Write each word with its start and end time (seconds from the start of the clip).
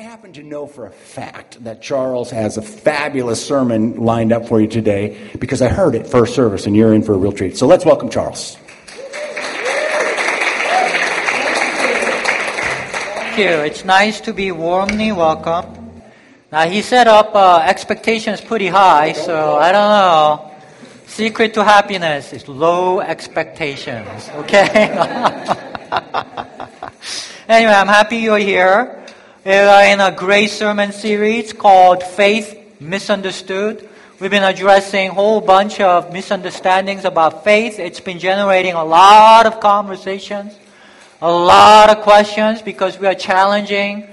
I 0.00 0.02
happen 0.02 0.32
to 0.32 0.42
know 0.42 0.66
for 0.66 0.86
a 0.86 0.90
fact 0.90 1.62
that 1.64 1.82
Charles 1.82 2.30
has 2.30 2.56
a 2.56 2.62
fabulous 2.62 3.46
sermon 3.46 3.96
lined 4.00 4.32
up 4.32 4.48
for 4.48 4.58
you 4.58 4.66
today 4.66 5.18
because 5.38 5.60
I 5.60 5.68
heard 5.68 5.94
it 5.94 6.06
first 6.06 6.34
service 6.34 6.64
and 6.64 6.74
you're 6.74 6.94
in 6.94 7.02
for 7.02 7.12
a 7.12 7.18
real 7.18 7.32
treat. 7.32 7.58
So 7.58 7.66
let's 7.66 7.84
welcome 7.84 8.08
Charles. 8.08 8.56
Thank 13.26 13.38
you. 13.40 13.44
It's 13.44 13.84
nice 13.84 14.22
to 14.22 14.32
be 14.32 14.50
warmly 14.52 15.12
welcome. 15.12 16.00
Now 16.50 16.66
he 16.66 16.80
set 16.80 17.06
up 17.06 17.34
uh, 17.34 17.58
expectations 17.58 18.40
pretty 18.40 18.68
high, 18.68 19.12
so 19.12 19.58
I 19.58 19.70
don't 19.70 19.90
know. 19.90 20.50
Secret 21.08 21.52
to 21.52 21.62
happiness 21.62 22.32
is 22.32 22.48
low 22.48 23.00
expectations. 23.00 24.30
Okay. 24.36 24.66
anyway, 27.48 27.74
I'm 27.74 27.86
happy 27.86 28.16
you're 28.16 28.38
here. 28.38 28.96
We 29.42 29.54
are 29.54 29.84
in 29.84 30.00
a 30.00 30.12
great 30.12 30.50
sermon 30.50 30.92
series 30.92 31.54
called 31.54 32.02
Faith 32.02 32.78
Misunderstood. 32.78 33.88
We've 34.20 34.30
been 34.30 34.42
addressing 34.42 35.08
a 35.08 35.14
whole 35.14 35.40
bunch 35.40 35.80
of 35.80 36.12
misunderstandings 36.12 37.06
about 37.06 37.42
faith. 37.42 37.78
It's 37.78 38.00
been 38.00 38.18
generating 38.18 38.74
a 38.74 38.84
lot 38.84 39.46
of 39.46 39.58
conversations, 39.60 40.52
a 41.22 41.32
lot 41.32 41.88
of 41.88 42.02
questions 42.02 42.60
because 42.60 42.98
we 42.98 43.06
are 43.06 43.14
challenging 43.14 44.08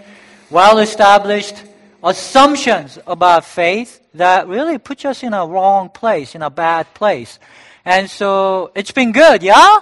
well 0.50 0.78
established 0.80 1.62
assumptions 2.02 2.98
about 3.06 3.44
faith 3.44 4.00
that 4.14 4.48
really 4.48 4.78
puts 4.78 5.04
us 5.04 5.23
in 5.23 5.34
a 5.34 5.46
wrong 5.46 5.90
place, 5.90 6.36
in 6.36 6.42
a 6.42 6.50
bad 6.50 6.94
place. 6.94 7.38
And 7.84 8.09
so 8.09 8.72
it's 8.76 8.94
been 8.94 9.12
good, 9.12 9.44
yeah? 9.44 9.80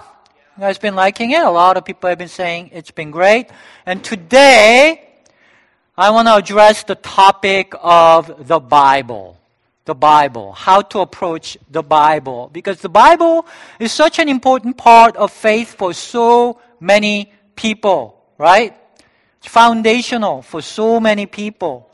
You 0.57 0.61
guys 0.61 0.79
been 0.79 0.95
liking 0.95 1.29
it? 1.29 1.43
A 1.43 1.51
lot 1.51 1.77
of 1.77 1.85
people 1.85 2.09
have 2.09 2.17
been 2.17 2.29
saying 2.29 2.71
it's 2.73 2.89
been 2.89 3.11
great. 3.11 3.51
And 3.85 4.03
today, 4.03 5.04
I 5.97 6.09
want 6.09 6.27
to 6.27 6.35
address 6.35 6.83
the 6.83 6.95
topic 6.95 7.73
of 7.81 8.49
the 8.49 8.59
Bible. 8.59 9.39
The 9.85 9.95
Bible. 9.95 10.51
How 10.51 10.81
to 10.81 10.99
approach 10.99 11.57
the 11.71 11.83
Bible. 11.83 12.49
Because 12.51 12.81
the 12.81 12.89
Bible 12.89 13.45
is 13.79 13.93
such 13.93 14.19
an 14.19 14.27
important 14.27 14.75
part 14.75 15.15
of 15.15 15.31
faith 15.31 15.75
for 15.75 15.93
so 15.93 16.59
many 16.81 17.31
people, 17.55 18.21
right? 18.37 18.75
It's 19.37 19.47
foundational 19.47 20.41
for 20.41 20.61
so 20.61 20.99
many 20.99 21.27
people. 21.27 21.89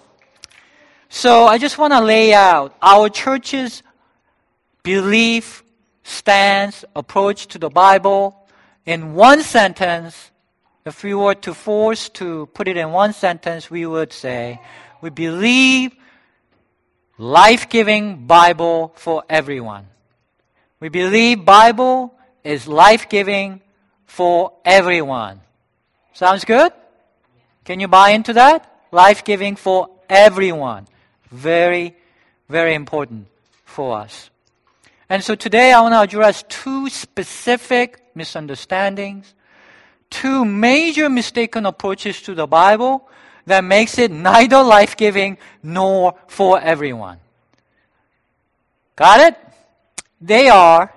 So 1.09 1.45
I 1.45 1.59
just 1.59 1.77
want 1.77 1.93
to 1.93 2.01
lay 2.01 2.33
out 2.33 2.75
our 2.81 3.07
church's 3.07 3.83
belief, 4.81 5.63
stance, 6.01 6.83
approach 6.95 7.45
to 7.49 7.59
the 7.59 7.69
Bible 7.69 8.47
in 8.83 9.13
one 9.13 9.43
sentence 9.43 10.30
if 10.85 11.03
we 11.03 11.13
were 11.13 11.35
to 11.35 11.53
force 11.53 12.09
to 12.09 12.47
put 12.53 12.67
it 12.67 12.77
in 12.77 12.91
one 12.91 13.13
sentence, 13.13 13.69
we 13.69 13.85
would 13.85 14.11
say, 14.13 14.59
we 15.01 15.09
believe 15.09 15.95
life-giving 17.17 18.25
Bible 18.25 18.93
for 18.95 19.23
everyone. 19.29 19.87
We 20.79 20.89
believe 20.89 21.45
Bible 21.45 22.13
is 22.43 22.67
life-giving 22.67 23.61
for 24.05 24.53
everyone. 24.65 25.41
Sounds 26.13 26.45
good? 26.45 26.71
Can 27.63 27.79
you 27.79 27.87
buy 27.87 28.09
into 28.09 28.33
that? 28.33 28.67
Life-giving 28.91 29.55
for 29.55 29.89
everyone. 30.09 30.87
Very, 31.29 31.95
very 32.49 32.73
important 32.73 33.27
for 33.63 33.99
us. 33.99 34.29
And 35.07 35.23
so 35.23 35.35
today 35.35 35.71
I 35.71 35.81
want 35.81 35.93
to 35.93 36.01
address 36.01 36.43
two 36.49 36.89
specific 36.89 38.03
misunderstandings 38.15 39.33
two 40.11 40.45
major 40.45 41.09
mistaken 41.09 41.65
approaches 41.65 42.21
to 42.21 42.35
the 42.35 42.45
Bible 42.45 43.09
that 43.47 43.63
makes 43.63 43.97
it 43.97 44.11
neither 44.11 44.61
life-giving 44.61 45.39
nor 45.63 46.13
for 46.27 46.59
everyone. 46.61 47.17
Got 48.95 49.21
it? 49.21 49.35
They 50.19 50.49
are 50.49 50.93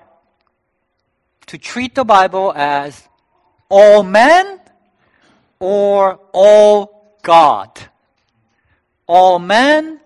to 1.46 1.56
treat 1.56 1.94
the 1.94 2.04
Bible 2.04 2.52
as 2.54 3.08
all 3.70 4.02
men 4.02 4.60
or 5.58 6.20
all 6.32 7.16
God. 7.22 7.70
All 9.06 9.38
men 9.38 10.00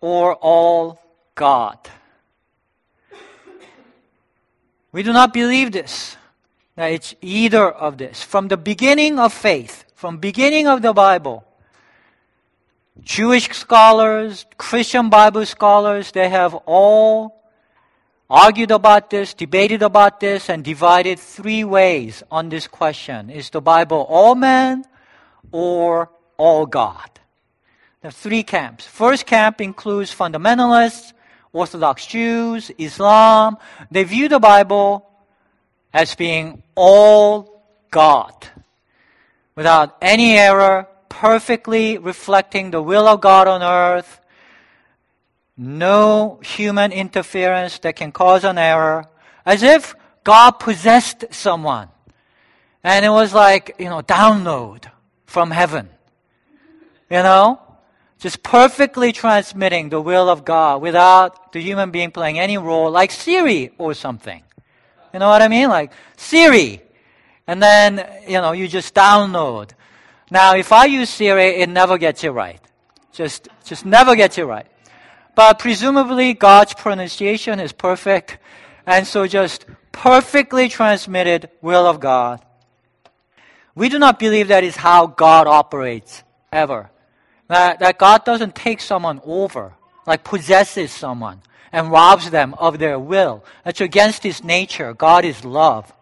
or 0.00 0.34
all 0.34 1.00
God. 1.34 1.78
We 4.90 5.02
do 5.02 5.12
not 5.12 5.32
believe 5.32 5.72
this. 5.72 6.16
That 6.76 6.92
it's 6.92 7.14
either 7.20 7.70
of 7.70 7.98
this. 7.98 8.22
From 8.22 8.48
the 8.48 8.56
beginning 8.56 9.18
of 9.18 9.32
faith, 9.32 9.84
from 9.94 10.18
beginning 10.18 10.68
of 10.68 10.82
the 10.82 10.92
Bible, 10.92 11.44
Jewish 13.00 13.48
scholars, 13.48 14.46
Christian 14.56 15.10
Bible 15.10 15.44
scholars, 15.46 16.12
they 16.12 16.28
have 16.28 16.54
all 16.66 17.42
argued 18.28 18.70
about 18.70 19.10
this, 19.10 19.34
debated 19.34 19.82
about 19.82 20.20
this, 20.20 20.48
and 20.48 20.64
divided 20.64 21.18
three 21.18 21.64
ways 21.64 22.22
on 22.30 22.48
this 22.48 22.66
question. 22.66 23.30
Is 23.30 23.50
the 23.50 23.60
Bible 23.60 24.06
all 24.08 24.34
man 24.34 24.84
or 25.52 26.10
all 26.36 26.66
God? 26.66 27.08
There 28.00 28.08
are 28.08 28.12
three 28.12 28.42
camps. 28.42 28.86
First 28.86 29.26
camp 29.26 29.60
includes 29.60 30.14
fundamentalists, 30.14 31.12
Orthodox 31.52 32.06
Jews, 32.06 32.70
Islam. 32.76 33.56
They 33.90 34.04
view 34.04 34.28
the 34.28 34.40
Bible 34.40 35.08
as 35.96 36.14
being 36.14 36.62
all 36.74 37.62
God, 37.90 38.34
without 39.54 39.96
any 40.02 40.36
error, 40.36 40.86
perfectly 41.08 41.96
reflecting 41.96 42.70
the 42.70 42.82
will 42.82 43.08
of 43.08 43.22
God 43.22 43.48
on 43.48 43.62
earth, 43.62 44.20
no 45.56 46.38
human 46.42 46.92
interference 46.92 47.78
that 47.78 47.96
can 47.96 48.12
cause 48.12 48.44
an 48.44 48.58
error, 48.58 49.06
as 49.46 49.62
if 49.62 49.94
God 50.22 50.50
possessed 50.60 51.24
someone. 51.30 51.88
And 52.84 53.02
it 53.02 53.08
was 53.08 53.32
like, 53.32 53.76
you 53.78 53.86
know, 53.86 54.02
download 54.02 54.90
from 55.24 55.50
heaven. 55.50 55.88
You 57.08 57.22
know? 57.22 57.58
Just 58.18 58.42
perfectly 58.42 59.12
transmitting 59.12 59.88
the 59.88 60.02
will 60.02 60.28
of 60.28 60.44
God 60.44 60.82
without 60.82 61.54
the 61.54 61.60
human 61.60 61.90
being 61.90 62.10
playing 62.10 62.38
any 62.38 62.58
role, 62.58 62.90
like 62.90 63.10
Siri 63.10 63.70
or 63.78 63.94
something. 63.94 64.42
You 65.12 65.20
know 65.20 65.28
what 65.28 65.42
I 65.42 65.48
mean? 65.48 65.68
Like 65.68 65.92
Siri. 66.16 66.82
And 67.46 67.62
then, 67.62 68.06
you 68.26 68.40
know, 68.40 68.52
you 68.52 68.66
just 68.68 68.94
download. 68.94 69.70
Now, 70.30 70.56
if 70.56 70.72
I 70.72 70.86
use 70.86 71.08
Siri, 71.10 71.60
it 71.60 71.68
never 71.68 71.98
gets 71.98 72.24
it 72.24 72.30
right. 72.30 72.60
Just, 73.12 73.48
just 73.64 73.86
never 73.86 74.16
gets 74.16 74.36
it 74.38 74.42
right. 74.42 74.66
But 75.34 75.58
presumably 75.58 76.34
God's 76.34 76.74
pronunciation 76.74 77.60
is 77.60 77.72
perfect. 77.72 78.38
And 78.86 79.06
so 79.06 79.26
just 79.26 79.66
perfectly 79.92 80.68
transmitted 80.68 81.50
will 81.62 81.86
of 81.86 82.00
God. 82.00 82.44
We 83.74 83.88
do 83.88 83.98
not 83.98 84.18
believe 84.18 84.48
that 84.48 84.64
is 84.64 84.76
how 84.76 85.06
God 85.06 85.46
operates 85.46 86.24
ever. 86.50 86.90
That, 87.48 87.78
that 87.78 87.98
God 87.98 88.24
doesn't 88.24 88.54
take 88.54 88.80
someone 88.80 89.20
over, 89.24 89.74
like 90.06 90.24
possesses 90.24 90.90
someone 90.90 91.42
and 91.72 91.90
robs 91.90 92.30
them 92.30 92.54
of 92.54 92.78
their 92.78 92.98
will. 92.98 93.44
That's 93.64 93.80
against 93.80 94.22
his 94.22 94.42
nature. 94.44 94.94
God 94.94 95.24
is 95.24 95.44
love. 95.44 95.92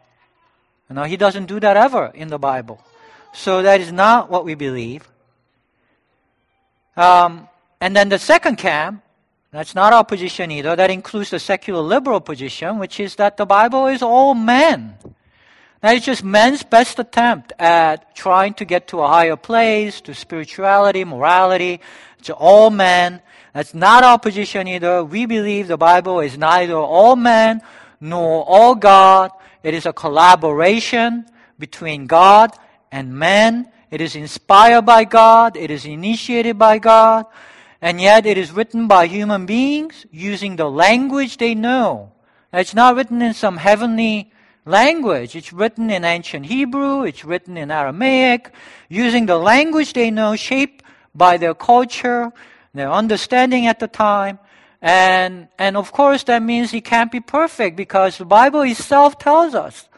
You 0.88 0.97
know, 0.97 1.04
he 1.04 1.16
doesn't 1.16 1.47
do 1.47 1.60
that 1.60 1.76
ever 1.76 2.12
in 2.14 2.28
the 2.28 2.38
Bible. 2.38 2.84
So 3.32 3.62
that 3.62 3.80
is 3.80 3.92
not 3.92 4.30
what 4.30 4.44
we 4.44 4.54
believe. 4.54 5.08
Um, 6.97 7.48
and 7.80 7.97
then 7.97 8.08
the 8.08 8.19
second 8.19 8.56
camp, 8.56 9.02
that's 9.50 9.75
not 9.75 9.92
our 9.92 10.04
position 10.04 10.50
either. 10.50 10.76
That 10.76 10.91
includes 10.91 11.30
the 11.30 11.38
secular 11.38 11.81
liberal 11.81 12.20
position, 12.20 12.78
which 12.78 13.00
is 13.00 13.16
that 13.16 13.36
the 13.36 13.46
Bible 13.46 13.86
is 13.86 14.02
all 14.02 14.34
men. 14.34 14.96
That 15.81 15.96
is 15.96 16.04
just 16.04 16.25
men's 16.25 16.62
best 16.62 16.98
attempt 16.98 17.52
at 17.58 18.14
trying 18.14 18.54
to 18.54 18.64
get 18.64 18.88
to 18.88 19.00
a 19.00 19.08
higher 19.08 19.36
place, 19.36 20.00
to 20.02 20.14
spirituality, 20.14 21.04
morality. 21.04 21.81
It's 22.19 22.31
all 22.31 22.70
men. 22.70 23.20
That's 23.54 23.72
not 23.72 24.02
our 24.02 24.18
position 24.18 24.66
either. 24.66 25.04
We 25.04 25.26
believe 25.26 25.68
the 25.68 25.78
Bible 25.78 26.18
is 26.18 26.36
neither 26.36 26.74
all 26.74 27.14
man 27.14 27.62
nor 28.00 28.44
all 28.44 28.74
God. 28.74 29.30
It 29.62 29.74
is 29.74 29.86
a 29.86 29.92
collaboration 29.92 31.24
between 31.58 32.06
God 32.06 32.50
and 32.90 33.14
man. 33.16 33.70
It 33.92 34.00
is 34.00 34.16
inspired 34.16 34.82
by 34.82 35.04
God. 35.04 35.56
It 35.56 35.70
is 35.70 35.86
initiated 35.86 36.58
by 36.58 36.78
God. 36.78 37.26
And 37.80 38.00
yet 38.00 38.26
it 38.26 38.36
is 38.36 38.50
written 38.50 38.88
by 38.88 39.06
human 39.06 39.46
beings 39.46 40.04
using 40.10 40.56
the 40.56 40.68
language 40.68 41.36
they 41.36 41.54
know. 41.54 42.10
It's 42.52 42.74
not 42.74 42.96
written 42.96 43.22
in 43.22 43.34
some 43.34 43.58
heavenly 43.58 44.32
language. 44.66 45.36
It's 45.36 45.52
written 45.52 45.90
in 45.90 46.04
ancient 46.04 46.46
Hebrew. 46.46 47.04
It's 47.04 47.24
written 47.24 47.56
in 47.56 47.70
Aramaic, 47.70 48.50
using 48.88 49.26
the 49.26 49.38
language 49.38 49.92
they 49.92 50.10
know, 50.10 50.34
shaped 50.34 50.82
by 51.14 51.36
their 51.36 51.54
culture, 51.54 52.32
their 52.75 52.91
understanding 52.91 53.67
at 53.67 53.79
the 53.79 53.88
time. 53.88 54.38
And, 54.82 55.49
and 55.59 55.76
of 55.76 55.93
course, 55.93 56.25
that 56.25 56.43
means 56.43 56.75
it 56.75 56.85
can't 56.85 57.11
be 57.11 57.21
perfect 57.21 57.76
because 57.76 58.19
the 58.19 58.26
Bible 58.26 58.62
itself 58.62 59.19
tells 59.19 59.55
us 59.55 59.88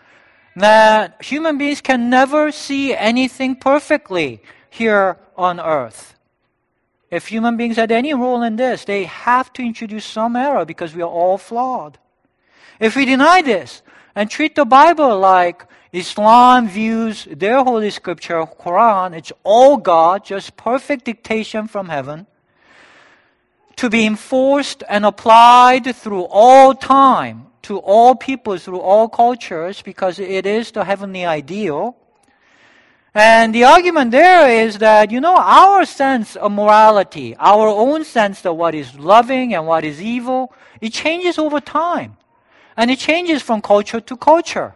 that 0.55 1.23
human 1.23 1.59
beings 1.59 1.81
can 1.81 2.09
never 2.09 2.53
see 2.53 2.95
anything 2.95 3.57
perfectly 3.57 4.41
here 4.71 5.19
on 5.37 5.59
earth. 5.61 6.15
if 7.11 7.29
human 7.29 7.57
beings 7.57 7.77
had 7.77 7.93
any 7.93 8.13
role 8.13 8.43
in 8.43 8.57
this, 8.57 8.85
they 8.85 9.05
have 9.05 9.53
to 9.53 9.63
introduce 9.63 10.05
some 10.05 10.35
error 10.35 10.65
because 10.65 10.95
we 10.95 11.03
are 11.03 11.09
all 11.09 11.39
flawed. 11.39 11.99
If 12.81 12.97
we 12.97 13.05
deny 13.05 13.43
this 13.43 13.83
and 14.15 14.29
treat 14.29 14.55
the 14.55 14.65
Bible 14.65 15.19
like 15.19 15.65
Islam 15.93 16.69
views 16.69 17.27
their 17.31 17.63
holy 17.63 17.91
scripture, 17.91 18.45
Quran, 18.45 19.17
it's 19.17 19.33
all 19.45 19.77
God, 19.77 20.25
just 20.25 20.57
perfect 20.57 21.05
dictation 21.05 21.69
from 21.69 21.89
heaven, 21.89 22.27
to 23.77 23.91
be 23.91 24.07
enforced 24.07 24.83
and 24.89 25.05
applied 25.05 25.95
through 25.95 26.25
all 26.25 26.75
time, 26.75 27.47
to 27.63 27.79
all 27.79 28.15
people, 28.15 28.57
through 28.57 28.81
all 28.81 29.09
cultures, 29.09 29.83
because 29.83 30.19
it 30.19 30.47
is 30.47 30.71
the 30.71 30.85
heavenly 30.85 31.25
ideal. 31.25 31.97
And 33.15 33.55
the 33.55 33.65
argument 33.65 34.11
there 34.11 34.49
is 34.49 34.79
that, 34.79 35.11
you 35.11 35.21
know, 35.21 35.37
our 35.37 35.85
sense 35.87 36.37
of 36.37 36.53
morality, 36.53 37.35
our 37.37 37.69
own 37.69 38.05
sense 38.05 38.45
of 38.45 38.57
what 38.57 38.75
is 38.75 38.99
loving 38.99 39.55
and 39.55 39.67
what 39.67 39.85
is 39.85 40.03
evil, 40.03 40.53
it 40.81 40.93
changes 40.93 41.39
over 41.39 41.61
time. 41.61 42.17
And 42.77 42.91
it 42.91 42.99
changes 42.99 43.41
from 43.41 43.63
culture 43.63 44.01
to 44.01 44.17
culture. 44.17 44.75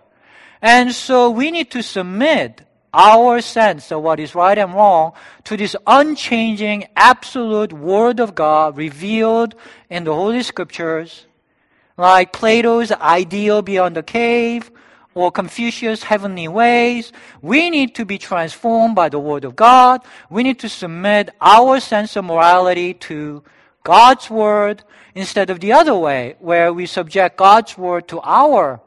And 0.62 0.94
so 0.94 1.30
we 1.30 1.50
need 1.50 1.70
to 1.72 1.82
submit 1.82 2.62
our 2.92 3.40
sense 3.40 3.92
of 3.92 4.02
what 4.02 4.20
is 4.20 4.34
right 4.34 4.58
and 4.58 4.74
wrong 4.74 5.12
to 5.44 5.56
this 5.56 5.76
unchanging, 5.86 6.88
absolute 6.96 7.72
Word 7.72 8.20
of 8.20 8.34
God 8.34 8.76
revealed 8.76 9.54
in 9.88 10.04
the 10.04 10.14
Holy 10.14 10.42
Scriptures, 10.42 11.26
like 11.96 12.32
Plato's 12.32 12.92
ideal 12.92 13.62
beyond 13.62 13.96
the 13.96 14.02
cave 14.02 14.70
or 15.14 15.30
Confucius' 15.30 16.02
heavenly 16.02 16.48
ways. 16.48 17.12
We 17.42 17.70
need 17.70 17.94
to 17.96 18.04
be 18.04 18.18
transformed 18.18 18.94
by 18.94 19.08
the 19.08 19.18
Word 19.18 19.44
of 19.44 19.56
God. 19.56 20.02
We 20.30 20.42
need 20.42 20.58
to 20.60 20.68
submit 20.68 21.30
our 21.40 21.80
sense 21.80 22.16
of 22.16 22.24
morality 22.24 22.94
to 22.94 23.42
God's 23.82 24.30
Word 24.30 24.84
instead 25.14 25.50
of 25.50 25.60
the 25.60 25.72
other 25.72 25.94
way, 25.94 26.36
where 26.38 26.72
we 26.72 26.86
subject 26.86 27.36
God's 27.36 27.76
Word 27.76 28.08
to 28.08 28.20
our 28.22 28.80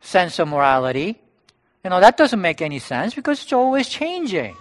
sense 0.00 0.38
of 0.38 0.48
morality. 0.48 1.20
You 1.86 1.90
know, 1.90 2.00
that 2.00 2.16
doesn't 2.16 2.40
make 2.40 2.62
any 2.62 2.80
sense 2.80 3.14
because 3.14 3.44
it's 3.44 3.52
always 3.52 3.88
changing, 3.88 4.56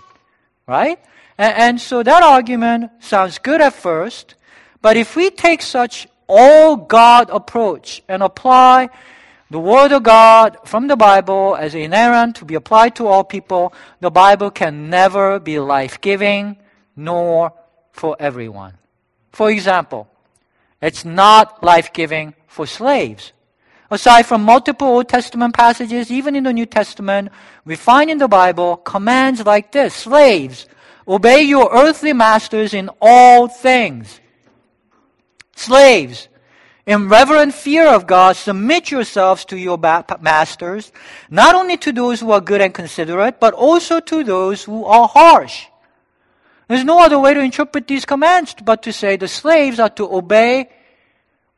right? 0.68 1.00
And, 1.39 1.57
and 1.57 1.81
so 1.81 2.04
that 2.04 2.22
argument 2.22 2.92
sounds 3.00 3.39
good 3.39 3.62
at 3.62 3.74
first, 3.74 4.36
but 4.80 4.95
if 4.95 5.16
we 5.16 5.31
take 5.31 5.63
such 5.63 6.07
all 6.27 6.75
God 6.75 7.31
approach 7.31 8.04
and 8.07 8.22
apply 8.22 8.89
the 9.50 9.57
Word 9.57 9.92
of 9.92 10.04
God 10.04 10.57
from 10.66 10.86
the 10.86 10.95
Bible 10.95 11.56
as 11.56 11.74
inerrant 11.74 12.36
to 12.36 12.45
be 12.45 12.54
applied 12.54 12.95
to 12.98 13.07
all 13.07 13.24
people, 13.24 13.74
the 14.01 14.12
Bible 14.12 14.51
can 14.51 14.92
never 14.92 15.39
be 15.39 15.57
life 15.57 16.00
giving 16.01 16.57
nor 16.95 17.54
for 17.92 18.16
everyone. 18.19 18.75
For 19.31 19.50
example, 19.50 20.07
it's 20.80 21.04
not 21.04 21.63
life 21.63 21.92
giving 21.92 22.36
for 22.45 22.68
slaves. 22.68 23.31
Aside 23.91 24.23
from 24.23 24.43
multiple 24.43 24.87
Old 24.87 25.07
Testament 25.07 25.53
passages, 25.53 26.11
even 26.11 26.35
in 26.35 26.43
the 26.43 26.53
New 26.53 26.65
Testament, 26.65 27.29
we 27.65 27.75
find 27.75 28.09
in 28.09 28.17
the 28.17 28.27
Bible 28.27 28.77
commands 28.77 29.45
like 29.45 29.71
this 29.71 29.93
Slaves, 29.93 30.67
obey 31.07 31.43
your 31.43 31.69
earthly 31.71 32.13
masters 32.13 32.73
in 32.73 32.89
all 32.99 33.47
things. 33.47 34.19
Slaves, 35.55 36.27
in 36.85 37.09
reverent 37.09 37.53
fear 37.53 37.87
of 37.87 38.07
God, 38.07 38.35
submit 38.35 38.91
yourselves 38.91 39.45
to 39.45 39.57
your 39.57 39.77
masters, 39.77 40.91
not 41.29 41.55
only 41.55 41.77
to 41.77 41.91
those 41.91 42.19
who 42.19 42.31
are 42.31 42.41
good 42.41 42.61
and 42.61 42.73
considerate, 42.73 43.39
but 43.39 43.53
also 43.53 43.99
to 43.99 44.23
those 44.23 44.63
who 44.63 44.83
are 44.85 45.07
harsh. 45.07 45.65
There's 46.67 46.83
no 46.83 46.99
other 46.99 47.19
way 47.19 47.33
to 47.33 47.39
interpret 47.39 47.88
these 47.88 48.05
commands 48.05 48.55
but 48.63 48.81
to 48.83 48.93
say 48.93 49.15
the 49.15 49.27
slaves 49.27 49.79
are 49.79 49.89
to 49.89 50.11
obey 50.11 50.69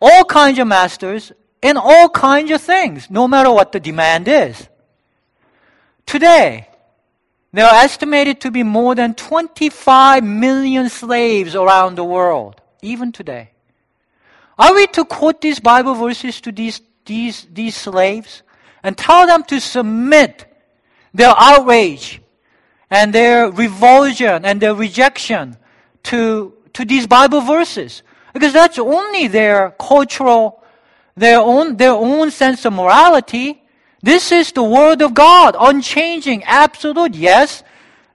all 0.02 0.26
kinds 0.26 0.60
of 0.60 0.68
masters 0.68 1.32
in 1.68 1.76
all 1.76 2.08
kinds 2.08 2.50
of 2.52 2.62
things, 2.62 3.10
no 3.10 3.28
matter 3.28 3.52
what 3.52 3.74
the 3.74 3.80
demand 3.80 4.26
is. 4.30 4.70
Today, 6.06 6.70
there 7.52 7.66
are 7.66 7.84
estimated 7.84 8.40
to 8.42 8.52
be 8.52 8.64
more 8.64 8.96
than 8.96 9.14
25 9.14 10.24
million 10.24 10.88
slaves 10.88 11.56
around 11.56 11.96
the 11.96 12.06
world, 12.06 12.62
even 12.82 13.12
today. 13.12 13.52
Are 14.58 14.74
we 14.74 14.88
to 14.88 15.04
quote 15.04 15.42
these 15.42 15.60
Bible 15.60 15.94
verses 15.94 16.40
to 16.42 16.54
these, 16.54 16.80
these, 17.06 17.46
these 17.52 17.76
slaves 17.76 18.44
and 18.82 18.98
tell 18.98 19.28
them 19.28 19.44
to 19.44 19.60
submit 19.60 20.46
their 21.14 21.34
outrage 21.38 22.22
and 22.90 23.12
their 23.12 23.52
revulsion 23.52 24.46
and 24.46 24.62
their 24.62 24.74
rejection 24.74 25.58
to, 26.04 26.54
to 26.72 26.86
these 26.86 27.08
Bible 27.08 27.42
verses? 27.42 28.04
Because 28.34 28.54
that's 28.54 28.80
only 28.80 29.28
their 29.28 29.72
cultural 29.72 30.64
their 31.18 31.40
own, 31.40 31.76
their 31.76 31.92
own 31.92 32.32
sense 32.32 32.64
of 32.64 32.74
morality. 32.74 33.62
This 34.02 34.32
is 34.32 34.52
the 34.52 34.64
Word 34.64 35.02
of 35.02 35.14
God, 35.14 35.56
unchanging, 35.60 36.44
absolute. 36.44 37.16
Yes, 37.16 37.64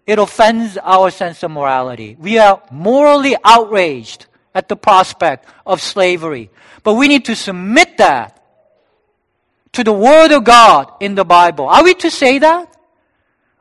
it 0.06 0.18
offends 0.18 0.78
our 0.78 1.10
sense 1.10 1.42
of 1.42 1.50
morality. 1.50 2.16
We 2.18 2.38
are 2.38 2.62
morally 2.70 3.36
outraged 3.44 4.26
at 4.54 4.68
the 4.68 4.76
prospect 4.76 5.46
of 5.66 5.82
slavery. 5.82 6.50
But 6.84 6.94
we 6.94 7.08
need 7.08 7.24
to 7.26 7.34
submit 7.34 7.98
that 7.98 8.38
to 9.72 9.82
the 9.82 9.92
Word 9.92 10.30
of 10.30 10.44
God 10.44 10.92
in 11.00 11.16
the 11.16 11.24
Bible. 11.24 11.66
Are 11.68 11.82
we 11.82 11.94
to 11.94 12.10
say 12.10 12.38
that? 12.38 12.76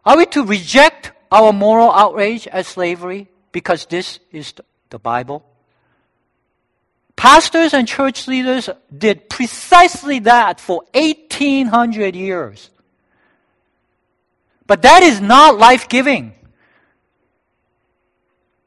Are 0.05 0.17
we 0.17 0.25
to 0.27 0.45
reject 0.45 1.11
our 1.31 1.51
moral 1.51 1.91
outrage 1.91 2.47
at 2.47 2.65
slavery 2.65 3.29
because 3.51 3.85
this 3.85 4.19
is 4.31 4.53
the 4.89 4.99
Bible? 4.99 5.45
Pastors 7.21 7.75
and 7.75 7.87
church 7.87 8.27
leaders 8.27 8.67
did 8.97 9.29
precisely 9.29 10.17
that 10.17 10.59
for 10.59 10.83
1800 10.95 12.15
years. 12.15 12.71
But 14.65 14.81
that 14.81 15.03
is 15.03 15.21
not 15.21 15.59
life 15.59 15.87
giving. 15.87 16.33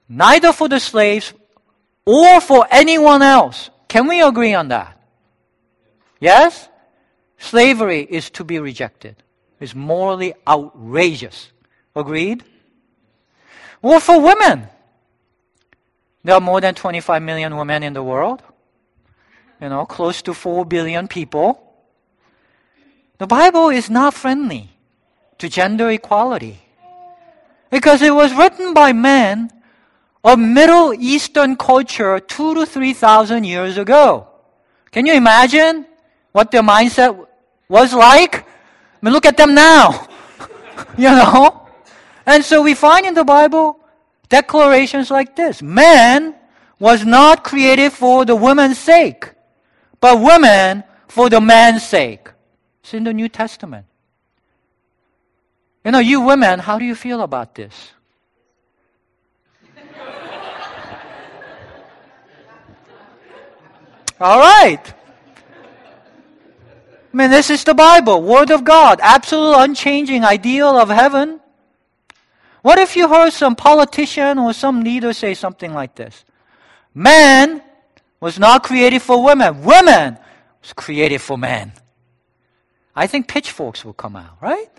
Neither 0.09 0.53
for 0.53 0.69
the 0.69 0.79
slaves 0.79 1.35
or 2.07 2.41
for 2.41 2.65
anyone 2.71 3.23
else. 3.23 3.71
Can 3.89 4.07
we 4.07 4.23
agree 4.23 4.55
on 4.55 4.69
that? 4.69 5.03
Yes? 6.21 6.69
Slavery 7.39 8.07
is 8.09 8.31
to 8.31 8.45
be 8.45 8.61
rejected. 8.61 9.17
It's 9.59 9.75
morally 9.75 10.33
outrageous. 10.47 11.51
Agreed? 11.97 12.45
Or 13.83 13.99
for 13.99 14.21
women. 14.21 14.69
There 16.25 16.35
are 16.35 16.41
more 16.41 16.61
than 16.61 16.75
25 16.75 17.23
million 17.23 17.57
women 17.57 17.83
in 17.83 17.93
the 17.93 18.03
world. 18.03 18.43
You 19.61 19.69
know, 19.69 19.85
close 19.85 20.23
to 20.23 20.35
4 20.35 20.65
billion 20.65 21.07
people. 21.07 21.61
The 23.19 23.27
Bible 23.27 23.69
is 23.69 23.89
not 23.89 24.15
friendly 24.15 24.71
to 25.39 25.49
gender 25.49 25.91
equality. 25.91 26.61
Because 27.71 28.03
it 28.03 28.15
was 28.15 28.33
written 28.35 28.75
by 28.75 28.93
men 28.93 29.51
of 30.25 30.39
Middle 30.39 30.95
Eastern 30.95 31.57
culture 31.57 32.19
two 32.19 32.55
to 32.55 32.65
three 32.65 32.95
thousand 32.95 33.45
years 33.45 33.77
ago. 33.77 34.27
Can 34.91 35.07
you 35.07 35.13
imagine 35.13 35.85
what 36.33 36.51
their 36.51 36.63
mindset 36.63 37.27
was 37.69 37.93
like? 37.93 38.37
I 38.37 38.45
mean, 39.03 39.13
look 39.13 39.27
at 39.27 39.37
them 39.37 39.55
now. 39.55 40.09
you 40.97 41.11
know? 41.11 41.69
And 42.25 42.43
so 42.45 42.63
we 42.63 42.75
find 42.75 43.05
in 43.05 43.15
the 43.15 43.25
Bible 43.25 43.79
declarations 44.29 45.11
like 45.11 45.37
this 45.37 45.63
Man 45.63 46.35
was 46.79 47.05
not 47.05 47.45
created 47.45 47.93
for 47.93 48.25
the 48.25 48.37
woman's 48.37 48.79
sake, 48.79 49.31
but 50.01 50.21
woman 50.21 50.85
for 51.09 51.29
the 51.31 51.41
man's 51.41 51.87
sake. 51.87 52.29
It's 52.83 52.95
in 52.95 53.05
the 53.05 53.13
New 53.13 53.29
Testament. 53.29 53.87
You 55.85 55.91
know, 55.93 55.99
you 55.99 56.21
women, 56.21 56.59
how 56.59 56.79
do 56.79 56.85
you 56.85 56.95
feel 56.95 57.21
about 57.23 57.55
this? 57.55 57.93
All 64.21 64.39
right. 64.39 64.95
I 67.13 67.17
mean, 67.17 67.31
this 67.31 67.51
is 67.51 67.63
the 67.65 67.75
Bible, 67.75 68.23
Word 68.23 68.51
of 68.51 68.65
God, 68.65 68.99
absolute 69.03 69.55
unchanging 69.55 70.25
ideal 70.25 70.77
of 70.79 70.89
heaven. 70.89 71.41
What 72.65 72.79
if 72.79 72.97
you 72.97 73.09
heard 73.09 73.35
some 73.35 73.57
politician 73.57 74.39
or 74.39 74.55
some 74.55 74.83
leader 74.83 75.13
say 75.13 75.35
something 75.35 75.75
like 75.75 75.97
this? 75.97 76.25
Man 76.95 77.63
was 78.21 78.39
not 78.39 78.63
created 78.63 79.03
for 79.03 79.23
women. 79.23 79.65
Women 79.65 80.17
was 80.63 80.73
created 80.73 81.21
for 81.21 81.37
men. 81.37 81.73
I 82.97 83.07
think 83.07 83.29
pitchforks 83.29 83.85
will 83.85 83.93
come 83.93 84.17
out, 84.17 84.39
right? 84.41 84.71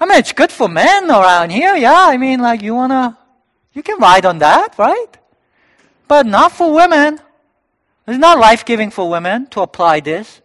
I 0.00 0.06
mean, 0.06 0.16
it's 0.16 0.32
good 0.32 0.50
for 0.50 0.66
men 0.66 1.10
around 1.10 1.50
here. 1.50 1.76
Yeah, 1.76 2.06
I 2.08 2.16
mean, 2.16 2.40
like 2.40 2.62
you 2.62 2.74
wanna, 2.74 3.18
you 3.74 3.82
can 3.82 3.98
ride 3.98 4.24
on 4.24 4.38
that, 4.38 4.78
right? 4.78 5.18
But 6.08 6.24
not 6.24 6.50
for 6.50 6.72
women. 6.72 7.20
It's 8.08 8.16
not 8.16 8.38
life 8.38 8.64
giving 8.64 8.90
for 8.90 9.10
women 9.10 9.48
to 9.48 9.60
apply 9.60 10.00
this. 10.00 10.40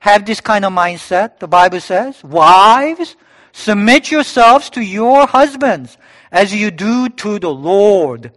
Have 0.00 0.26
this 0.26 0.40
kind 0.40 0.64
of 0.64 0.72
mindset, 0.72 1.38
the 1.38 1.46
Bible 1.46 1.80
says. 1.80 2.24
Wives, 2.24 3.14
Submit 3.52 4.10
yourselves 4.10 4.70
to 4.70 4.80
your 4.80 5.26
husbands 5.26 5.98
as 6.30 6.54
you 6.54 6.70
do 6.70 7.08
to 7.08 7.38
the 7.38 7.52
Lord. 7.52 8.32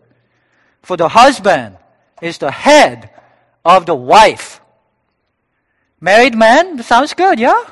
For 0.81 0.97
the 0.97 1.09
husband 1.09 1.77
is 2.21 2.37
the 2.37 2.51
head 2.51 3.09
of 3.63 3.85
the 3.85 3.95
wife. 3.95 4.61
Married 6.01 6.35
man, 6.35 6.83
sounds 6.83 7.13
good, 7.13 7.39
yeah? 7.39 7.63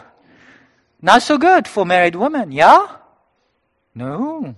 Not 1.01 1.23
so 1.23 1.37
good 1.37 1.67
for 1.67 1.85
married 1.85 2.15
women, 2.15 2.51
yeah? 2.51 2.87
No. 3.93 4.55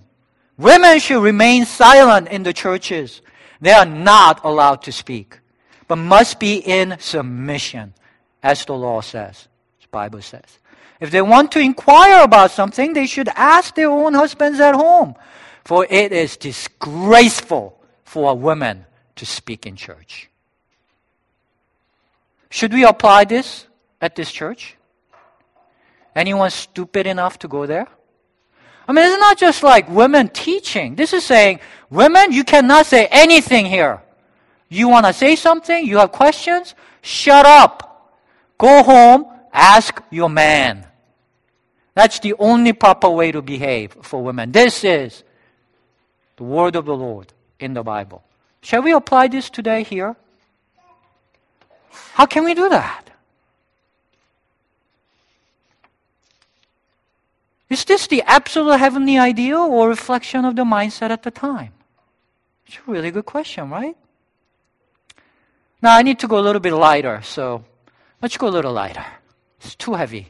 Women 0.56 1.00
should 1.00 1.22
remain 1.22 1.64
silent 1.64 2.28
in 2.28 2.44
the 2.44 2.52
churches. 2.52 3.22
They 3.60 3.72
are 3.72 3.86
not 3.86 4.44
allowed 4.44 4.82
to 4.82 4.92
speak, 4.92 5.40
but 5.88 5.96
must 5.96 6.38
be 6.38 6.56
in 6.56 6.96
submission, 7.00 7.94
as 8.42 8.64
the 8.64 8.74
law 8.74 9.00
says, 9.00 9.48
the 9.80 9.88
Bible 9.90 10.22
says. 10.22 10.58
If 11.00 11.10
they 11.10 11.22
want 11.22 11.52
to 11.52 11.60
inquire 11.60 12.22
about 12.22 12.50
something, 12.50 12.92
they 12.92 13.06
should 13.06 13.28
ask 13.34 13.74
their 13.74 13.90
own 13.90 14.14
husbands 14.14 14.60
at 14.60 14.74
home, 14.74 15.14
for 15.64 15.86
it 15.88 16.12
is 16.12 16.36
disgraceful 16.36 17.78
for 18.04 18.30
a 18.30 18.34
woman 18.34 18.86
to 19.16 19.26
speak 19.26 19.66
in 19.66 19.76
church. 19.76 20.30
Should 22.50 22.72
we 22.72 22.84
apply 22.84 23.24
this 23.24 23.66
at 24.00 24.14
this 24.14 24.30
church? 24.30 24.76
Anyone 26.14 26.50
stupid 26.50 27.06
enough 27.06 27.38
to 27.40 27.48
go 27.48 27.66
there? 27.66 27.88
I 28.86 28.92
mean, 28.92 29.04
it's 29.06 29.18
not 29.18 29.38
just 29.38 29.62
like 29.62 29.88
women 29.88 30.28
teaching. 30.28 30.94
This 30.94 31.12
is 31.12 31.24
saying, 31.24 31.58
women, 31.90 32.32
you 32.32 32.44
cannot 32.44 32.86
say 32.86 33.06
anything 33.10 33.66
here. 33.66 34.02
You 34.68 34.88
want 34.88 35.06
to 35.06 35.12
say 35.12 35.34
something? 35.36 35.86
You 35.86 35.98
have 35.98 36.12
questions? 36.12 36.74
Shut 37.02 37.46
up. 37.46 38.12
Go 38.58 38.82
home. 38.82 39.26
Ask 39.54 40.02
your 40.10 40.28
man. 40.28 40.84
That's 41.94 42.18
the 42.18 42.34
only 42.40 42.72
proper 42.72 43.08
way 43.08 43.30
to 43.30 43.40
behave 43.40 43.96
for 44.02 44.20
women. 44.20 44.50
This 44.50 44.82
is 44.82 45.22
the 46.36 46.42
word 46.42 46.74
of 46.74 46.86
the 46.86 46.96
Lord 46.96 47.32
in 47.60 47.72
the 47.74 47.84
Bible. 47.84 48.24
Shall 48.62 48.82
we 48.82 48.92
apply 48.92 49.28
this 49.28 49.48
today 49.48 49.84
here? 49.84 50.16
How 52.14 52.26
can 52.26 52.44
we 52.44 52.54
do 52.54 52.68
that? 52.68 53.10
Is 57.70 57.84
this 57.84 58.08
the 58.08 58.22
absolute 58.22 58.78
heavenly 58.78 59.18
ideal 59.18 59.60
or 59.60 59.88
reflection 59.88 60.44
of 60.44 60.56
the 60.56 60.64
mindset 60.64 61.10
at 61.10 61.22
the 61.22 61.30
time? 61.30 61.72
It's 62.66 62.76
a 62.76 62.90
really 62.90 63.10
good 63.12 63.24
question, 63.24 63.70
right? 63.70 63.96
Now 65.80 65.96
I 65.96 66.02
need 66.02 66.18
to 66.20 66.28
go 66.28 66.38
a 66.38 66.44
little 66.44 66.60
bit 66.60 66.72
lighter, 66.72 67.20
so 67.22 67.64
let's 68.20 68.36
go 68.36 68.48
a 68.48 68.54
little 68.54 68.72
lighter. 68.72 69.04
It's 69.64 69.74
too 69.74 69.94
heavy. 69.94 70.28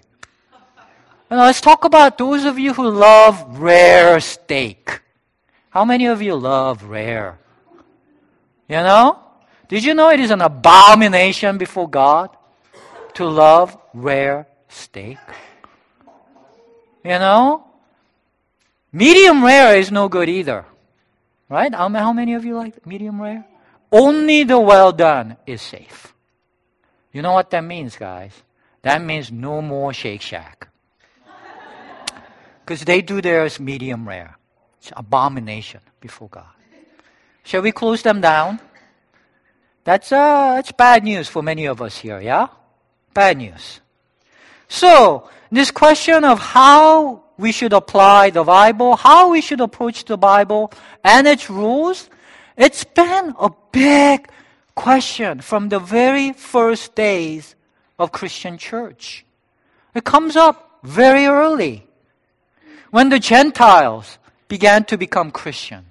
Let's 1.29 1.61
talk 1.61 1.85
about 1.85 2.17
those 2.17 2.45
of 2.45 2.59
you 2.59 2.73
who 2.73 2.89
love 2.89 3.59
rare 3.59 4.21
steak. 4.21 5.01
How 5.71 5.85
many 5.85 6.07
of 6.07 6.23
you 6.23 6.37
love 6.37 6.85
rare? 6.85 7.39
You 8.69 8.77
know? 8.77 9.19
Did 9.67 9.83
you 9.83 9.95
know 9.95 10.11
it 10.11 10.21
is 10.21 10.31
an 10.31 10.41
abomination 10.41 11.59
before 11.59 11.89
God 11.89 12.31
to 13.15 13.27
love 13.27 13.77
rare 13.93 14.47
steak? 14.69 15.19
You 17.03 17.19
know? 17.19 17.67
Medium 18.93 19.45
rare 19.45 19.77
is 19.77 19.91
no 19.91 20.09
good 20.09 20.29
either. 20.29 20.65
Right? 21.49 21.75
How 21.75 22.13
many 22.13 22.35
of 22.35 22.45
you 22.45 22.55
like 22.55 22.87
medium 22.87 23.21
rare? 23.21 23.45
Only 23.91 24.45
the 24.45 24.61
well 24.61 24.93
done 24.93 25.37
is 25.45 25.61
safe. 25.61 26.15
You 27.13 27.23
know 27.23 27.33
what 27.33 27.51
that 27.51 27.65
means, 27.65 27.97
guys? 27.97 28.44
That 28.85 29.03
means 29.03 29.33
no 29.33 29.63
more 29.63 29.95
Shake 29.95 30.21
Shack. 30.21 30.69
Because 32.61 32.85
they 32.85 33.01
do 33.01 33.21
theirs 33.21 33.59
medium 33.59 34.07
rare. 34.07 34.37
It's 34.79 34.93
abomination 34.95 35.81
before 36.01 36.29
God. 36.29 36.53
Shall 37.45 37.63
we 37.63 37.73
close 37.73 38.03
them 38.03 38.21
down? 38.21 38.61
That's, 39.85 40.13
uh, 40.13 40.57
that's 40.57 40.73
bad 40.73 41.03
news 41.03 41.29
for 41.29 41.43
many 41.43 41.65
of 41.65 41.81
us 41.81 41.97
here, 41.97 42.21
yeah? 42.21 42.49
Bad 43.15 43.39
news. 43.39 43.81
So, 44.69 45.31
this 45.51 45.71
question 45.71 46.25
of 46.25 46.39
how 46.39 47.23
we 47.39 47.53
should 47.53 47.73
apply 47.73 48.31
the 48.31 48.45
Bible, 48.45 48.97
how 48.97 49.31
we 49.31 49.41
should 49.41 49.61
approach 49.61 50.05
the 50.05 50.19
Bible 50.19 50.73
and 51.03 51.27
its 51.27 51.49
rules, 51.49 52.11
it's 52.57 52.85
been 52.85 53.35
a 53.39 53.51
big 53.73 54.29
question 54.75 55.41
from 55.41 55.71
the 55.71 55.79
very 55.79 56.33
first 56.33 56.95
days 56.95 57.55
of 57.99 58.13
Christian 58.13 58.59
church. 58.59 59.25
It 59.95 60.05
comes 60.05 60.37
up 60.37 60.81
very 60.83 61.27
early 61.27 61.87
when 62.91 63.09
the 63.09 63.19
Gentiles 63.19 64.19
began 64.49 64.85
to 64.85 64.99
become 64.99 65.31
Christian. 65.31 65.87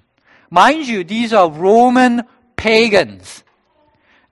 Mind 0.50 0.86
you, 0.86 1.04
these 1.04 1.32
are 1.32 1.50
Roman 1.50 2.22
pagans. 2.56 3.42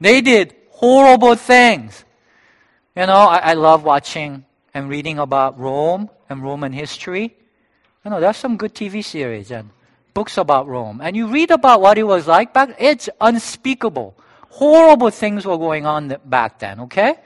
They 0.00 0.21
did 0.21 0.55
horrible 0.71 1.35
things. 1.35 2.05
You 2.97 3.07
know, 3.07 3.12
I, 3.12 3.38
I 3.38 3.52
love 3.55 3.85
watching 3.85 4.45
and 4.75 4.88
reading 4.88 5.19
about 5.19 5.59
Rome 5.59 6.11
and 6.29 6.43
Roman 6.43 6.73
history. 6.73 7.35
You 8.05 8.11
know, 8.11 8.21
there's 8.21 8.37
some 8.37 8.57
good 8.57 8.75
TV 8.75 9.05
series 9.05 9.50
and 9.50 9.71
books 10.14 10.37
about 10.37 10.67
Rome. 10.67 11.00
And 11.02 11.17
you 11.17 11.26
read 11.26 11.50
about 11.50 11.81
what 11.81 11.99
it 11.99 12.02
was 12.02 12.26
like 12.26 12.52
back, 12.52 12.76
it's 12.79 13.09
unspeakable. 13.21 14.14
Horrible 14.50 15.11
things 15.11 15.47
were 15.47 15.57
going 15.57 15.87
on 15.87 16.14
back 16.25 16.59
then, 16.59 16.81
okay? 16.81 17.17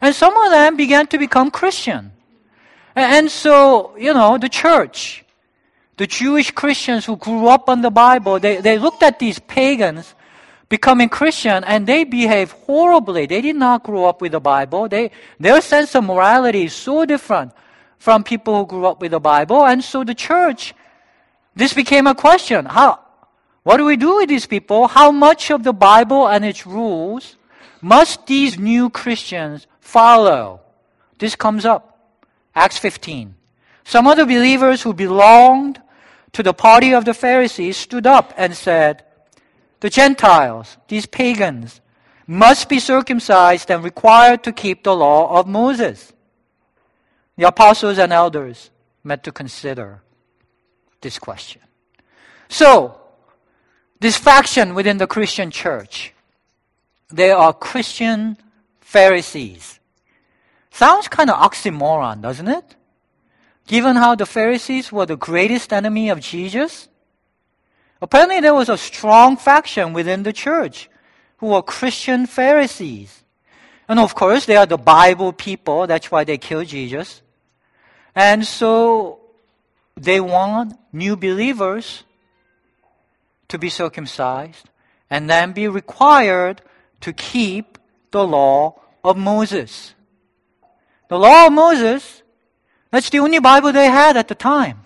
And 0.00 0.14
some 0.14 0.36
of 0.36 0.50
them 0.50 0.76
began 0.76 1.06
to 1.08 1.18
become 1.18 1.50
Christian. 1.50 2.12
And 2.94 3.30
so, 3.30 3.96
you 3.96 4.14
know, 4.14 4.38
the 4.38 4.48
church, 4.48 5.24
the 5.96 6.06
Jewish 6.06 6.50
Christians 6.50 7.04
who 7.04 7.16
grew 7.16 7.48
up 7.48 7.68
on 7.68 7.82
the 7.82 7.90
Bible, 7.90 8.38
they, 8.38 8.60
they 8.60 8.78
looked 8.78 9.02
at 9.02 9.18
these 9.18 9.38
pagans 9.38 10.14
becoming 10.68 11.08
Christian 11.08 11.62
and 11.64 11.86
they 11.86 12.04
behave 12.04 12.52
horribly. 12.52 13.26
They 13.26 13.40
did 13.40 13.56
not 13.56 13.84
grow 13.84 14.06
up 14.06 14.20
with 14.20 14.32
the 14.32 14.40
Bible. 14.40 14.88
They, 14.88 15.10
their 15.38 15.60
sense 15.60 15.94
of 15.94 16.04
morality 16.04 16.64
is 16.64 16.72
so 16.72 17.04
different 17.04 17.52
from 17.98 18.24
people 18.24 18.58
who 18.58 18.66
grew 18.66 18.86
up 18.86 19.00
with 19.00 19.12
the 19.12 19.20
Bible. 19.20 19.66
And 19.66 19.82
so 19.82 20.04
the 20.04 20.14
church, 20.14 20.74
this 21.54 21.72
became 21.72 22.06
a 22.06 22.14
question. 22.14 22.64
How, 22.64 23.00
what 23.62 23.78
do 23.78 23.84
we 23.84 23.96
do 23.96 24.16
with 24.16 24.28
these 24.28 24.46
people? 24.46 24.88
How 24.88 25.10
much 25.10 25.50
of 25.50 25.64
the 25.64 25.72
Bible 25.72 26.28
and 26.28 26.44
its 26.44 26.66
rules 26.66 27.36
must 27.80 28.26
these 28.26 28.58
new 28.58 28.90
Christians 28.90 29.66
follow? 29.86 30.60
This 31.18 31.36
comes 31.36 31.64
up. 31.64 31.98
Acts 32.54 32.78
15. 32.78 33.34
Some 33.84 34.06
of 34.06 34.16
the 34.16 34.26
believers 34.26 34.82
who 34.82 34.92
belonged 34.92 35.80
to 36.32 36.42
the 36.42 36.52
party 36.52 36.92
of 36.92 37.04
the 37.04 37.14
Pharisees 37.14 37.76
stood 37.76 38.06
up 38.06 38.34
and 38.36 38.54
said, 38.54 39.04
the 39.80 39.90
Gentiles, 39.90 40.76
these 40.88 41.06
pagans, 41.06 41.80
must 42.26 42.68
be 42.68 42.80
circumcised 42.80 43.70
and 43.70 43.84
required 43.84 44.42
to 44.44 44.52
keep 44.52 44.82
the 44.82 44.96
law 44.96 45.38
of 45.38 45.46
Moses. 45.46 46.12
The 47.36 47.46
apostles 47.46 47.98
and 47.98 48.12
elders 48.12 48.70
met 49.04 49.22
to 49.24 49.32
consider 49.32 50.02
this 51.00 51.18
question. 51.18 51.62
So, 52.48 52.98
this 54.00 54.16
faction 54.16 54.74
within 54.74 54.98
the 54.98 55.06
Christian 55.06 55.50
church, 55.50 56.12
they 57.10 57.30
are 57.30 57.52
Christian 57.52 58.36
Pharisees. 58.86 59.80
Sounds 60.70 61.08
kind 61.08 61.30
of 61.30 61.36
oxymoron, 61.36 62.22
doesn't 62.22 62.48
it? 62.48 62.76
Given 63.66 63.96
how 63.96 64.14
the 64.14 64.26
Pharisees 64.26 64.92
were 64.92 65.06
the 65.06 65.16
greatest 65.16 65.72
enemy 65.72 66.08
of 66.10 66.20
Jesus, 66.20 66.88
Apparently, 68.00 68.40
there 68.40 68.54
was 68.54 68.68
a 68.68 68.76
strong 68.76 69.36
faction 69.36 69.92
within 69.92 70.22
the 70.22 70.32
church 70.32 70.90
who 71.38 71.48
were 71.48 71.62
Christian 71.62 72.26
Pharisees. 72.26 73.22
And 73.88 73.98
of 73.98 74.14
course, 74.14 74.46
they 74.46 74.56
are 74.56 74.66
the 74.66 74.76
Bible 74.76 75.32
people. 75.32 75.86
That's 75.86 76.10
why 76.10 76.24
they 76.24 76.38
killed 76.38 76.66
Jesus. 76.66 77.22
And 78.14 78.46
so 78.46 79.20
they 79.96 80.20
want 80.20 80.74
new 80.92 81.16
believers 81.16 82.04
to 83.48 83.58
be 83.58 83.70
circumcised 83.70 84.68
and 85.08 85.30
then 85.30 85.52
be 85.52 85.68
required 85.68 86.60
to 87.00 87.12
keep 87.12 87.75
the 88.16 88.26
law 88.26 88.80
of 89.04 89.16
Moses. 89.16 89.94
The 91.08 91.18
law 91.18 91.46
of 91.46 91.52
Moses, 91.52 92.22
that's 92.90 93.10
the 93.10 93.20
only 93.20 93.38
Bible 93.38 93.72
they 93.72 93.86
had 93.86 94.16
at 94.16 94.28
the 94.28 94.34
time. 94.34 94.80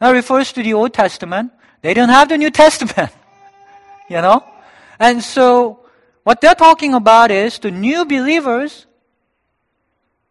That 0.00 0.10
refers 0.10 0.52
to 0.52 0.62
the 0.62 0.74
Old 0.74 0.92
Testament. 0.92 1.52
They 1.82 1.94
don't 1.94 2.10
have 2.10 2.28
the 2.28 2.36
New 2.36 2.50
Testament. 2.50 3.12
you 4.10 4.20
know? 4.20 4.44
And 4.98 5.22
so, 5.22 5.80
what 6.24 6.40
they're 6.40 6.58
talking 6.58 6.94
about 6.94 7.30
is 7.30 7.58
the 7.58 7.70
new 7.70 8.04
believers 8.04 8.86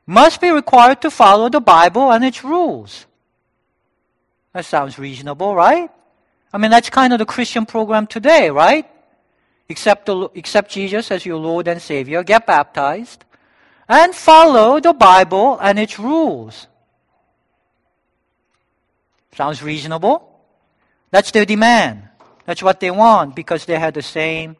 must 0.05 0.41
be 0.41 0.51
required 0.51 1.01
to 1.01 1.09
follow 1.09 1.47
the 1.49 1.61
Bible 1.61 2.11
and 2.11 2.23
its 2.25 2.43
rules. 2.43 3.07
That 4.51 4.65
sounds 4.65 4.99
reasonable, 4.99 5.55
right? 5.55 5.89
I 6.53 6.57
mean, 6.57 6.71
that's 6.71 6.89
kind 6.89 7.13
of 7.13 7.19
the 7.19 7.25
Christian 7.25 7.65
program 7.65 8.05
today, 8.05 8.49
right? 8.51 8.85
Accept, 9.69 10.05
the, 10.05 10.29
accept 10.35 10.71
Jesus 10.71 11.09
as 11.11 11.25
your 11.25 11.37
Lord 11.37 11.67
and 11.67 11.81
Savior, 11.81 12.23
get 12.23 12.45
baptized, 12.45 13.25
and 13.89 14.13
follow 14.13 14.79
the 14.79 14.93
Bible 14.93 15.57
and 15.59 15.79
its 15.79 15.97
rules. 15.97 16.67
Sounds 19.35 19.61
reasonable? 19.61 20.31
That's 21.11 21.31
their 21.31 21.45
demand. 21.45 22.07
That's 22.45 22.61
what 22.61 22.79
they 22.79 22.91
want 22.91 23.35
because 23.35 23.65
they 23.65 23.79
had 23.79 23.93
the 23.93 24.01
same 24.01 24.55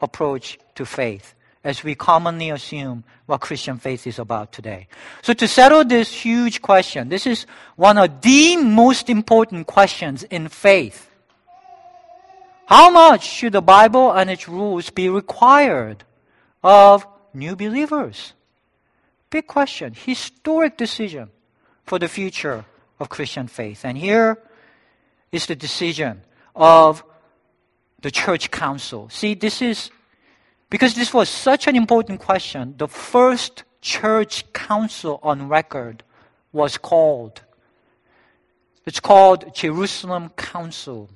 approach 0.00 0.58
to 0.76 0.86
faith 0.86 1.34
as 1.64 1.82
we 1.82 1.96
commonly 1.96 2.50
assume 2.50 3.02
what 3.26 3.40
Christian 3.40 3.78
faith 3.78 4.06
is 4.06 4.20
about 4.20 4.52
today. 4.52 4.86
So 5.22 5.34
to 5.34 5.48
settle 5.48 5.84
this 5.84 6.12
huge 6.12 6.62
question, 6.62 7.08
this 7.08 7.26
is 7.26 7.44
one 7.74 7.98
of 7.98 8.20
the 8.20 8.56
most 8.56 9.10
important 9.10 9.66
questions 9.66 10.22
in 10.22 10.48
faith. 10.48 11.10
How 12.66 12.90
much 12.90 13.24
should 13.24 13.52
the 13.52 13.62
Bible 13.62 14.12
and 14.12 14.28
its 14.28 14.48
rules 14.48 14.90
be 14.90 15.08
required 15.08 16.04
of 16.64 17.06
new 17.32 17.54
believers? 17.54 18.32
Big 19.30 19.46
question, 19.46 19.94
historic 19.94 20.76
decision 20.76 21.30
for 21.84 21.98
the 21.98 22.08
future 22.08 22.64
of 22.98 23.08
Christian 23.08 23.46
faith. 23.46 23.84
And 23.84 23.96
here 23.96 24.42
is 25.30 25.46
the 25.46 25.54
decision 25.54 26.22
of 26.56 27.04
the 28.02 28.10
church 28.10 28.50
council. 28.50 29.08
See, 29.10 29.34
this 29.34 29.62
is 29.62 29.90
because 30.68 30.94
this 30.94 31.14
was 31.14 31.28
such 31.28 31.68
an 31.68 31.76
important 31.76 32.20
question, 32.20 32.74
the 32.76 32.88
first 32.88 33.62
church 33.80 34.52
council 34.52 35.20
on 35.22 35.48
record 35.48 36.02
was 36.52 36.76
called. 36.78 37.42
It's 38.84 38.98
called 38.98 39.54
Jerusalem 39.54 40.30
Council. 40.30 41.10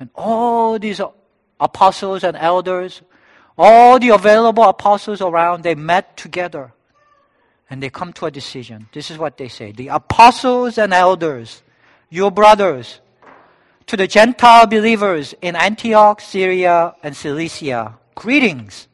And 0.00 0.10
all 0.14 0.78
these 0.78 1.00
apostles 1.60 2.24
and 2.24 2.36
elders, 2.36 3.02
all 3.56 3.98
the 3.98 4.10
available 4.10 4.64
apostles 4.64 5.20
around, 5.20 5.62
they 5.62 5.74
met 5.74 6.16
together 6.16 6.72
and 7.70 7.82
they 7.82 7.90
come 7.90 8.12
to 8.14 8.26
a 8.26 8.30
decision. 8.30 8.88
This 8.92 9.10
is 9.10 9.18
what 9.18 9.36
they 9.36 9.48
say 9.48 9.72
The 9.72 9.88
apostles 9.88 10.78
and 10.78 10.92
elders, 10.92 11.62
your 12.10 12.30
brothers, 12.30 13.00
to 13.86 13.96
the 13.96 14.06
Gentile 14.06 14.66
believers 14.66 15.34
in 15.40 15.56
Antioch, 15.56 16.20
Syria, 16.20 16.94
and 17.02 17.16
Cilicia, 17.16 17.98
greetings. 18.14 18.87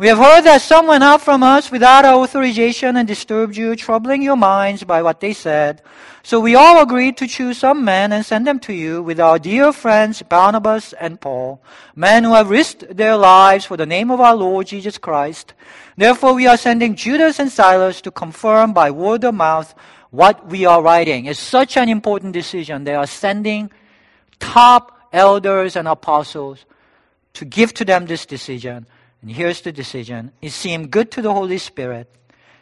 We 0.00 0.06
have 0.06 0.18
heard 0.18 0.42
that 0.42 0.62
some 0.62 0.86
went 0.86 1.02
out 1.02 1.22
from 1.22 1.42
us 1.42 1.72
without 1.72 2.04
our 2.04 2.20
authorization 2.22 2.96
and 2.96 3.08
disturbed 3.08 3.56
you, 3.56 3.74
troubling 3.74 4.22
your 4.22 4.36
minds 4.36 4.84
by 4.84 5.02
what 5.02 5.18
they 5.18 5.32
said. 5.32 5.82
So 6.22 6.38
we 6.38 6.54
all 6.54 6.80
agreed 6.80 7.16
to 7.16 7.26
choose 7.26 7.58
some 7.58 7.84
men 7.84 8.12
and 8.12 8.24
send 8.24 8.46
them 8.46 8.60
to 8.60 8.72
you 8.72 9.02
with 9.02 9.18
our 9.18 9.40
dear 9.40 9.72
friends 9.72 10.22
Barnabas 10.22 10.92
and 10.92 11.20
Paul, 11.20 11.60
men 11.96 12.22
who 12.22 12.34
have 12.34 12.48
risked 12.48 12.96
their 12.96 13.16
lives 13.16 13.64
for 13.64 13.76
the 13.76 13.86
name 13.86 14.12
of 14.12 14.20
our 14.20 14.36
Lord 14.36 14.68
Jesus 14.68 14.98
Christ. 14.98 15.54
Therefore 15.96 16.34
we 16.34 16.46
are 16.46 16.56
sending 16.56 16.94
Judas 16.94 17.40
and 17.40 17.50
Silas 17.50 18.00
to 18.02 18.12
confirm 18.12 18.72
by 18.72 18.92
word 18.92 19.24
of 19.24 19.34
mouth 19.34 19.74
what 20.10 20.46
we 20.46 20.64
are 20.64 20.80
writing. 20.80 21.26
It's 21.26 21.40
such 21.40 21.76
an 21.76 21.88
important 21.88 22.34
decision. 22.34 22.84
They 22.84 22.94
are 22.94 23.08
sending 23.08 23.72
top 24.38 24.96
elders 25.12 25.74
and 25.74 25.88
apostles 25.88 26.66
to 27.34 27.44
give 27.44 27.74
to 27.74 27.84
them 27.84 28.06
this 28.06 28.26
decision 28.26 28.86
and 29.22 29.30
here's 29.30 29.60
the 29.60 29.72
decision. 29.72 30.32
It 30.40 30.50
seemed 30.50 30.90
good 30.90 31.10
to 31.12 31.22
the 31.22 31.32
Holy 31.32 31.58
Spirit 31.58 32.08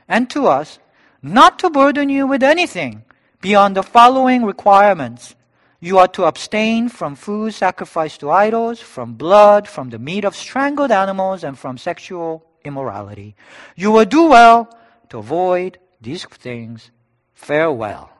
and 0.09 0.31
to 0.31 0.47
us 0.47 0.79
not 1.23 1.59
to 1.61 1.71
burden 1.71 2.09
you 2.09 2.27
with 2.27 2.43
anything 2.43 3.05
beyond 3.41 3.77
the 3.77 3.83
following 3.83 4.45
requirements. 4.45 5.35
You 5.81 5.99
are 5.99 6.09
to 6.09 6.25
abstain 6.25 6.89
from 6.89 7.15
food 7.15 7.53
sacrificed 7.53 8.21
to 8.21 8.31
idols, 8.31 8.81
from 8.81 9.15
blood, 9.15 9.69
from 9.69 9.91
the 9.91 9.99
meat 9.99 10.25
of 10.25 10.35
strangled 10.35 10.91
animals, 10.91 11.45
and 11.45 11.59
from 11.59 11.77
sexual 11.77 12.47
immorality. 12.65 13.37
You 13.77 13.91
will 13.91 14.07
do 14.07 14.27
well 14.29 14.75
to 15.11 15.19
avoid 15.19 15.79
these 16.01 16.25
things. 16.25 16.91
Farewell. 17.35 18.11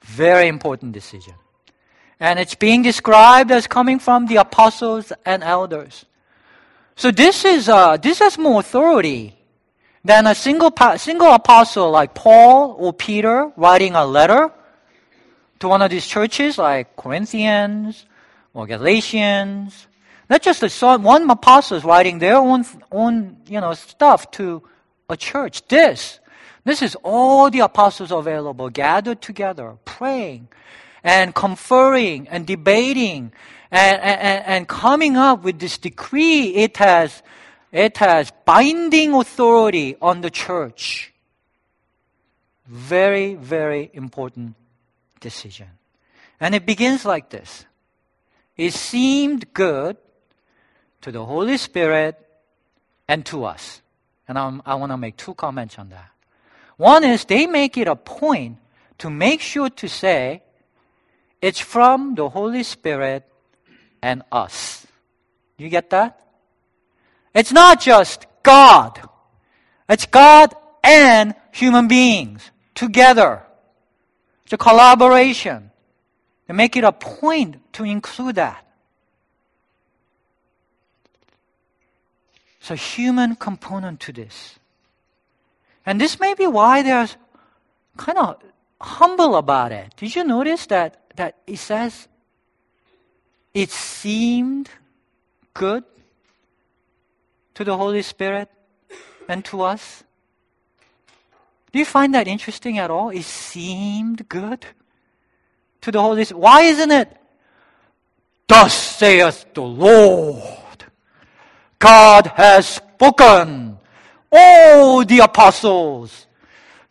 Very 0.00 0.48
important 0.48 0.92
decision. 0.92 1.34
And 2.22 2.38
it's 2.38 2.54
being 2.54 2.82
described 2.82 3.50
as 3.50 3.66
coming 3.66 3.98
from 3.98 4.26
the 4.26 4.36
apostles 4.36 5.12
and 5.26 5.42
elders. 5.42 6.06
So 6.94 7.10
this 7.10 7.44
is, 7.44 7.68
uh, 7.68 7.96
this 7.96 8.20
has 8.20 8.38
more 8.38 8.60
authority 8.60 9.34
than 10.04 10.28
a 10.28 10.34
single, 10.36 10.72
single 10.98 11.32
apostle 11.32 11.90
like 11.90 12.14
Paul 12.14 12.76
or 12.78 12.92
Peter 12.92 13.50
writing 13.56 13.96
a 13.96 14.06
letter 14.06 14.52
to 15.58 15.66
one 15.66 15.82
of 15.82 15.90
these 15.90 16.06
churches 16.06 16.58
like 16.58 16.94
Corinthians 16.94 18.06
or 18.54 18.68
Galatians. 18.68 19.88
Not 20.30 20.42
just 20.42 20.62
a, 20.62 20.98
one 20.98 21.28
apostle 21.28 21.76
is 21.76 21.82
writing 21.82 22.20
their 22.20 22.36
own, 22.36 22.64
own, 22.92 23.38
you 23.48 23.60
know, 23.60 23.74
stuff 23.74 24.30
to 24.38 24.62
a 25.08 25.16
church. 25.16 25.66
This, 25.66 26.20
this 26.62 26.82
is 26.82 26.96
all 27.02 27.50
the 27.50 27.66
apostles 27.66 28.12
available, 28.12 28.70
gathered 28.70 29.20
together, 29.20 29.76
praying, 29.84 30.46
and 31.02 31.34
conferring 31.34 32.28
and 32.28 32.46
debating 32.46 33.32
and, 33.70 34.02
and, 34.02 34.44
and 34.44 34.68
coming 34.68 35.16
up 35.16 35.42
with 35.42 35.58
this 35.58 35.78
decree, 35.78 36.54
it 36.54 36.76
has, 36.76 37.22
it 37.72 37.96
has 37.98 38.30
binding 38.44 39.14
authority 39.14 39.96
on 40.00 40.20
the 40.20 40.30
church. 40.30 41.12
Very, 42.66 43.34
very 43.34 43.90
important 43.94 44.54
decision. 45.20 45.68
And 46.38 46.54
it 46.54 46.66
begins 46.66 47.04
like 47.04 47.30
this. 47.30 47.64
It 48.56 48.74
seemed 48.74 49.52
good 49.54 49.96
to 51.00 51.10
the 51.10 51.24
Holy 51.24 51.56
Spirit 51.56 52.18
and 53.08 53.24
to 53.26 53.44
us. 53.44 53.80
And 54.28 54.38
I'm, 54.38 54.62
i 54.66 54.74
want 54.74 54.92
to 54.92 54.96
make 54.96 55.16
two 55.16 55.34
comments 55.34 55.78
on 55.78 55.88
that. 55.90 56.10
One 56.76 57.04
is 57.04 57.24
they 57.24 57.46
make 57.46 57.76
it 57.76 57.88
a 57.88 57.96
point 57.96 58.58
to 58.98 59.08
make 59.08 59.40
sure 59.40 59.70
to 59.70 59.88
say 59.88 60.42
it's 61.42 61.58
from 61.58 62.14
the 62.14 62.28
Holy 62.28 62.62
Spirit 62.62 63.26
and 64.00 64.22
us. 64.30 64.86
You 65.58 65.68
get 65.68 65.90
that? 65.90 66.20
It's 67.34 67.52
not 67.52 67.80
just 67.80 68.26
God. 68.42 69.00
It's 69.88 70.06
God 70.06 70.54
and 70.82 71.34
human 71.52 71.88
beings 71.88 72.50
together. 72.74 73.42
It's 74.44 74.52
a 74.52 74.56
collaboration. 74.56 75.70
They 76.46 76.54
make 76.54 76.76
it 76.76 76.84
a 76.84 76.92
point 76.92 77.72
to 77.74 77.84
include 77.84 78.36
that. 78.36 78.64
It's 82.60 82.70
a 82.70 82.76
human 82.76 83.34
component 83.34 83.98
to 84.00 84.12
this. 84.12 84.58
And 85.84 86.00
this 86.00 86.20
may 86.20 86.34
be 86.34 86.46
why 86.46 86.82
they're 86.82 87.08
kind 87.96 88.18
of 88.18 88.36
humble 88.80 89.36
about 89.36 89.72
it. 89.72 89.94
Did 89.96 90.14
you 90.14 90.24
notice 90.24 90.66
that 90.66 91.01
that 91.16 91.36
it 91.46 91.58
says 91.58 92.08
it 93.54 93.70
seemed 93.70 94.70
good 95.54 95.84
to 97.54 97.64
the 97.64 97.76
Holy 97.76 98.02
Spirit 98.02 98.48
and 99.28 99.44
to 99.46 99.62
us? 99.62 100.04
Do 101.72 101.78
you 101.78 101.84
find 101.84 102.14
that 102.14 102.28
interesting 102.28 102.78
at 102.78 102.90
all? 102.90 103.10
It 103.10 103.24
seemed 103.24 104.28
good 104.28 104.66
to 105.80 105.90
the 105.90 106.00
Holy 106.00 106.24
Spirit. 106.24 106.40
Why 106.40 106.62
isn't 106.62 106.90
it? 106.90 107.16
Thus 108.46 108.74
saith 108.74 109.46
the 109.54 109.62
Lord. 109.62 110.84
God 111.78 112.26
has 112.26 112.66
spoken. 112.68 113.78
All 114.30 115.04
the 115.04 115.20
apostles 115.20 116.26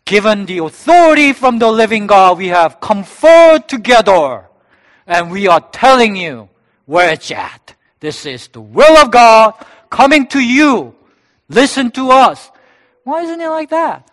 given 0.06 0.46
the 0.46 0.60
authority 0.60 1.34
from 1.34 1.60
the 1.60 1.72
living 1.72 2.08
God, 2.08 2.38
we 2.38 2.48
have 2.48 2.80
conferred 2.80 3.68
together 3.68 4.48
and 5.08 5.32
we 5.32 5.48
are 5.48 5.62
telling 5.72 6.16
you 6.16 6.50
where 6.86 7.12
it's 7.12 7.32
at. 7.32 7.76
This 8.00 8.26
is 8.26 8.48
the 8.48 8.62
will 8.62 8.98
of 8.98 9.12
God 9.12 9.54
coming 9.90 10.28
to 10.28 10.40
you. 10.40 10.96
Listen 11.50 11.92
to 11.92 12.10
us. 12.12 12.50
Why 13.04 13.22
isn't 13.22 13.42
it 13.42 13.50
like 13.50 13.70
that? 13.70 14.10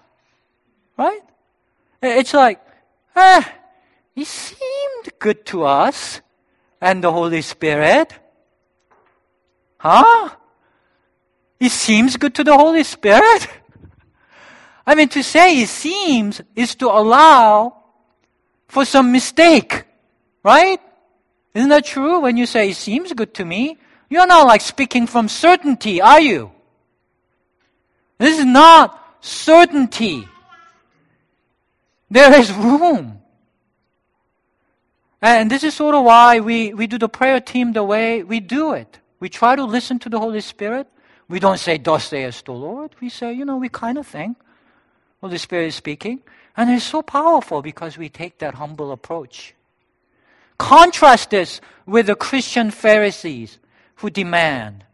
Right? 0.97 1.21
It's 2.03 2.35
like, 2.35 2.61
eh, 3.17 3.43
it 4.15 4.27
seemed 4.27 5.19
good 5.19 5.47
to 5.47 5.65
us 5.65 6.21
and 6.81 7.03
the 7.03 7.13
Holy 7.13 7.43
Spirit. 7.43 8.13
Huh? 9.79 10.31
It 11.61 11.71
seems 11.71 12.17
good 12.17 12.35
to 12.35 12.45
the 12.45 12.57
Holy 12.57 12.85
Spirit? 12.85 13.49
I 14.89 14.95
mean, 14.95 15.11
to 15.11 15.23
say 15.23 15.61
it 15.61 15.69
seems 15.69 16.41
is 16.57 16.75
to 16.77 16.87
allow 16.87 17.77
for 18.69 18.87
some 18.87 19.13
mistake, 19.13 19.85
right? 20.43 20.81
Isn't 21.53 21.69
that 21.69 21.85
true? 21.85 22.21
When 22.21 22.39
you 22.39 22.47
say 22.47 22.71
it 22.71 22.77
seems 22.77 23.13
good 23.13 23.35
to 23.35 23.45
me, 23.45 23.77
you're 24.09 24.27
not 24.27 24.47
like 24.47 24.63
speaking 24.63 25.07
from 25.07 25.29
certainty, 25.29 26.01
are 26.01 26.23
you? 26.23 26.51
This 28.17 28.39
is 28.39 28.47
not 28.47 28.99
certainty. 29.21 30.27
There 32.11 32.33
is 32.41 32.51
room. 32.51 33.21
And 35.21 35.51
this 35.51 35.65
is 35.65 35.75
sort 35.75 35.97
of 35.97 36.05
why 36.05 36.41
we, 36.41 36.73
we 36.73 36.87
do 36.87 36.97
the 36.97 37.11
prayer 37.11 37.41
team 37.41 37.75
the 37.75 37.85
way 37.85 38.23
we 38.23 38.41
do 38.41 38.73
it. 38.73 39.01
We 39.21 39.29
try 39.29 39.55
to 39.55 39.65
listen 39.65 39.99
to 39.99 40.09
the 40.09 40.19
Holy 40.19 40.41
Spirit. 40.41 40.87
We 41.29 41.41
don't 41.41 41.59
say, 41.59 41.77
Thus 41.77 42.07
says 42.07 42.41
the 42.41 42.53
Lord. 42.53 42.95
We 43.03 43.11
say, 43.11 43.35
you 43.35 43.45
know, 43.45 43.59
we 43.59 43.69
kind 43.69 43.99
of 43.99 44.07
think. 44.07 44.39
Holy 45.21 45.39
Spirit 45.39 45.67
is 45.67 45.75
speaking. 45.75 46.21
And 46.57 46.71
it's 46.71 46.85
so 46.85 47.03
powerful 47.03 47.63
because 47.63 47.97
we 47.97 48.09
take 48.09 48.39
that 48.39 48.55
humble 48.55 48.91
approach. 48.93 49.55
Contrast 50.59 51.31
this 51.31 51.61
with 51.87 52.07
the 52.07 52.17
Christian 52.17 52.71
Pharisees 52.71 53.59
who 53.97 54.11
demand 54.11 54.85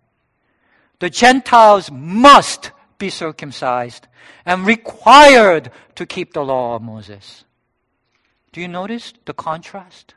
the 0.99 1.11
Gentiles 1.11 1.91
must 1.91 2.71
be 2.99 3.11
circumcised 3.11 4.07
and 4.47 4.67
required 4.67 5.71
to 5.97 6.07
keep 6.07 6.33
the 6.33 6.45
law 6.45 6.77
of 6.77 6.83
Moses. 6.83 7.45
Do 8.53 8.61
you 8.61 8.69
notice 8.69 9.13
the 9.25 9.35
contrast? 9.35 10.15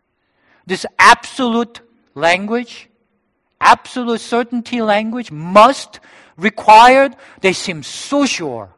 This 0.65 0.85
absolute 0.99 1.81
language, 2.13 2.89
absolute 3.59 4.21
certainty 4.21 4.81
language, 4.81 5.31
must, 5.31 5.99
required, 6.37 7.15
they 7.41 7.53
seem 7.53 7.83
so 7.83 8.25
sure. 8.25 8.69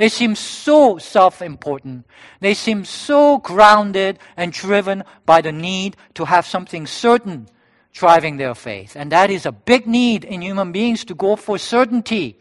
They 0.00 0.08
seem 0.08 0.34
so 0.34 0.96
self 0.96 1.42
important. 1.42 2.06
They 2.40 2.54
seem 2.54 2.86
so 2.86 3.36
grounded 3.36 4.18
and 4.34 4.50
driven 4.50 5.04
by 5.26 5.42
the 5.42 5.52
need 5.52 5.94
to 6.14 6.24
have 6.24 6.46
something 6.46 6.86
certain 6.86 7.50
driving 7.92 8.38
their 8.38 8.54
faith. 8.54 8.96
And 8.96 9.12
that 9.12 9.28
is 9.28 9.44
a 9.44 9.52
big 9.52 9.86
need 9.86 10.24
in 10.24 10.40
human 10.40 10.72
beings 10.72 11.04
to 11.04 11.14
go 11.14 11.36
for 11.36 11.58
certainty. 11.58 12.38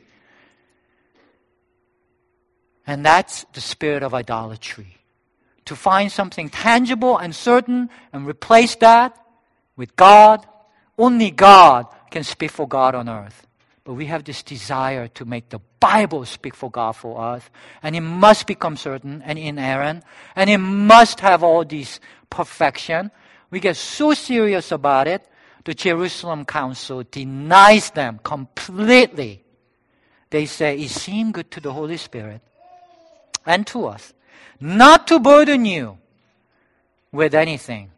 And 2.87 3.05
that's 3.05 3.45
the 3.51 3.59
spirit 3.59 4.03
of 4.03 4.13
idolatry. 4.13 4.95
To 5.65 5.75
find 5.75 6.09
something 6.09 6.47
tangible 6.47 7.17
and 7.17 7.35
certain 7.35 7.89
and 8.13 8.25
replace 8.25 8.77
that 8.77 9.17
with 9.75 9.97
God. 9.97 10.47
Only 10.97 11.29
God 11.29 11.87
can 12.09 12.23
speak 12.23 12.51
for 12.51 12.69
God 12.69 12.95
on 12.95 13.09
earth. 13.09 13.48
But 13.89 13.95
we 13.95 14.05
have 14.05 14.23
this 14.23 14.43
desire 14.43 15.07
to 15.07 15.25
make 15.25 15.49
the 15.49 15.57
Bible 15.79 16.23
speak 16.23 16.53
for 16.53 16.69
God 16.69 16.91
for 16.91 17.19
us. 17.19 17.41
And 17.81 17.95
it 17.95 18.01
must 18.01 18.45
become 18.45 18.77
certain 18.77 19.23
and 19.23 19.39
inerrant. 19.39 20.03
And 20.35 20.47
it 20.47 20.59
must 20.59 21.21
have 21.21 21.41
all 21.41 21.65
these 21.65 21.99
perfection. 22.29 23.09
We 23.49 23.59
get 23.59 23.77
so 23.77 24.13
serious 24.13 24.71
about 24.71 25.07
it 25.07 25.27
the 25.65 25.73
Jerusalem 25.73 26.45
Council 26.45 27.01
denies 27.09 27.89
them 27.89 28.19
completely. 28.23 29.43
They 30.29 30.45
say 30.45 30.77
it 30.77 30.91
seemed 30.91 31.33
good 31.33 31.49
to 31.49 31.59
the 31.59 31.73
Holy 31.73 31.97
Spirit 31.97 32.41
and 33.43 33.65
to 33.65 33.87
us 33.87 34.13
not 34.59 35.07
to 35.07 35.17
burden 35.17 35.65
you 35.65 35.97
with 37.11 37.33
anything, 37.33 37.89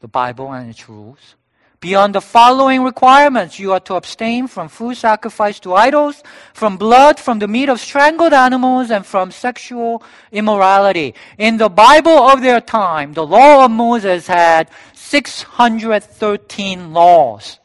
the 0.00 0.08
Bible 0.08 0.50
and 0.50 0.70
its 0.70 0.88
rules. 0.88 1.36
Beyond 1.84 2.14
the 2.14 2.22
following 2.22 2.82
requirements, 2.82 3.58
you 3.58 3.74
are 3.74 3.80
to 3.80 3.96
abstain 3.96 4.46
from 4.46 4.68
food 4.68 4.96
sacrificed 4.96 5.64
to 5.64 5.74
idols, 5.74 6.22
from 6.54 6.78
blood, 6.78 7.20
from 7.20 7.40
the 7.40 7.46
meat 7.46 7.68
of 7.68 7.78
strangled 7.78 8.32
animals, 8.32 8.90
and 8.90 9.04
from 9.04 9.30
sexual 9.30 10.02
immorality. 10.32 11.14
In 11.36 11.58
the 11.58 11.68
Bible 11.68 12.16
of 12.32 12.40
their 12.40 12.62
time, 12.62 13.12
the 13.12 13.26
law 13.26 13.66
of 13.66 13.70
Moses 13.70 14.26
had 14.26 14.70
613 14.94 16.94
laws. 16.94 17.60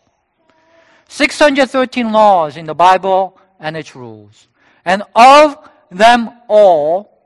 613 1.07 2.11
laws 2.11 2.57
in 2.57 2.65
the 2.65 2.75
Bible 2.75 3.39
and 3.57 3.77
its 3.77 3.95
rules. 3.95 4.49
And 4.83 5.01
of 5.15 5.57
them 5.89 6.29
all, 6.49 7.21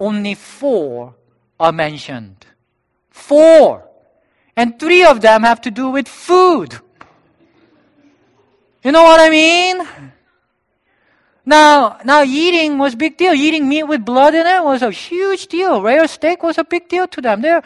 only 0.00 0.34
four 0.34 1.14
are 1.60 1.70
mentioned. 1.70 2.44
Four. 3.10 3.84
And 4.56 4.80
three 4.80 5.04
of 5.04 5.20
them 5.20 5.42
have 5.42 5.60
to 5.62 5.70
do 5.70 5.90
with 5.90 6.08
food. 6.08 6.80
You 8.82 8.92
know 8.92 9.02
what 9.02 9.20
I 9.20 9.28
mean? 9.28 9.86
Now, 11.44 11.98
now 12.04 12.24
eating 12.24 12.78
was 12.78 12.94
big 12.94 13.18
deal. 13.18 13.34
Eating 13.34 13.68
meat 13.68 13.84
with 13.84 14.04
blood 14.04 14.34
in 14.34 14.46
it 14.46 14.64
was 14.64 14.82
a 14.82 14.90
huge 14.90 15.48
deal. 15.48 15.82
Rare 15.82 16.08
steak 16.08 16.42
was 16.42 16.56
a 16.56 16.64
big 16.64 16.88
deal 16.88 17.06
to 17.08 17.20
them. 17.20 17.42
They're, 17.42 17.62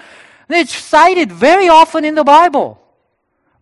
cited 0.67 1.31
very 1.31 1.69
often 1.69 2.05
in 2.05 2.17
the 2.17 2.25
Bible. 2.25 2.83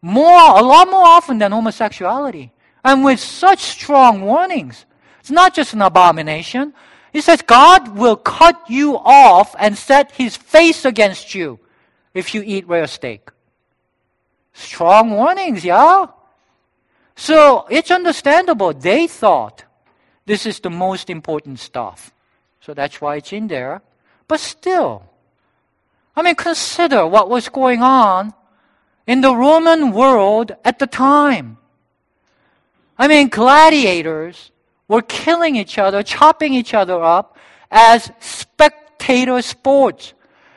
More, 0.01 0.59
a 0.59 0.63
lot 0.63 0.89
more 0.89 1.05
often 1.05 1.39
than 1.39 1.53
homosexuality. 1.53 2.53
And 2.83 3.05
with 3.05 3.21
such 3.21 3.59
strong 3.59 4.23
warnings. 4.23 4.87
It's 5.21 5.31
not 5.31 5.55
just 5.55 5.75
an 5.75 5.83
abomination. 5.83 6.73
He 7.13 7.21
says 7.21 7.43
God 7.43 7.97
will 7.97 8.17
cut 8.17 8.71
you 8.71 8.97
off 8.97 9.55
and 9.59 9.77
set 9.77 10.13
his 10.13 10.37
face 10.37 10.87
against 10.87 11.35
you 11.35 11.61
if 12.15 12.35
you 12.35 12.43
eat 12.45 12.67
rare 12.67 12.87
steak. 12.87 13.31
Strong 14.53 15.11
warnings, 15.11 15.65
yeah? 15.65 16.07
So 17.15 17.67
it's 17.71 17.91
understandable. 17.91 18.73
They 18.73 19.07
thought 19.07 19.65
this 20.27 20.47
is 20.47 20.61
the 20.61 20.71
most 20.71 21.11
important 21.11 21.59
stuff. 21.59 22.13
So 22.61 22.75
that's 22.75 23.01
why 23.01 23.17
it's 23.17 23.33
in 23.33 23.49
there. 23.49 23.83
But 24.27 24.41
still, 24.41 25.05
I 26.15 26.23
mean, 26.23 26.35
consider 26.35 27.07
what 27.07 27.31
was 27.31 27.49
going 27.49 27.83
on 27.83 28.35
in 29.07 29.21
the 29.21 29.35
Roman 29.35 29.93
world 29.93 30.55
at 30.65 30.79
the 30.79 30.87
time. 30.87 31.57
I 32.99 33.09
mean, 33.09 33.29
gladiators 33.29 34.51
were 34.87 35.03
killing 35.03 35.57
each 35.57 35.79
other, 35.79 36.03
chopping 36.03 36.53
each 36.53 36.75
other 36.75 37.03
up 37.03 37.37
as 37.71 38.11
spectator 38.21 39.41
sports. 39.43 40.15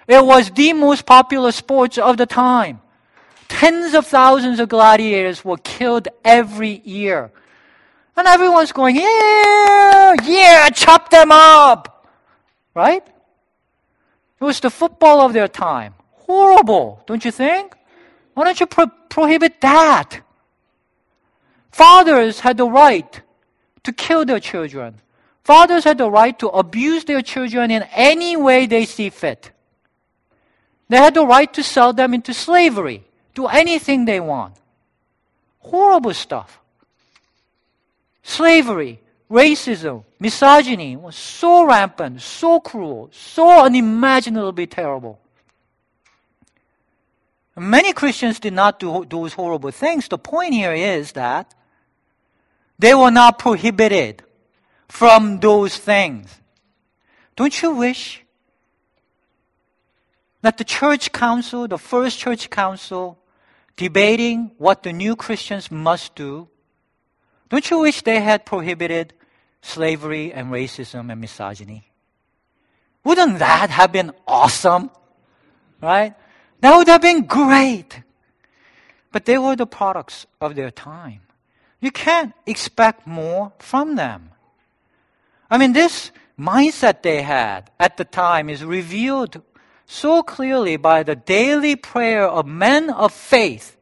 It 0.08 0.26
was 0.26 0.52
the 0.52 0.74
most 0.74 1.06
popular 1.06 1.52
sports 1.52 1.98
of 1.98 2.18
the 2.18 2.26
time. 2.26 2.82
Tens 3.48 3.94
of 3.94 4.08
thousands 4.08 4.60
of 4.60 4.70
gladiators 4.70 5.44
were 5.44 5.58
killed 5.58 6.08
every 6.24 6.82
year. 6.84 7.32
And 8.16 8.28
everyone's 8.28 8.72
going, 8.72 8.96
yeah, 8.96 10.16
yeah, 10.24 10.70
chop 10.70 11.10
them 11.10 11.32
up. 11.32 12.08
Right? 12.74 13.06
It 13.06 14.44
was 14.44 14.60
the 14.60 14.70
football 14.70 15.22
of 15.22 15.34
their 15.34 15.48
time. 15.48 15.94
Horrible, 16.12 17.04
don't 17.06 17.24
you 17.24 17.32
think? 17.32 17.76
Why 18.34 18.46
don't 18.46 18.60
you 18.60 18.66
pro- 18.66 18.88
prohibit 19.10 19.62
that? 19.62 20.22
Fathers 21.72 22.40
had 22.40 22.58
the 22.58 22.70
right 22.70 23.22
to 23.84 23.94
kill 23.94 24.26
their 24.26 24.40
children. 24.40 24.96
Fathers 25.44 25.84
had 25.84 25.98
the 25.98 26.10
right 26.10 26.38
to 26.40 26.48
abuse 26.48 27.06
their 27.06 27.22
children 27.22 27.72
in 27.72 27.84
any 27.92 28.38
way 28.38 28.66
they 28.66 28.86
see 28.86 29.10
fit. 29.10 29.52
They 30.92 30.98
had 30.98 31.14
the 31.14 31.26
right 31.26 31.52
to 31.54 31.64
sell 31.64 31.94
them 31.94 32.14
into 32.14 32.34
slavery, 32.34 33.06
do 33.34 33.48
anything 33.48 34.04
they 34.04 34.20
want. 34.20 34.56
Horrible 35.60 36.14
stuff. 36.14 36.60
Slavery, 38.24 39.00
racism, 39.32 40.04
misogyny 40.20 40.98
was 40.98 41.16
so 41.16 41.64
rampant, 41.64 42.22
so 42.22 42.60
cruel, 42.60 43.08
so 43.14 43.64
unimaginably 43.64 44.68
terrible. 44.68 45.18
Many 47.56 47.94
Christians 47.94 48.42
did 48.42 48.52
not 48.52 48.78
do 48.78 49.06
those 49.08 49.32
horrible 49.32 49.72
things. 49.72 50.10
The 50.10 50.18
point 50.18 50.54
here 50.54 50.74
is 50.74 51.14
that 51.14 51.56
they 52.78 52.94
were 52.94 53.12
not 53.12 53.40
prohibited 53.40 54.24
from 54.90 55.40
those 55.40 55.78
things. 55.78 56.36
Don't 57.38 57.62
you 57.62 57.72
wish 57.76 58.26
that 60.42 60.58
the 60.58 60.64
church 60.64 61.12
council, 61.12 61.68
the 61.68 61.78
first 61.78 62.20
church 62.20 62.50
council, 62.50 63.18
debating 63.76 64.52
what 64.58 64.84
the 64.84 64.94
new 64.94 65.16
Christians 65.16 65.72
must 65.72 66.16
do, 66.16 66.48
don't 67.50 67.70
you 67.70 67.80
wish 67.80 68.02
they 68.02 68.20
had 68.20 68.46
prohibited 68.46 69.14
slavery 69.62 70.34
and 70.34 70.52
racism 70.52 71.12
and 71.12 71.22
misogyny. 71.22 71.92
Wouldn't 73.04 73.40
that 73.40 73.70
have 73.70 73.92
been 73.92 74.12
awesome? 74.28 74.92
Right? 75.82 76.14
That 76.60 76.76
would 76.78 76.88
have 76.88 77.02
been 77.02 77.26
great. 77.26 78.02
But 79.12 79.26
they 79.26 79.38
were 79.38 79.56
the 79.56 79.66
products 79.66 80.26
of 80.40 80.56
their 80.56 80.72
time. 80.72 81.22
You 81.80 81.92
can't 81.92 82.34
expect 82.46 83.08
more 83.08 83.52
from 83.60 83.96
them. 83.96 84.32
I 85.50 85.58
mean, 85.58 85.74
this 85.74 86.12
mindset 86.40 87.02
they 87.02 87.24
had 87.24 87.72
at 87.80 87.98
the 87.98 88.06
time 88.06 88.50
is 88.50 88.64
revealed 88.64 89.42
so 89.92 90.24
clearly 90.24 90.78
by 90.78 91.04
the 91.04 91.18
daily 91.18 91.76
prayer 91.76 92.26
of 92.26 92.48
men 92.48 92.90
of 92.90 93.12
faith. 93.12 93.76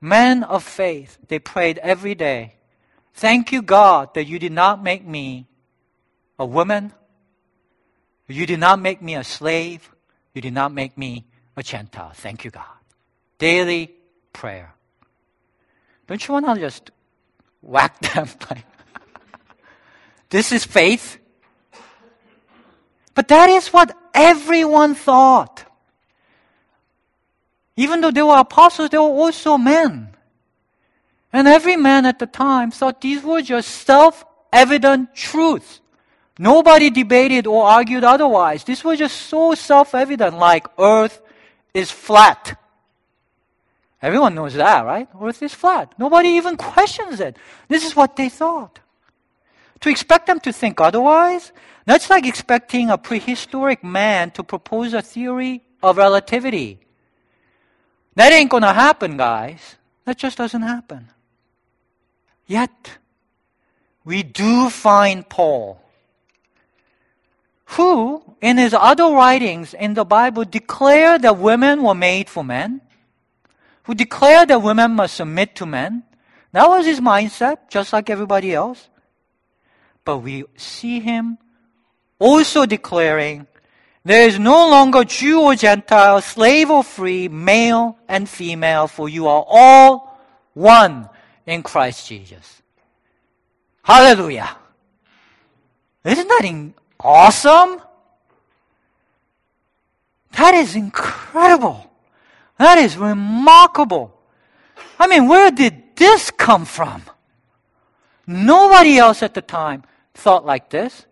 Men 0.00 0.42
of 0.42 0.64
faith, 0.64 1.16
they 1.28 1.38
prayed 1.38 1.78
every 1.78 2.16
day. 2.16 2.56
Thank 3.14 3.52
you, 3.52 3.62
God, 3.62 4.14
that 4.14 4.24
you 4.24 4.40
did 4.40 4.50
not 4.50 4.82
make 4.82 5.06
me 5.06 5.46
a 6.40 6.44
woman. 6.44 6.92
You 8.26 8.46
did 8.46 8.58
not 8.58 8.80
make 8.80 9.00
me 9.00 9.14
a 9.14 9.22
slave. 9.22 9.94
You 10.34 10.42
did 10.42 10.54
not 10.54 10.72
make 10.72 10.98
me 10.98 11.24
a 11.56 11.62
Gentile. 11.62 12.10
Thank 12.14 12.44
you, 12.44 12.50
God. 12.50 12.82
Daily 13.38 13.94
prayer. 14.32 14.74
Don't 16.08 16.26
you 16.26 16.34
want 16.34 16.46
to 16.46 16.60
just 16.60 16.90
whack 17.62 17.96
them? 18.12 18.26
this 20.30 20.50
is 20.50 20.64
faith. 20.64 21.18
But 23.18 23.26
that 23.34 23.50
is 23.50 23.72
what 23.72 23.90
everyone 24.14 24.94
thought. 24.94 25.64
Even 27.74 28.00
though 28.00 28.12
they 28.12 28.22
were 28.22 28.38
apostles, 28.38 28.90
they 28.90 28.96
were 28.96 29.10
also 29.10 29.58
men. 29.58 30.14
And 31.32 31.48
every 31.48 31.74
man 31.74 32.06
at 32.06 32.20
the 32.20 32.28
time 32.28 32.70
thought 32.70 33.00
these 33.00 33.24
were 33.24 33.42
just 33.42 33.68
self 33.82 34.24
evident 34.52 35.16
truths. 35.16 35.80
Nobody 36.38 36.90
debated 36.90 37.48
or 37.48 37.64
argued 37.66 38.04
otherwise. 38.04 38.62
This 38.62 38.84
was 38.84 39.00
just 39.00 39.16
so 39.16 39.56
self 39.56 39.96
evident, 39.96 40.38
like 40.38 40.68
earth 40.78 41.20
is 41.74 41.90
flat. 41.90 42.56
Everyone 44.00 44.36
knows 44.36 44.54
that, 44.54 44.86
right? 44.86 45.08
Earth 45.20 45.42
is 45.42 45.52
flat. 45.52 45.92
Nobody 45.98 46.28
even 46.38 46.56
questions 46.56 47.18
it. 47.18 47.36
This 47.66 47.84
is 47.84 47.96
what 47.96 48.14
they 48.14 48.28
thought. 48.28 48.78
To 49.80 49.88
expect 49.88 50.26
them 50.26 50.40
to 50.40 50.52
think 50.52 50.80
otherwise, 50.80 51.52
that's 51.84 52.10
like 52.10 52.26
expecting 52.26 52.90
a 52.90 52.98
prehistoric 52.98 53.82
man 53.84 54.30
to 54.32 54.42
propose 54.42 54.92
a 54.92 55.02
theory 55.02 55.62
of 55.82 55.96
relativity. 55.96 56.80
That 58.14 58.32
ain't 58.32 58.50
gonna 58.50 58.74
happen, 58.74 59.16
guys. 59.16 59.76
That 60.04 60.18
just 60.18 60.38
doesn't 60.38 60.62
happen. 60.62 61.08
Yet, 62.46 62.98
we 64.04 64.22
do 64.22 64.70
find 64.70 65.28
Paul, 65.28 65.80
who, 67.76 68.22
in 68.40 68.56
his 68.56 68.74
other 68.74 69.04
writings 69.04 69.74
in 69.74 69.94
the 69.94 70.04
Bible, 70.04 70.44
declared 70.44 71.22
that 71.22 71.38
women 71.38 71.82
were 71.82 71.94
made 71.94 72.28
for 72.28 72.42
men, 72.42 72.80
who 73.84 73.94
declared 73.94 74.48
that 74.48 74.62
women 74.62 74.92
must 74.92 75.14
submit 75.14 75.54
to 75.56 75.66
men. 75.66 76.04
That 76.52 76.68
was 76.68 76.86
his 76.86 77.00
mindset, 77.00 77.68
just 77.68 77.92
like 77.92 78.08
everybody 78.08 78.54
else. 78.54 78.88
But 80.08 80.24
we 80.24 80.44
see 80.56 81.00
him 81.00 81.36
also 82.18 82.64
declaring 82.64 83.46
there 84.06 84.26
is 84.26 84.38
no 84.38 84.70
longer 84.70 85.04
Jew 85.04 85.42
or 85.42 85.54
Gentile, 85.54 86.22
slave 86.22 86.70
or 86.70 86.82
free, 86.82 87.28
male 87.28 87.98
and 88.08 88.26
female, 88.26 88.86
for 88.86 89.10
you 89.10 89.26
are 89.26 89.44
all 89.46 90.18
one 90.54 91.10
in 91.44 91.62
Christ 91.62 92.08
Jesus. 92.08 92.62
Hallelujah. 93.82 94.56
Isn't 96.06 96.28
that 96.28 96.72
awesome? 96.98 97.82
That 100.38 100.54
is 100.54 100.74
incredible. 100.74 101.84
That 102.56 102.78
is 102.78 102.96
remarkable. 102.96 104.18
I 104.98 105.06
mean, 105.06 105.28
where 105.28 105.50
did 105.50 105.94
this 105.96 106.30
come 106.30 106.64
from? 106.64 107.02
Nobody 108.26 108.96
else 108.96 109.22
at 109.22 109.34
the 109.34 109.42
time 109.42 109.84
thought 110.18 110.44
like 110.44 110.68
this. 110.68 111.06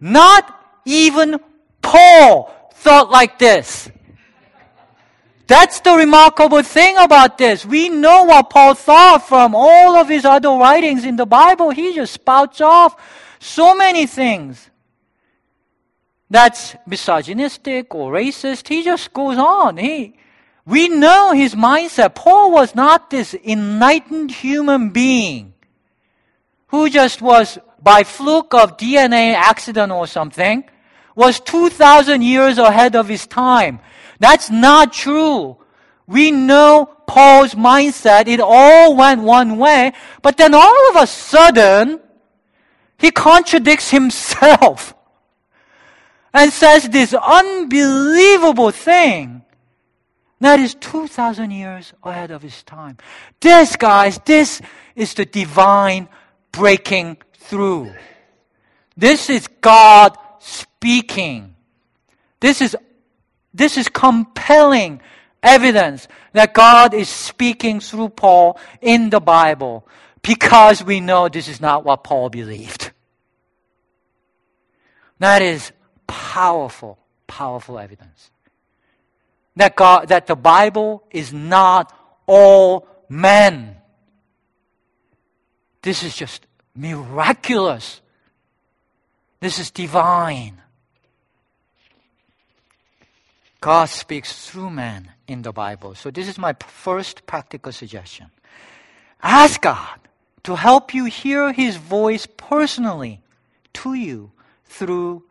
Not 0.00 0.44
even 0.84 1.40
Paul 1.80 2.54
thought 2.74 3.10
like 3.10 3.38
this. 3.38 3.90
That's 5.46 5.80
the 5.80 5.94
remarkable 5.94 6.62
thing 6.62 6.96
about 6.96 7.36
this. 7.36 7.66
We 7.66 7.88
know 7.88 8.24
what 8.24 8.48
Paul 8.48 8.74
thought 8.74 9.26
from 9.26 9.54
all 9.54 9.96
of 9.96 10.08
his 10.08 10.24
other 10.24 10.50
writings 10.50 11.04
in 11.04 11.16
the 11.16 11.26
Bible. 11.26 11.70
He 11.70 11.94
just 11.94 12.14
spouts 12.14 12.60
off 12.60 12.96
so 13.38 13.74
many 13.74 14.06
things 14.06 14.70
that's 16.30 16.74
misogynistic 16.86 17.94
or 17.94 18.12
racist. 18.12 18.68
He 18.68 18.82
just 18.82 19.12
goes 19.12 19.36
on. 19.36 19.76
He, 19.76 20.14
we 20.64 20.88
know 20.88 21.32
his 21.32 21.54
mindset. 21.54 22.14
Paul 22.14 22.52
was 22.52 22.74
not 22.74 23.10
this 23.10 23.34
enlightened 23.34 24.30
human 24.30 24.90
being 24.90 25.52
who 26.68 26.88
just 26.88 27.20
was 27.20 27.58
by 27.82 28.04
fluke 28.04 28.54
of 28.54 28.76
DNA 28.76 29.34
accident 29.34 29.92
or 29.92 30.06
something 30.06 30.64
was 31.14 31.40
2,000 31.40 32.22
years 32.22 32.58
ahead 32.58 32.96
of 32.96 33.08
his 33.08 33.26
time. 33.26 33.80
That's 34.18 34.50
not 34.50 34.92
true. 34.92 35.56
We 36.06 36.30
know 36.30 36.86
Paul's 37.06 37.54
mindset. 37.54 38.28
It 38.28 38.40
all 38.40 38.96
went 38.96 39.22
one 39.22 39.58
way, 39.58 39.92
but 40.22 40.36
then 40.36 40.54
all 40.54 40.90
of 40.90 41.02
a 41.02 41.06
sudden, 41.06 42.00
he 42.98 43.10
contradicts 43.10 43.90
himself 43.90 44.94
and 46.34 46.52
says 46.52 46.88
this 46.88 47.14
unbelievable 47.14 48.70
thing 48.70 49.42
that 50.40 50.58
is 50.58 50.74
2,000 50.74 51.50
years 51.52 51.92
ahead 52.02 52.30
of 52.32 52.42
his 52.42 52.62
time. 52.64 52.96
This, 53.40 53.76
guys, 53.76 54.18
this 54.24 54.60
is 54.96 55.14
the 55.14 55.24
divine 55.24 56.08
breaking 56.50 57.18
through. 57.42 57.92
This 58.96 59.30
is 59.30 59.48
God 59.60 60.16
speaking. 60.38 61.54
This 62.40 62.60
is, 62.60 62.76
this 63.54 63.76
is 63.76 63.88
compelling 63.88 65.00
evidence 65.42 66.08
that 66.32 66.54
God 66.54 66.94
is 66.94 67.08
speaking 67.08 67.80
through 67.80 68.10
Paul 68.10 68.58
in 68.80 69.10
the 69.10 69.20
Bible 69.20 69.86
because 70.22 70.82
we 70.84 71.00
know 71.00 71.28
this 71.28 71.48
is 71.48 71.60
not 71.60 71.84
what 71.84 72.04
Paul 72.04 72.30
believed. 72.30 72.92
That 75.18 75.42
is 75.42 75.72
powerful, 76.06 76.98
powerful 77.26 77.78
evidence. 77.78 78.30
That 79.56 79.76
God, 79.76 80.08
that 80.08 80.26
the 80.26 80.36
Bible 80.36 81.04
is 81.10 81.32
not 81.32 81.96
all 82.26 82.86
men. 83.08 83.76
This 85.82 86.02
is 86.02 86.16
just 86.16 86.46
miraculous. 86.74 88.00
This 89.40 89.58
is 89.58 89.70
divine. 89.70 90.60
God 93.60 93.88
speaks 93.88 94.48
through 94.48 94.70
man 94.70 95.12
in 95.28 95.42
the 95.42 95.52
Bible. 95.52 95.94
So 95.94 96.10
this 96.10 96.28
is 96.28 96.38
my 96.38 96.54
first 96.66 97.26
practical 97.26 97.72
suggestion. 97.72 98.26
Ask 99.22 99.62
God 99.62 100.00
to 100.42 100.56
help 100.56 100.94
you 100.94 101.04
hear 101.04 101.52
His 101.52 101.76
voice 101.76 102.26
personally 102.26 103.20
to 103.74 103.94
you 103.94 104.32
through 104.64 105.24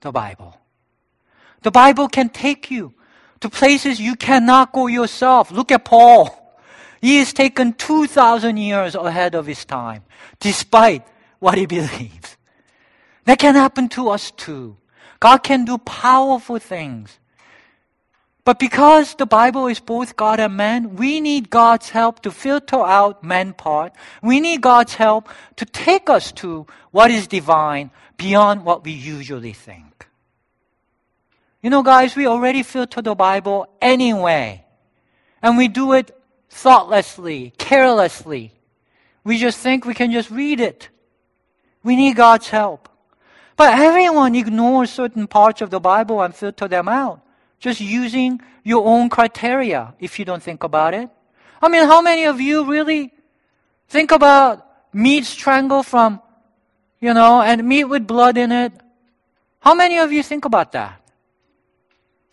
the 0.00 0.10
Bible. 0.10 0.58
The 1.62 1.70
Bible 1.70 2.08
can 2.08 2.28
take 2.28 2.70
you 2.70 2.94
to 3.40 3.48
places 3.48 4.00
you 4.00 4.16
cannot 4.16 4.72
go 4.72 4.86
yourself. 4.86 5.50
Look 5.50 5.70
at 5.70 5.84
Paul. 5.84 6.45
He 7.06 7.18
is 7.18 7.32
taken 7.32 7.72
2,000 7.74 8.56
years 8.56 8.96
ahead 8.96 9.36
of 9.36 9.46
his 9.46 9.64
time, 9.64 10.02
despite 10.40 11.06
what 11.38 11.56
he 11.56 11.64
believes. 11.64 12.36
That 13.26 13.38
can 13.38 13.54
happen 13.54 13.88
to 13.90 14.08
us 14.08 14.32
too. 14.32 14.76
God 15.20 15.44
can 15.44 15.64
do 15.64 15.78
powerful 15.78 16.58
things. 16.58 17.20
But 18.44 18.58
because 18.58 19.14
the 19.14 19.24
Bible 19.24 19.68
is 19.68 19.78
both 19.78 20.16
God 20.16 20.40
and 20.40 20.56
man, 20.56 20.96
we 20.96 21.20
need 21.20 21.48
God's 21.48 21.90
help 21.90 22.22
to 22.22 22.32
filter 22.32 22.82
out 22.82 23.22
man 23.22 23.52
part. 23.52 23.92
We 24.20 24.40
need 24.40 24.60
God's 24.60 24.96
help 24.96 25.28
to 25.58 25.64
take 25.64 26.10
us 26.10 26.32
to 26.42 26.66
what 26.90 27.12
is 27.12 27.28
divine 27.28 27.92
beyond 28.16 28.64
what 28.64 28.82
we 28.82 28.90
usually 28.90 29.52
think. 29.52 30.08
You 31.62 31.70
know, 31.70 31.84
guys, 31.84 32.16
we 32.16 32.26
already 32.26 32.64
filter 32.64 33.00
the 33.00 33.14
Bible 33.14 33.68
anyway. 33.80 34.64
And 35.40 35.56
we 35.56 35.68
do 35.68 35.92
it 35.92 36.15
thoughtlessly, 36.56 37.52
carelessly. 37.58 38.52
We 39.24 39.38
just 39.38 39.58
think 39.58 39.84
we 39.84 39.92
can 39.92 40.10
just 40.10 40.30
read 40.30 40.58
it. 40.58 40.88
We 41.84 41.96
need 41.96 42.16
God's 42.16 42.48
help. 42.48 42.88
But 43.56 43.78
everyone 43.78 44.34
ignores 44.34 44.90
certain 44.90 45.26
parts 45.26 45.60
of 45.60 45.70
the 45.70 45.80
Bible 45.80 46.22
and 46.22 46.34
filter 46.34 46.66
them 46.66 46.88
out. 46.88 47.20
Just 47.60 47.80
using 47.80 48.40
your 48.64 48.86
own 48.86 49.08
criteria 49.08 49.94
if 50.00 50.18
you 50.18 50.24
don't 50.24 50.42
think 50.42 50.64
about 50.64 50.94
it. 50.94 51.08
I 51.60 51.68
mean, 51.68 51.84
how 51.84 52.00
many 52.00 52.24
of 52.24 52.40
you 52.40 52.64
really 52.64 53.12
think 53.88 54.10
about 54.10 54.66
meat 54.92 55.24
strangled 55.24 55.86
from, 55.86 56.20
you 57.00 57.12
know, 57.12 57.42
and 57.42 57.64
meat 57.64 57.84
with 57.84 58.06
blood 58.06 58.36
in 58.36 58.50
it? 58.50 58.72
How 59.60 59.74
many 59.74 59.98
of 59.98 60.12
you 60.12 60.22
think 60.22 60.44
about 60.44 60.72
that? 60.72 61.00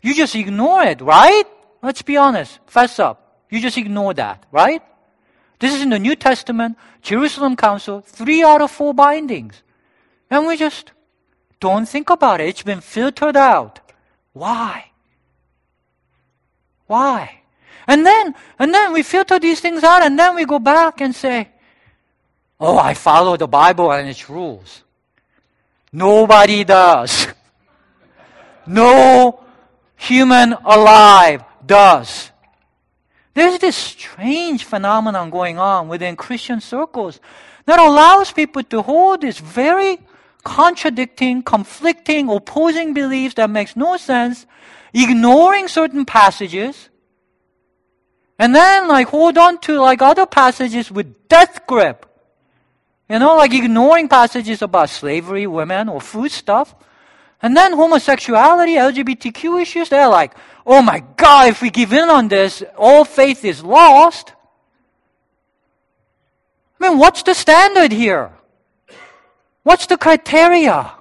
You 0.02 0.14
just 0.14 0.36
ignore 0.36 0.84
it, 0.84 1.02
right? 1.02 1.46
Let's 1.82 2.02
be 2.02 2.18
honest. 2.18 2.60
Fess 2.68 3.00
up. 3.00 3.23
You 3.54 3.60
just 3.60 3.78
ignore 3.78 4.16
that, 4.16 4.48
right? 4.52 4.82
This 5.60 5.76
is 5.76 5.84
in 5.84 5.92
the 5.92 6.00
New 6.00 6.16
Testament, 6.16 6.76
Jerusalem 7.04 7.56
Council, 7.56 8.02
three 8.02 8.42
out 8.42 8.64
of 8.64 8.72
four 8.72 8.96
bindings. 8.96 9.62
And 10.28 10.48
we 10.48 10.58
just 10.58 10.90
don't 11.60 11.88
think 11.88 12.10
about 12.10 12.42
it. 12.42 12.50
It's 12.50 12.64
been 12.64 12.82
filtered 12.82 13.38
out. 13.38 13.80
Why? 14.34 14.90
Why? 16.88 17.42
And 17.86 18.04
then, 18.04 18.34
and 18.58 18.74
then 18.74 18.92
we 18.92 19.04
filter 19.04 19.38
these 19.38 19.60
things 19.60 19.84
out 19.84 20.02
and 20.02 20.18
then 20.18 20.34
we 20.34 20.46
go 20.46 20.58
back 20.58 21.00
and 21.00 21.14
say, 21.14 21.50
Oh, 22.60 22.80
I 22.80 22.96
follow 22.96 23.38
the 23.38 23.48
Bible 23.48 23.92
and 23.92 24.10
its 24.10 24.32
rules. 24.32 24.82
Nobody 25.92 26.64
does. 26.64 27.28
No 28.66 29.44
human 29.96 30.54
alive 30.54 31.44
does. 31.64 32.33
There's 33.34 33.60
this 33.60 33.76
strange 33.76 34.64
phenomenon 34.64 35.30
going 35.30 35.58
on 35.58 35.88
within 35.88 36.16
Christian 36.16 36.62
circles 36.62 37.20
that 37.66 37.80
allows 37.80 38.32
people 38.32 38.64
to 38.64 38.82
hold 38.82 39.22
this 39.22 39.40
very 39.40 40.00
contradicting, 40.44 41.42
conflicting, 41.42 42.30
opposing 42.30 42.94
beliefs 42.94 43.36
that 43.36 43.50
makes 43.50 43.76
no 43.76 43.98
sense, 43.98 44.46
ignoring 44.94 45.68
certain 45.68 46.06
passages, 46.06 46.90
and 48.38 48.54
then 48.54 48.88
like 48.88 49.08
hold 49.08 49.38
on 49.38 49.58
to 49.60 49.80
like 49.80 50.02
other 50.02 50.26
passages 50.26 50.92
with 50.92 51.28
death 51.28 51.66
grip. 51.66 52.06
You 53.10 53.20
know, 53.20 53.36
like 53.36 53.54
ignoring 53.54 54.08
passages 54.08 54.62
about 54.62 54.90
slavery, 54.90 55.46
women, 55.46 55.90
or 55.90 56.02
food 56.02 56.32
stuff. 56.32 56.74
And 57.42 57.56
then 57.56 57.74
homosexuality, 57.74 58.76
LGBTQ 58.76 59.62
issues, 59.62 59.90
they're 59.90 60.08
like, 60.08 60.34
oh 60.66 60.82
my 60.82 61.04
God, 61.18 61.50
if 61.50 61.62
we 61.62 61.70
give 61.70 61.94
in 61.94 62.10
on 62.10 62.28
this, 62.28 62.64
all 62.78 63.06
faith 63.06 63.44
is 63.46 63.64
lost. 63.64 64.34
I 66.80 66.90
mean, 66.90 66.98
what's 66.98 67.24
the 67.24 67.34
standard 67.34 67.92
here? 67.92 68.32
What's 69.64 69.86
the 69.86 69.98
criteria? 69.98 70.92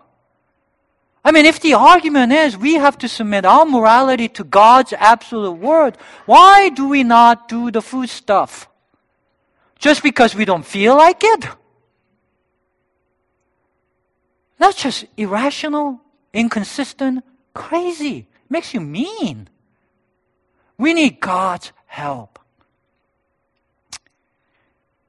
I 1.24 1.30
mean, 1.30 1.46
if 1.46 1.60
the 1.60 1.74
argument 1.74 2.32
is 2.32 2.56
we 2.56 2.74
have 2.74 2.98
to 2.98 3.08
submit 3.08 3.44
our 3.44 3.64
morality 3.64 4.28
to 4.30 4.44
God's 4.44 4.92
absolute 4.92 5.52
word, 5.52 5.96
why 6.26 6.68
do 6.68 6.88
we 6.88 7.04
not 7.04 7.48
do 7.48 7.70
the 7.70 7.82
food 7.82 8.08
stuff? 8.08 8.68
Just 9.78 10.02
because 10.02 10.34
we 10.34 10.44
don't 10.44 10.64
feel 10.64 10.96
like 10.96 11.22
it? 11.22 11.46
That's 14.58 14.80
just 14.80 15.06
irrational, 15.16 16.00
inconsistent, 16.32 17.24
crazy. 17.54 18.28
Makes 18.48 18.74
you 18.74 18.80
mean. 18.80 19.48
We 20.82 20.94
need 20.94 21.20
God's 21.20 21.70
help. 21.86 22.40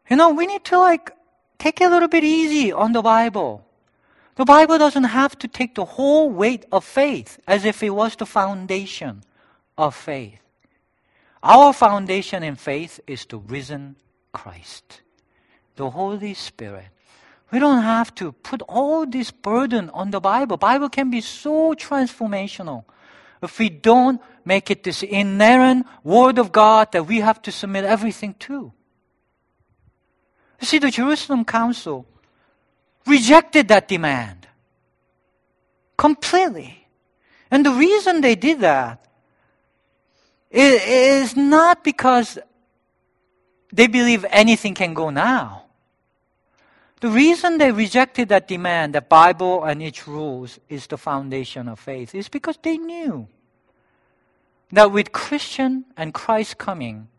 You 0.08 0.16
know, 0.18 0.30
we 0.30 0.46
need 0.46 0.64
to 0.66 0.78
like 0.78 1.10
take 1.58 1.82
a 1.82 1.88
little 1.88 2.08
bit 2.08 2.24
easy 2.24 2.72
on 2.72 2.94
the 2.94 3.02
Bible. 3.02 3.66
The 4.36 4.46
Bible 4.46 4.78
doesn't 4.78 5.06
have 5.06 5.36
to 5.40 5.48
take 5.48 5.74
the 5.74 5.86
whole 5.98 6.30
weight 6.30 6.68
of 6.72 6.86
faith 6.86 7.40
as 7.48 7.66
if 7.66 7.82
it 7.82 7.90
was 7.90 8.16
the 8.16 8.28
foundation 8.28 9.24
of 9.76 9.96
faith. 9.96 10.38
Our 11.42 11.74
foundation 11.74 12.44
in 12.44 12.56
faith 12.56 13.00
is 13.08 13.26
the 13.26 13.40
risen 13.40 13.96
Christ, 14.32 15.02
the 15.76 15.90
Holy 15.90 16.36
Spirit. 16.36 16.90
We 17.50 17.58
don't 17.58 17.82
have 17.82 18.14
to 18.22 18.32
put 18.32 18.62
all 18.70 19.08
this 19.08 19.32
burden 19.32 19.90
on 19.90 20.12
the 20.12 20.20
Bible. 20.20 20.58
Bible 20.58 20.90
can 20.90 21.10
be 21.10 21.22
so 21.22 21.74
transformational 21.74 22.86
if 23.43 23.60
we 23.60 23.69
don't 23.69 24.21
make 24.45 24.71
it 24.71 24.84
this 24.84 25.03
inerrant 25.03 25.86
word 26.03 26.38
of 26.38 26.51
God 26.51 26.91
that 26.91 27.06
we 27.06 27.19
have 27.19 27.41
to 27.43 27.51
submit 27.51 27.86
everything 27.86 28.36
to. 28.39 28.71
You 30.62 30.67
see, 30.67 30.79
the 30.79 30.91
Jerusalem 30.91 31.45
Council 31.45 32.06
rejected 33.06 33.67
that 33.67 33.88
demand 33.88 34.47
completely. 35.97 36.88
And 37.51 37.65
the 37.65 37.71
reason 37.71 38.21
they 38.21 38.36
did 38.36 38.62
that 38.62 39.06
is 40.49 41.36
not 41.36 41.84
because 41.84 42.39
they 43.71 43.88
believe 43.88 44.25
anything 44.29 44.73
can 44.73 44.93
go 44.93 45.10
now. 45.10 45.62
The 47.04 47.10
reason 47.10 47.58
they 47.58 47.74
rejected 47.74 48.30
that 48.30 48.48
demand, 48.48 48.96
that 48.96 49.10
Bible 49.10 49.66
and 49.66 49.84
its 49.84 50.08
rules 50.08 50.58
is 50.70 50.88
the 50.88 50.98
foundation 50.98 51.68
of 51.68 51.78
faith, 51.78 52.16
is 52.16 52.30
because 52.30 52.58
they 52.62 52.78
knew 52.78 53.28
that 54.72 54.89
with 54.89 55.12
Christian 55.12 55.84
and 55.98 56.13
Christ 56.13 56.58
coming 56.58 57.10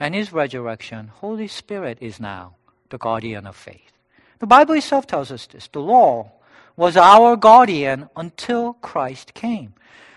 and 0.00 0.12
his 0.12 0.32
resurrection, 0.32 1.06
Holy 1.06 1.46
Spirit 1.46 1.98
is 2.00 2.18
now 2.18 2.56
the 2.90 2.98
guardian 2.98 3.46
of 3.46 3.54
faith. 3.54 3.92
The 4.40 4.48
Bible 4.48 4.74
itself 4.74 5.06
tells 5.06 5.30
us 5.30 5.46
this. 5.46 5.68
The 5.68 5.78
law 5.78 6.32
was 6.74 6.96
our 6.96 7.36
guardian 7.36 8.10
until 8.16 8.72
Christ 8.72 9.34
came. 9.34 9.74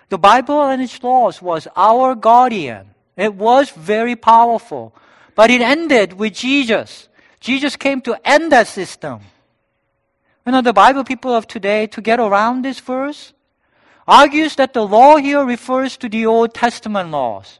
The 0.10 0.18
Bible 0.18 0.64
and 0.64 0.82
its 0.82 1.04
laws 1.04 1.44
was 1.44 1.68
our 1.76 2.16
guardian. 2.16 2.96
It 3.16 3.36
was 3.36 3.70
very 3.70 4.16
powerful. 4.16 4.96
But 5.36 5.52
it 5.52 5.62
ended 5.62 6.14
with 6.14 6.34
Jesus. 6.34 7.08
Jesus 7.46 7.76
came 7.76 8.02
to 8.02 8.18
end 8.26 8.52
that 8.52 8.66
system. 8.66 9.20
You 10.48 10.52
know, 10.52 10.64
the 10.64 10.74
Bible 10.74 11.04
people 11.04 11.32
of 11.32 11.46
today, 11.46 11.86
to 11.86 12.02
get 12.02 12.20
around 12.20 12.64
this 12.64 12.80
verse, 12.80 13.34
argues 14.08 14.56
that 14.56 14.74
the 14.74 14.84
law 14.84 15.18
here 15.18 15.46
refers 15.46 15.96
to 15.98 16.10
the 16.10 16.26
Old 16.26 16.56
Testament 16.56 17.12
laws 17.12 17.60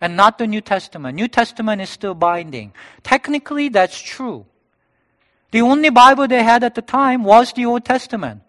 and 0.00 0.16
not 0.16 0.38
the 0.38 0.46
New 0.46 0.62
Testament. 0.62 1.14
New 1.14 1.28
Testament 1.28 1.82
is 1.82 1.90
still 1.90 2.14
binding. 2.14 2.72
Technically, 3.02 3.68
that's 3.68 4.00
true. 4.00 4.46
The 5.50 5.60
only 5.60 5.90
Bible 5.90 6.26
they 6.26 6.42
had 6.42 6.64
at 6.64 6.74
the 6.74 6.80
time 6.80 7.22
was 7.22 7.52
the 7.52 7.66
Old 7.66 7.84
Testament. 7.84 8.40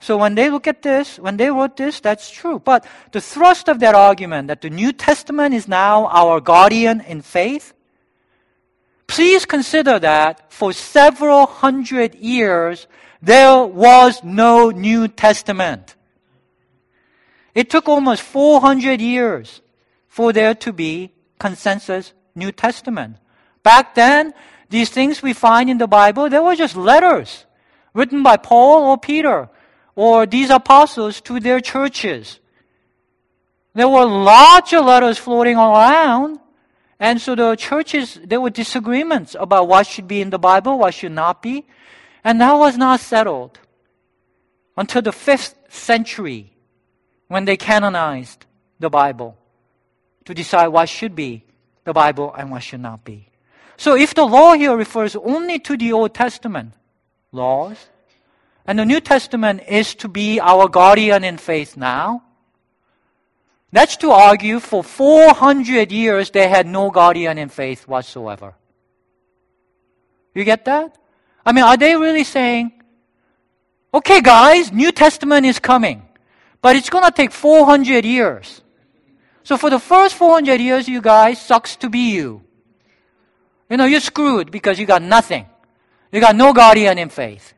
So 0.00 0.16
when 0.16 0.34
they 0.34 0.50
look 0.50 0.66
at 0.66 0.82
this, 0.82 1.16
when 1.16 1.36
they 1.36 1.48
wrote 1.48 1.76
this, 1.76 2.00
that's 2.00 2.28
true. 2.28 2.58
But 2.58 2.84
the 3.12 3.20
thrust 3.20 3.68
of 3.68 3.78
that 3.78 3.94
argument 3.94 4.48
that 4.48 4.62
the 4.62 4.70
New 4.70 4.92
Testament 4.92 5.54
is 5.54 5.68
now 5.68 6.06
our 6.08 6.40
guardian 6.40 7.02
in 7.02 7.22
faith, 7.22 7.72
please 9.10 9.44
consider 9.44 9.98
that 9.98 10.52
for 10.52 10.72
several 10.72 11.46
hundred 11.46 12.14
years, 12.14 12.86
there 13.20 13.64
was 13.64 14.22
no 14.24 14.70
New 14.70 15.08
Testament. 15.08 15.96
It 17.54 17.68
took 17.68 17.88
almost 17.88 18.22
400 18.22 19.00
years 19.00 19.60
for 20.08 20.32
there 20.32 20.54
to 20.54 20.72
be 20.72 21.12
consensus 21.38 22.12
New 22.34 22.52
Testament. 22.52 23.16
Back 23.62 23.94
then, 23.94 24.32
these 24.70 24.88
things 24.88 25.22
we 25.22 25.32
find 25.32 25.68
in 25.68 25.78
the 25.78 25.88
Bible, 25.88 26.30
they 26.30 26.38
were 26.38 26.56
just 26.56 26.76
letters 26.76 27.44
written 27.92 28.22
by 28.22 28.36
Paul 28.36 28.90
or 28.90 28.96
Peter 28.98 29.50
or 29.96 30.24
these 30.24 30.50
apostles 30.50 31.20
to 31.22 31.40
their 31.40 31.60
churches. 31.60 32.38
There 33.74 33.88
were 33.88 34.04
lots 34.06 34.72
of 34.72 34.84
letters 34.84 35.18
floating 35.18 35.56
around. 35.56 36.39
And 37.00 37.20
so 37.20 37.34
the 37.34 37.56
churches, 37.56 38.20
there 38.22 38.40
were 38.40 38.50
disagreements 38.50 39.34
about 39.40 39.66
what 39.66 39.86
should 39.86 40.06
be 40.06 40.20
in 40.20 40.28
the 40.28 40.38
Bible, 40.38 40.78
what 40.78 40.92
should 40.92 41.12
not 41.12 41.40
be. 41.40 41.66
And 42.22 42.40
that 42.42 42.52
was 42.52 42.76
not 42.76 43.00
settled 43.00 43.58
until 44.76 45.00
the 45.00 45.12
fifth 45.12 45.56
century 45.70 46.52
when 47.28 47.46
they 47.46 47.56
canonized 47.56 48.44
the 48.78 48.90
Bible 48.90 49.38
to 50.26 50.34
decide 50.34 50.68
what 50.68 50.90
should 50.90 51.16
be 51.16 51.44
the 51.84 51.94
Bible 51.94 52.34
and 52.36 52.50
what 52.50 52.62
should 52.62 52.80
not 52.80 53.02
be. 53.02 53.28
So 53.78 53.96
if 53.96 54.14
the 54.14 54.26
law 54.26 54.52
here 54.52 54.76
refers 54.76 55.16
only 55.16 55.58
to 55.60 55.78
the 55.78 55.92
Old 55.92 56.12
Testament 56.12 56.74
laws, 57.32 57.88
and 58.66 58.78
the 58.78 58.84
New 58.84 59.00
Testament 59.00 59.62
is 59.66 59.94
to 59.96 60.08
be 60.08 60.38
our 60.38 60.68
guardian 60.68 61.24
in 61.24 61.38
faith 61.38 61.76
now. 61.76 62.22
That's 63.72 63.96
to 63.98 64.10
argue 64.10 64.58
for 64.58 64.82
400 64.82 65.92
years 65.92 66.30
they 66.30 66.48
had 66.48 66.66
no 66.66 66.90
guardian 66.90 67.38
in 67.38 67.48
faith 67.48 67.86
whatsoever. 67.86 68.54
You 70.34 70.44
get 70.44 70.64
that? 70.64 70.96
I 71.44 71.52
mean, 71.52 71.64
are 71.64 71.76
they 71.76 71.96
really 71.96 72.24
saying, 72.24 72.72
okay, 73.94 74.20
guys, 74.20 74.72
New 74.72 74.92
Testament 74.92 75.46
is 75.46 75.58
coming, 75.58 76.02
but 76.60 76.76
it's 76.76 76.90
going 76.90 77.04
to 77.04 77.12
take 77.12 77.32
400 77.32 78.04
years. 78.04 78.60
So 79.42 79.56
for 79.56 79.70
the 79.70 79.78
first 79.78 80.14
400 80.14 80.60
years, 80.60 80.88
you 80.88 81.00
guys, 81.00 81.40
sucks 81.40 81.76
to 81.76 81.88
be 81.88 82.12
you. 82.12 82.42
You 83.68 83.76
know, 83.76 83.84
you're 83.84 84.00
screwed 84.00 84.50
because 84.50 84.78
you 84.78 84.86
got 84.86 85.02
nothing. 85.02 85.46
You 86.12 86.20
got 86.20 86.34
no 86.36 86.52
guardian 86.52 86.98
in 86.98 87.08
faith. 87.08 87.54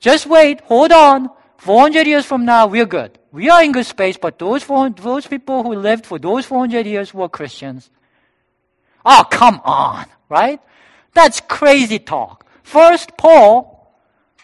Just 0.00 0.26
wait, 0.26 0.60
hold 0.62 0.92
on. 0.92 1.30
400 1.64 2.06
years 2.06 2.26
from 2.26 2.44
now, 2.44 2.66
we're 2.66 2.84
good. 2.84 3.18
We 3.32 3.48
are 3.48 3.64
in 3.64 3.72
good 3.72 3.86
space, 3.86 4.18
but 4.18 4.38
those, 4.38 4.62
400, 4.62 5.02
those 5.02 5.26
people 5.26 5.62
who 5.62 5.74
lived 5.74 6.04
for 6.04 6.18
those 6.18 6.44
400 6.44 6.84
years 6.84 7.14
were 7.14 7.26
Christians. 7.26 7.88
Oh, 9.02 9.24
come 9.30 9.62
on, 9.64 10.04
right? 10.28 10.60
That's 11.14 11.40
crazy 11.40 11.98
talk. 11.98 12.44
First, 12.62 13.16
Paul 13.16 13.90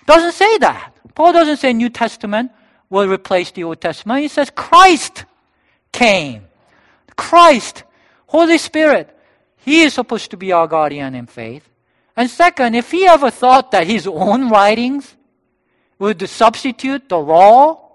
doesn't 0.06 0.32
say 0.32 0.56
that. 0.58 0.94
Paul 1.14 1.34
doesn't 1.34 1.58
say 1.58 1.74
New 1.74 1.90
Testament 1.90 2.52
will 2.88 3.06
replace 3.06 3.50
the 3.50 3.64
Old 3.64 3.82
Testament. 3.82 4.22
He 4.22 4.28
says 4.28 4.48
Christ 4.48 5.26
came. 5.92 6.46
Christ, 7.16 7.84
Holy 8.28 8.56
Spirit, 8.56 9.14
He 9.58 9.82
is 9.82 9.92
supposed 9.92 10.30
to 10.30 10.38
be 10.38 10.52
our 10.52 10.66
guardian 10.66 11.14
in 11.14 11.26
faith. 11.26 11.68
And 12.16 12.30
second, 12.30 12.76
if 12.76 12.90
He 12.90 13.06
ever 13.06 13.30
thought 13.30 13.72
that 13.72 13.86
His 13.86 14.06
own 14.06 14.48
writings 14.48 15.16
would 16.00 16.28
substitute 16.28 17.08
the 17.08 17.18
law 17.18 17.86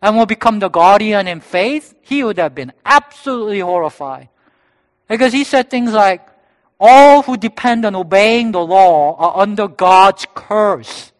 and 0.00 0.16
will 0.16 0.24
become 0.24 0.60
the 0.60 0.70
guardian 0.70 1.28
in 1.28 1.40
faith, 1.40 1.94
he 2.00 2.24
would 2.24 2.38
have 2.38 2.54
been 2.54 2.72
absolutely 2.86 3.60
horrified. 3.60 4.28
Because 5.08 5.32
he 5.32 5.44
said 5.44 5.68
things 5.68 5.92
like, 5.92 6.26
all 6.78 7.22
who 7.22 7.36
depend 7.36 7.84
on 7.84 7.94
obeying 7.94 8.52
the 8.52 8.64
law 8.64 9.16
are 9.16 9.42
under 9.42 9.68
God's 9.68 10.26
curse. 10.34 11.12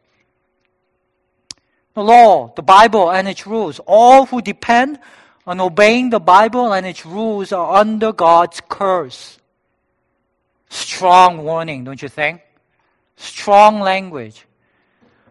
The 1.95 2.03
law, 2.03 2.53
the 2.55 2.63
Bible, 2.63 3.11
and 3.11 3.29
its 3.29 3.47
rules, 3.47 3.81
all 3.87 4.27
who 4.27 4.41
depend 4.41 4.99
on 5.47 5.61
obeying 5.61 6.11
the 6.11 6.21
Bible 6.21 6.73
and 6.73 6.87
its 6.87 7.05
rules 7.05 7.53
are 7.53 7.77
under 7.77 8.13
God's 8.13 8.61
curse. 8.69 9.39
Strong 10.69 11.45
warning, 11.45 11.85
don't 11.85 12.01
you 12.01 12.09
think? 12.09 12.41
Strong 13.17 13.81
language. 13.81 14.47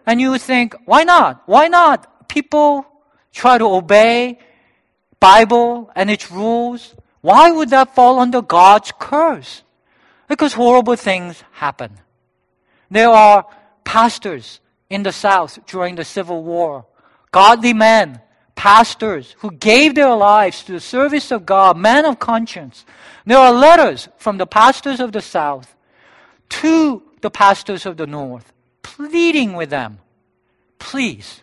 And 0.06 0.20
you 0.20 0.38
think, 0.38 0.76
why 0.86 1.04
not? 1.04 1.44
Why 1.46 1.68
not? 1.68 2.28
People 2.28 2.86
try 3.32 3.58
to 3.58 3.66
obey 3.66 4.40
Bible 5.20 5.92
and 5.96 6.10
its 6.10 6.32
rules. 6.32 6.96
Why 7.22 7.52
would 7.52 7.70
that 7.70 7.96
fall 7.96 8.20
under 8.20 8.42
God's 8.42 8.92
curse? 9.00 9.64
Because 10.28 10.54
horrible 10.54 10.96
things 10.96 11.44
happen. 11.52 12.00
There 12.90 13.10
are 13.10 13.46
pastors 13.84 14.60
in 14.90 15.04
the 15.04 15.12
South 15.12 15.60
during 15.66 15.96
the 15.96 16.04
Civil 16.04 16.44
War 16.44 16.86
godly 17.34 17.74
men, 17.74 18.22
pastors 18.56 19.36
who 19.40 19.52
gave 19.52 19.96
their 19.96 20.16
lives 20.16 20.64
to 20.64 20.72
the 20.72 20.80
service 20.80 21.32
of 21.32 21.46
God, 21.46 21.78
men 21.78 22.06
of 22.06 22.20
conscience. 22.20 22.86
There 23.26 23.38
are 23.38 23.52
letters 23.52 24.08
from 24.18 24.38
the 24.38 24.48
pastors 24.48 25.02
of 25.02 25.12
the 25.12 25.22
South 25.22 25.76
to 26.62 27.04
the 27.20 27.32
pastors 27.32 27.86
of 27.86 27.98
the 27.98 28.08
North, 28.08 28.54
pleading 28.84 29.54
with 29.54 29.70
them, 29.70 30.00
please, 30.78 31.42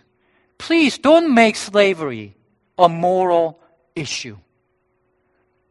please 0.58 0.98
don't 0.98 1.34
make 1.34 1.56
slavery 1.56 2.36
a 2.78 2.88
moral 2.88 3.58
issue. 3.96 4.36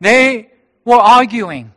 They 0.01 0.51
were 0.84 0.97
arguing 0.97 1.72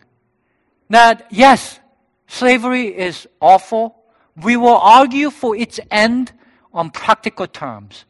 that 0.91 1.27
yes, 1.31 1.79
slavery 2.27 2.87
is 2.97 3.29
awful. 3.41 3.97
We 4.37 4.57
will 4.57 4.77
argue 4.77 5.31
for 5.31 5.55
its 5.55 5.79
end 5.91 6.33
on 6.73 6.91
practical 6.91 7.47
terms. 7.47 8.05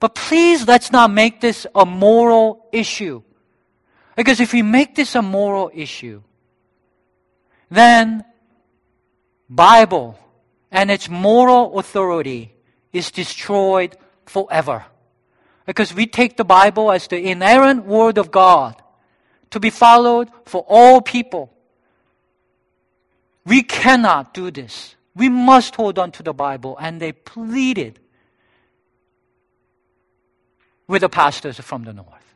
But 0.00 0.14
please 0.14 0.66
let's 0.66 0.92
not 0.92 1.10
make 1.10 1.40
this 1.40 1.66
a 1.74 1.84
moral 1.84 2.66
issue. 2.72 3.22
Because 4.16 4.40
if 4.40 4.52
we 4.52 4.62
make 4.62 4.94
this 4.94 5.14
a 5.14 5.22
moral 5.22 5.70
issue, 5.74 6.22
then 7.70 8.24
Bible 9.48 10.18
and 10.70 10.90
its 10.90 11.08
moral 11.08 11.78
authority 11.78 12.54
is 12.92 13.10
destroyed 13.10 13.96
forever. 14.26 14.84
Because 15.66 15.94
we 15.94 16.06
take 16.06 16.36
the 16.36 16.44
Bible 16.44 16.90
as 16.90 17.08
the 17.08 17.30
inerrant 17.30 17.84
word 17.84 18.18
of 18.18 18.30
God 18.30 18.80
to 19.50 19.60
be 19.60 19.70
followed 19.70 20.30
for 20.44 20.64
all 20.68 21.00
people. 21.00 21.52
We 23.44 23.62
cannot 23.62 24.34
do 24.34 24.50
this. 24.50 24.96
We 25.14 25.28
must 25.28 25.74
hold 25.76 25.98
on 25.98 26.12
to 26.12 26.22
the 26.22 26.32
Bible. 26.32 26.76
And 26.80 27.00
they 27.00 27.12
pleaded 27.12 27.98
with 30.86 31.02
the 31.02 31.08
pastors 31.08 31.58
from 31.60 31.84
the 31.84 31.92
north. 31.92 32.34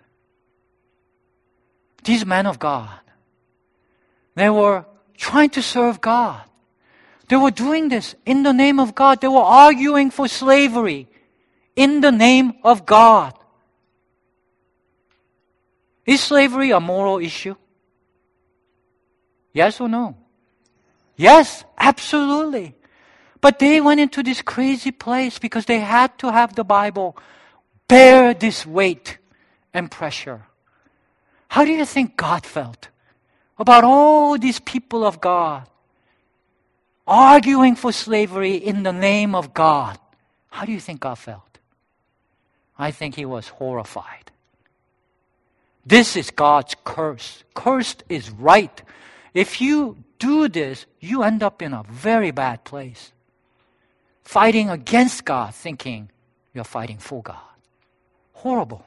These 2.05 2.26
men 2.26 2.47
of 2.47 2.59
God, 2.59 2.99
they 4.35 4.51
were 4.51 4.85
trying 5.16 5.51
to 5.51 5.62
serve 5.62 6.01
God. 6.01 6.43
They 7.33 7.39
were 7.39 7.51
doing 7.51 7.89
this 7.89 8.14
in 8.26 8.43
the 8.43 8.53
name 8.53 8.78
of 8.78 8.95
God. 8.95 9.22
They 9.22 9.26
were 9.26 9.41
arguing 9.41 10.11
for 10.11 10.28
slavery 10.28 11.09
in 11.74 12.03
the 12.03 12.12
name 12.12 12.53
of 12.62 12.85
God. 12.85 13.33
Is 16.05 16.20
slavery 16.20 16.72
a 16.72 16.78
moral 16.78 17.20
issue? 17.20 17.55
Yes 19.55 19.80
or 19.80 19.89
no? 19.89 20.14
Yes, 21.16 21.64
absolutely. 21.78 22.74
But 23.41 23.59
they 23.59 23.80
went 23.80 24.01
into 24.01 24.22
this 24.22 24.43
crazy 24.43 24.93
place 24.93 25.39
because 25.39 25.64
they 25.64 25.80
had 25.80 26.18
to 26.18 26.30
have 26.30 26.55
the 26.55 26.64
Bible 26.64 27.16
bear 27.89 28.35
this 28.35 28.66
weight 28.66 29.16
and 29.72 29.91
pressure. 29.91 30.43
How 31.49 31.64
do 31.64 31.72
you 31.72 31.87
think 31.87 32.14
God 32.18 32.45
felt 32.45 32.89
about 33.57 33.85
all 33.85 34.37
these 34.37 34.61
people 34.61 35.03
of 35.03 35.18
God 35.18 35.66
arguing 37.07 37.76
for 37.76 37.92
slavery 37.92 38.55
in 38.55 38.82
the 38.82 38.92
name 38.92 39.34
of 39.34 39.55
God? 39.55 39.98
How 40.50 40.64
do 40.64 40.72
you 40.72 40.80
think 40.80 41.00
God 41.00 41.18
felt? 41.18 41.59
I 42.78 42.90
think 42.90 43.14
he 43.14 43.24
was 43.24 43.48
horrified. 43.48 44.30
This 45.84 46.16
is 46.16 46.30
God's 46.30 46.76
curse. 46.84 47.44
Cursed 47.55 48.05
is 48.09 48.30
right. 48.30 48.82
If 49.34 49.61
you 49.61 49.96
do 50.18 50.48
this, 50.48 50.86
you 51.00 51.22
end 51.22 51.42
up 51.42 51.62
in 51.62 51.72
a 51.72 51.82
very 51.90 52.30
bad 52.30 52.64
place. 52.64 53.12
Fighting 54.22 54.70
against 54.70 55.24
God, 55.24 55.55
thinking 55.55 56.11
you're 56.55 56.64
fighting 56.64 56.98
for 56.98 57.22
God. 57.22 57.36
Horrible. 58.32 58.84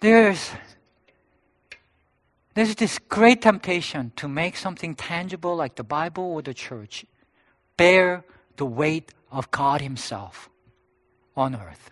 There's, 0.00 0.50
there's 2.56 2.74
this 2.74 2.98
great 2.98 3.42
temptation 3.42 4.12
to 4.16 4.26
make 4.26 4.56
something 4.56 4.94
tangible 4.94 5.54
like 5.54 5.76
the 5.76 5.84
Bible 5.84 6.24
or 6.24 6.40
the 6.40 6.54
church 6.54 7.04
bear 7.76 8.24
the 8.56 8.64
weight 8.64 9.12
of 9.30 9.50
God 9.50 9.82
Himself 9.82 10.48
on 11.36 11.54
earth. 11.54 11.90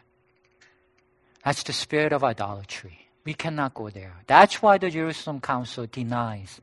That's 1.44 1.62
the 1.62 1.74
spirit 1.74 2.14
of 2.14 2.24
idolatry. 2.24 3.10
We 3.26 3.34
cannot 3.34 3.74
go 3.74 3.90
there. 3.90 4.14
That's 4.26 4.62
why 4.62 4.78
the 4.78 4.88
Jerusalem 4.88 5.42
Council 5.42 5.86
denies 5.86 6.62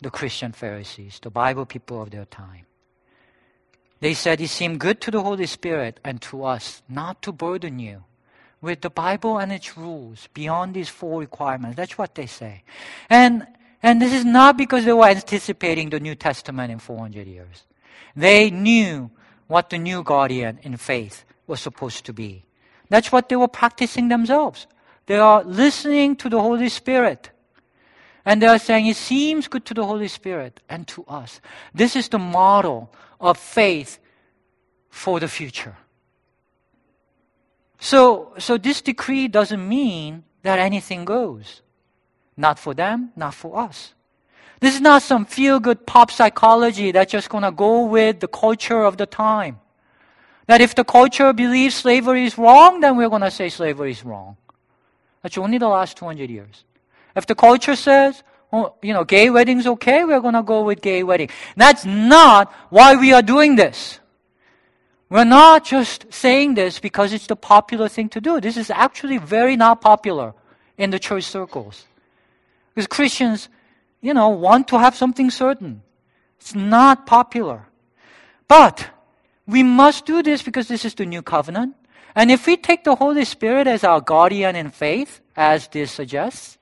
the 0.00 0.10
Christian 0.10 0.50
Pharisees, 0.50 1.20
the 1.22 1.30
Bible 1.30 1.64
people 1.64 2.02
of 2.02 2.10
their 2.10 2.24
time. 2.24 2.66
They 4.00 4.14
said 4.14 4.40
it 4.40 4.48
seemed 4.48 4.80
good 4.80 5.00
to 5.02 5.12
the 5.12 5.22
Holy 5.22 5.46
Spirit 5.46 6.00
and 6.04 6.20
to 6.22 6.44
us 6.44 6.82
not 6.88 7.22
to 7.22 7.30
burden 7.30 7.78
you 7.78 8.02
with 8.60 8.80
the 8.80 8.90
Bible 8.90 9.38
and 9.38 9.52
its 9.52 9.76
rules 9.76 10.28
beyond 10.34 10.74
these 10.74 10.88
four 10.88 11.20
requirements. 11.20 11.76
That's 11.76 11.98
what 11.98 12.14
they 12.14 12.26
say. 12.26 12.62
And, 13.10 13.46
and 13.82 14.00
this 14.00 14.12
is 14.12 14.24
not 14.24 14.56
because 14.56 14.84
they 14.84 14.92
were 14.92 15.06
anticipating 15.06 15.90
the 15.90 16.00
New 16.00 16.14
Testament 16.14 16.72
in 16.72 16.78
400 16.78 17.26
years. 17.26 17.64
They 18.14 18.50
knew 18.50 19.10
what 19.46 19.70
the 19.70 19.78
new 19.78 20.02
guardian 20.02 20.58
in 20.62 20.76
faith 20.76 21.24
was 21.46 21.60
supposed 21.60 22.04
to 22.06 22.12
be. 22.12 22.44
That's 22.88 23.12
what 23.12 23.28
they 23.28 23.36
were 23.36 23.48
practicing 23.48 24.08
themselves. 24.08 24.66
They 25.06 25.18
are 25.18 25.44
listening 25.44 26.16
to 26.16 26.28
the 26.28 26.40
Holy 26.40 26.68
Spirit. 26.68 27.30
And 28.24 28.42
they 28.42 28.46
are 28.46 28.58
saying, 28.58 28.86
it 28.86 28.96
seems 28.96 29.46
good 29.46 29.64
to 29.66 29.74
the 29.74 29.84
Holy 29.84 30.08
Spirit 30.08 30.60
and 30.68 30.86
to 30.88 31.04
us. 31.06 31.40
This 31.72 31.94
is 31.94 32.08
the 32.08 32.18
model 32.18 32.92
of 33.20 33.38
faith 33.38 34.00
for 34.90 35.20
the 35.20 35.28
future. 35.28 35.76
So, 37.78 38.32
so 38.38 38.58
this 38.58 38.80
decree 38.80 39.28
doesn't 39.28 39.66
mean 39.66 40.24
that 40.42 40.58
anything 40.58 41.04
goes. 41.04 41.62
Not 42.36 42.58
for 42.58 42.74
them, 42.74 43.12
not 43.16 43.34
for 43.34 43.58
us. 43.58 43.94
This 44.60 44.74
is 44.74 44.80
not 44.80 45.02
some 45.02 45.26
feel 45.26 45.60
good 45.60 45.86
pop 45.86 46.10
psychology 46.10 46.90
that's 46.90 47.12
just 47.12 47.30
to 47.30 47.52
go 47.52 47.84
with 47.84 48.20
the 48.20 48.28
culture 48.28 48.82
of 48.82 48.96
the 48.96 49.06
time. 49.06 49.60
That 50.46 50.60
if 50.60 50.74
the 50.74 50.84
culture 50.84 51.32
believes 51.32 51.74
slavery 51.74 52.24
is 52.24 52.38
wrong, 52.38 52.80
then 52.80 52.96
we're 52.96 53.08
to 53.10 53.30
say 53.30 53.48
slavery 53.48 53.90
is 53.90 54.04
wrong. 54.04 54.36
That's 55.22 55.36
only 55.36 55.58
the 55.58 55.68
last 55.68 55.96
200 55.96 56.30
years. 56.30 56.64
If 57.16 57.26
the 57.26 57.34
culture 57.34 57.74
says, 57.74 58.22
oh, 58.52 58.74
you 58.80 58.92
know, 58.92 59.04
gay 59.04 59.28
wedding's 59.28 59.66
okay, 59.66 60.04
we're 60.04 60.20
to 60.20 60.42
go 60.42 60.62
with 60.62 60.80
gay 60.80 61.02
wedding. 61.02 61.30
That's 61.56 61.84
not 61.84 62.52
why 62.70 62.94
we 62.94 63.12
are 63.12 63.22
doing 63.22 63.56
this. 63.56 63.98
We're 65.08 65.24
not 65.24 65.64
just 65.64 66.12
saying 66.12 66.54
this 66.54 66.80
because 66.80 67.12
it's 67.12 67.28
the 67.28 67.36
popular 67.36 67.88
thing 67.88 68.08
to 68.10 68.20
do. 68.20 68.40
This 68.40 68.56
is 68.56 68.70
actually 68.70 69.18
very 69.18 69.56
not 69.56 69.80
popular 69.80 70.34
in 70.76 70.90
the 70.90 70.98
church 70.98 71.24
circles. 71.24 71.86
Because 72.74 72.88
Christians, 72.88 73.48
you 74.00 74.12
know, 74.12 74.28
want 74.30 74.68
to 74.68 74.78
have 74.78 74.96
something 74.96 75.30
certain. 75.30 75.82
It's 76.40 76.54
not 76.54 77.06
popular. 77.06 77.68
But 78.48 78.90
we 79.46 79.62
must 79.62 80.06
do 80.06 80.22
this 80.22 80.42
because 80.42 80.66
this 80.66 80.84
is 80.84 80.94
the 80.94 81.06
new 81.06 81.22
covenant. 81.22 81.76
And 82.14 82.30
if 82.30 82.46
we 82.46 82.56
take 82.56 82.82
the 82.82 82.96
Holy 82.96 83.24
Spirit 83.24 83.66
as 83.66 83.84
our 83.84 84.00
guardian 84.00 84.56
in 84.56 84.70
faith, 84.70 85.20
as 85.36 85.68
this 85.68 85.92
suggests, 85.92 86.58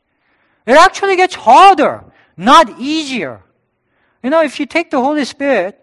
it 0.66 0.76
actually 0.76 1.16
gets 1.16 1.34
harder, 1.34 2.04
not 2.36 2.78
easier. 2.78 3.42
You 4.22 4.30
know, 4.30 4.42
if 4.42 4.60
you 4.60 4.66
take 4.66 4.90
the 4.90 5.00
Holy 5.00 5.24
Spirit 5.24 5.80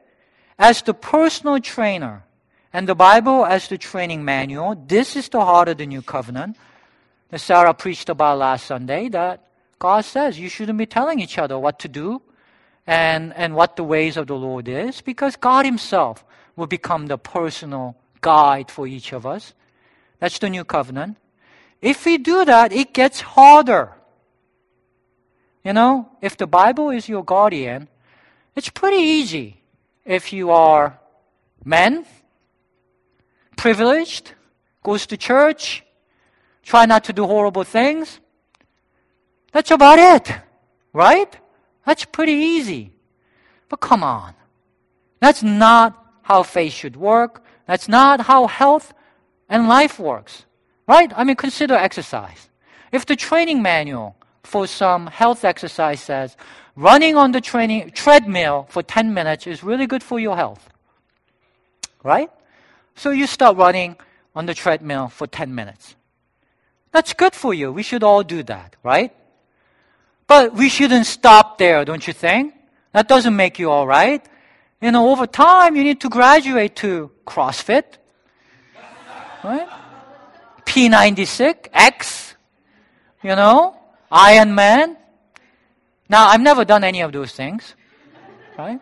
as 0.59 0.81
the 0.81 0.93
personal 0.93 1.59
trainer 1.59 2.23
and 2.73 2.87
the 2.87 2.95
Bible 2.95 3.45
as 3.45 3.67
the 3.67 3.77
training 3.77 4.23
manual, 4.23 4.75
this 4.87 5.15
is 5.15 5.29
the 5.29 5.43
heart 5.43 5.67
of 5.67 5.77
the 5.77 5.85
new 5.85 6.01
covenant 6.01 6.57
that 7.29 7.39
Sarah 7.39 7.73
preached 7.73 8.09
about 8.09 8.37
last 8.37 8.65
Sunday 8.65 9.09
that 9.09 9.47
God 9.79 10.05
says 10.05 10.39
you 10.39 10.49
shouldn't 10.49 10.77
be 10.77 10.85
telling 10.85 11.19
each 11.19 11.37
other 11.37 11.57
what 11.57 11.79
to 11.79 11.87
do 11.87 12.21
and, 12.87 13.33
and 13.35 13.55
what 13.55 13.75
the 13.75 13.83
ways 13.83 14.17
of 14.17 14.27
the 14.27 14.35
Lord 14.35 14.67
is 14.67 15.01
because 15.01 15.35
God 15.35 15.65
Himself 15.65 16.23
will 16.55 16.67
become 16.67 17.07
the 17.07 17.17
personal 17.17 17.95
guide 18.21 18.69
for 18.69 18.87
each 18.87 19.13
of 19.13 19.25
us. 19.25 19.53
That's 20.19 20.39
the 20.39 20.49
new 20.49 20.63
covenant. 20.63 21.17
If 21.81 22.05
we 22.05 22.17
do 22.17 22.45
that, 22.45 22.71
it 22.71 22.93
gets 22.93 23.21
harder. 23.21 23.93
You 25.63 25.73
know, 25.73 26.09
if 26.21 26.37
the 26.37 26.47
Bible 26.47 26.89
is 26.89 27.09
your 27.09 27.23
guardian, 27.23 27.87
it's 28.55 28.69
pretty 28.69 28.97
easy 28.97 29.61
if 30.05 30.33
you 30.33 30.51
are 30.51 30.99
men, 31.63 32.05
privileged, 33.61 34.33
goes 34.81 35.05
to 35.05 35.15
church, 35.15 35.83
try 36.63 36.87
not 36.87 37.03
to 37.03 37.13
do 37.13 37.27
horrible 37.27 37.63
things. 37.63 38.19
That's 39.51 39.69
about 39.69 39.99
it, 39.99 40.33
right? 40.93 41.31
That's 41.85 42.03
pretty 42.03 42.33
easy. 42.55 42.91
But 43.69 43.79
come 43.79 44.03
on. 44.03 44.33
That's 45.19 45.43
not 45.43 45.89
how 46.23 46.41
faith 46.41 46.73
should 46.73 46.95
work. 46.95 47.43
That's 47.67 47.87
not 47.87 48.21
how 48.21 48.47
health 48.47 48.95
and 49.47 49.67
life 49.67 49.99
works. 49.99 50.45
Right? 50.87 51.13
I 51.15 51.23
mean, 51.23 51.35
consider 51.35 51.75
exercise. 51.75 52.49
If 52.91 53.05
the 53.05 53.15
training 53.15 53.61
manual 53.61 54.15
for 54.41 54.65
some 54.65 55.05
health 55.05 55.45
exercise 55.45 56.01
says 56.01 56.35
running 56.75 57.15
on 57.15 57.31
the 57.31 57.41
training 57.41 57.91
treadmill 57.91 58.65
for 58.69 58.81
10 58.81 59.13
minutes 59.13 59.45
is 59.45 59.63
really 59.63 59.85
good 59.85 60.01
for 60.01 60.19
your 60.19 60.35
health. 60.35 60.67
Right? 62.03 62.31
So 62.95 63.11
you 63.11 63.27
start 63.27 63.57
running 63.57 63.95
on 64.35 64.45
the 64.45 64.53
treadmill 64.53 65.07
for 65.07 65.27
10 65.27 65.53
minutes. 65.53 65.95
That's 66.91 67.13
good 67.13 67.33
for 67.33 67.53
you. 67.53 67.71
We 67.71 67.83
should 67.83 68.03
all 68.03 68.23
do 68.23 68.43
that, 68.43 68.75
right? 68.83 69.13
But 70.27 70.53
we 70.53 70.69
shouldn't 70.69 71.05
stop 71.05 71.57
there, 71.57 71.83
don't 71.85 72.05
you 72.05 72.13
think? 72.13 72.53
That 72.93 73.07
doesn't 73.07 73.35
make 73.35 73.59
you 73.59 73.69
all 73.69 73.87
right. 73.87 74.25
You 74.81 74.91
know, 74.91 75.09
over 75.09 75.27
time, 75.27 75.75
you 75.75 75.83
need 75.83 76.01
to 76.01 76.09
graduate 76.09 76.75
to 76.77 77.11
CrossFit, 77.25 77.83
right? 79.43 79.67
P90X, 80.65 82.33
you 83.23 83.35
know, 83.35 83.77
Iron 84.11 84.55
Man. 84.55 84.97
Now, 86.09 86.27
I've 86.27 86.41
never 86.41 86.65
done 86.65 86.83
any 86.83 87.01
of 87.01 87.11
those 87.11 87.31
things, 87.31 87.75
right? 88.57 88.79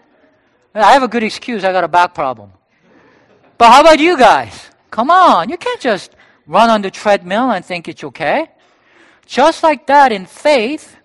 I 0.74 0.94
have 0.94 1.04
a 1.04 1.08
good 1.08 1.24
excuse. 1.24 1.64
I 1.64 1.72
got 1.72 1.84
a 1.84 1.88
back 1.88 2.14
problem. 2.14 2.52
But 3.60 3.72
how 3.74 3.82
about 3.82 4.00
you 4.00 4.18
guys? 4.18 4.72
Come 4.90 5.12
on, 5.12 5.50
you 5.50 5.58
can't 5.58 5.82
just 5.82 6.16
run 6.48 6.70
on 6.70 6.82
the 6.82 6.90
treadmill 6.90 7.52
and 7.52 7.64
think 7.64 7.90
it's 7.90 8.06
okay. 8.06 8.48
Just 9.26 9.64
like 9.64 9.86
that 9.88 10.14
in 10.14 10.26
faith, 10.26 10.96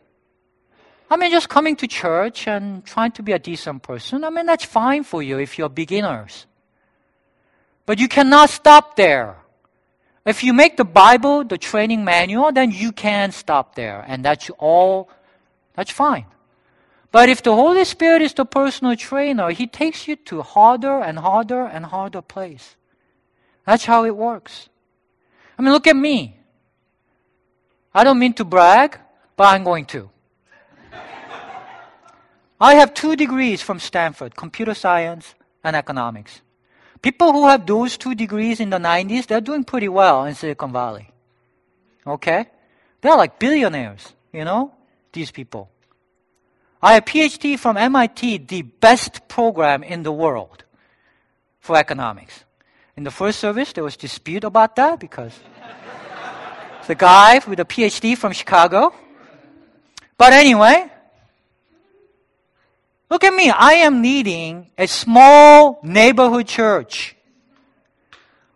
I 1.11 1.17
mean, 1.17 1.33
just 1.33 1.49
coming 1.49 1.75
to 1.77 1.89
church 1.89 2.47
and 2.47 2.87
trying 2.87 3.11
to 3.19 3.25
be 3.25 3.33
a 3.33 3.41
decent 3.41 3.83
person, 3.83 4.23
I 4.23 4.31
mean, 4.31 4.47
that's 4.47 4.65
fine 4.65 5.03
for 5.03 5.21
you 5.21 5.41
if 5.41 5.59
you're 5.59 5.69
beginners. 5.69 6.47
But 7.87 7.99
you 7.99 8.07
cannot 8.07 8.51
stop 8.51 8.95
there. 8.95 9.37
If 10.25 10.45
you 10.45 10.53
make 10.53 10.77
the 10.77 10.85
Bible 10.85 11.43
the 11.43 11.59
training 11.59 12.05
manual, 12.05 12.53
then 12.53 12.71
you 12.71 12.93
can 12.93 13.33
stop 13.33 13.75
there. 13.75 14.05
And 14.07 14.25
that's 14.25 14.49
all, 14.59 15.11
that's 15.75 15.91
fine. 15.91 16.27
But 17.15 17.29
if 17.29 17.45
the 17.45 17.55
Holy 17.55 17.85
Spirit 17.85 18.23
is 18.23 18.35
the 18.35 18.45
personal 18.45 18.97
trainer, 18.97 19.51
He 19.51 19.69
takes 19.69 20.09
you 20.09 20.17
to 20.27 20.43
harder 20.43 20.99
and 20.99 21.17
harder 21.17 21.63
and 21.63 21.87
harder 21.87 22.21
place. 22.21 22.75
That's 23.65 23.85
how 23.85 24.05
it 24.05 24.17
works. 24.17 24.69
I 25.57 25.63
mean, 25.63 25.71
look 25.71 25.87
at 25.87 25.95
me. 25.95 26.37
I 27.95 28.03
don't 28.03 28.19
mean 28.19 28.33
to 28.35 28.45
brag, 28.45 28.99
but 29.37 29.45
I'm 29.45 29.63
going 29.63 29.85
to. 29.95 30.11
I 32.61 32.75
have 32.75 32.95
two 32.95 33.15
degrees 33.15 33.63
from 33.63 33.79
Stanford 33.79 34.35
computer 34.35 34.75
science 34.75 35.37
and 35.63 35.77
economics. 35.77 36.43
People 37.01 37.31
who 37.31 37.47
have 37.47 37.65
those 37.65 37.97
two 37.97 38.17
degrees 38.17 38.59
in 38.59 38.71
the 38.71 38.79
90s, 38.79 39.29
they're 39.29 39.41
doing 39.41 39.63
pretty 39.63 39.89
well 39.89 40.25
in 40.25 40.35
Silicon 40.35 40.73
Valley. 40.73 41.13
Okay? 42.05 42.47
They're 43.03 43.17
like 43.17 43.39
billionaires, 43.39 44.03
you 44.33 44.45
know, 44.45 44.75
these 45.13 45.31
people. 45.31 45.71
I 46.85 46.93
have 46.93 47.05
a 47.05 47.07
PhD 47.07 47.59
from 47.59 47.79
MIT, 47.79 48.45
the 48.47 48.61
best 48.61 49.27
program 49.27 49.83
in 49.83 50.03
the 50.03 50.13
world 50.13 50.65
for 51.59 51.79
economics. 51.79 52.45
In 52.95 53.05
the 53.05 53.11
first 53.11 53.41
service, 53.41 53.73
there 53.73 53.83
was 53.83 53.97
dispute 53.97 54.45
about 54.45 54.77
that 54.77 55.01
because 55.01 55.33
the 56.87 56.95
guy 56.95 57.41
with 57.49 57.59
a 57.59 57.65
PhD 57.65 58.19
from 58.19 58.33
Chicago. 58.33 58.93
But 60.19 60.35
anyway, 60.35 60.93
look 63.09 63.25
at 63.25 63.33
me. 63.33 63.49
I 63.49 63.81
am 63.89 64.03
leading 64.03 64.69
a 64.77 64.87
small 64.87 65.81
neighborhood 65.83 66.47
church. 66.47 67.17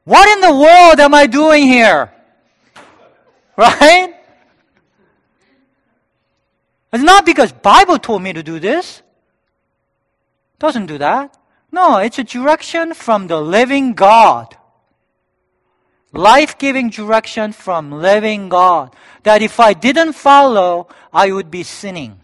What 0.05 0.29
in 0.29 0.43
the 0.43 0.55
world 0.55 1.01
am 1.01 1.15
I 1.15 1.27
doing 1.27 1.67
here? 1.67 2.13
Right? 3.57 4.18
It's 6.93 7.05
not 7.05 7.27
because 7.27 7.53
Bible 7.53 7.99
told 7.99 8.23
me 8.23 8.33
to 8.33 8.43
do 8.43 8.59
this. 8.59 9.03
Doesn't 10.59 10.87
do 10.87 10.99
that. 10.99 11.37
No, 11.71 11.99
it's 11.99 12.19
a 12.19 12.25
direction 12.25 12.95
from 12.95 13.27
the 13.27 13.41
living 13.41 13.93
God. 13.93 14.57
Life 16.13 16.57
giving 16.57 16.89
direction 16.89 17.53
from 17.53 17.93
living 17.93 18.49
God. 18.49 18.95
That 19.25 19.43
if 19.43 19.61
I 19.61 19.75
didn't 19.75 20.15
follow, 20.15 20.89
I 21.13 21.31
would 21.31 21.51
be 21.51 21.63
sinning. 21.63 22.21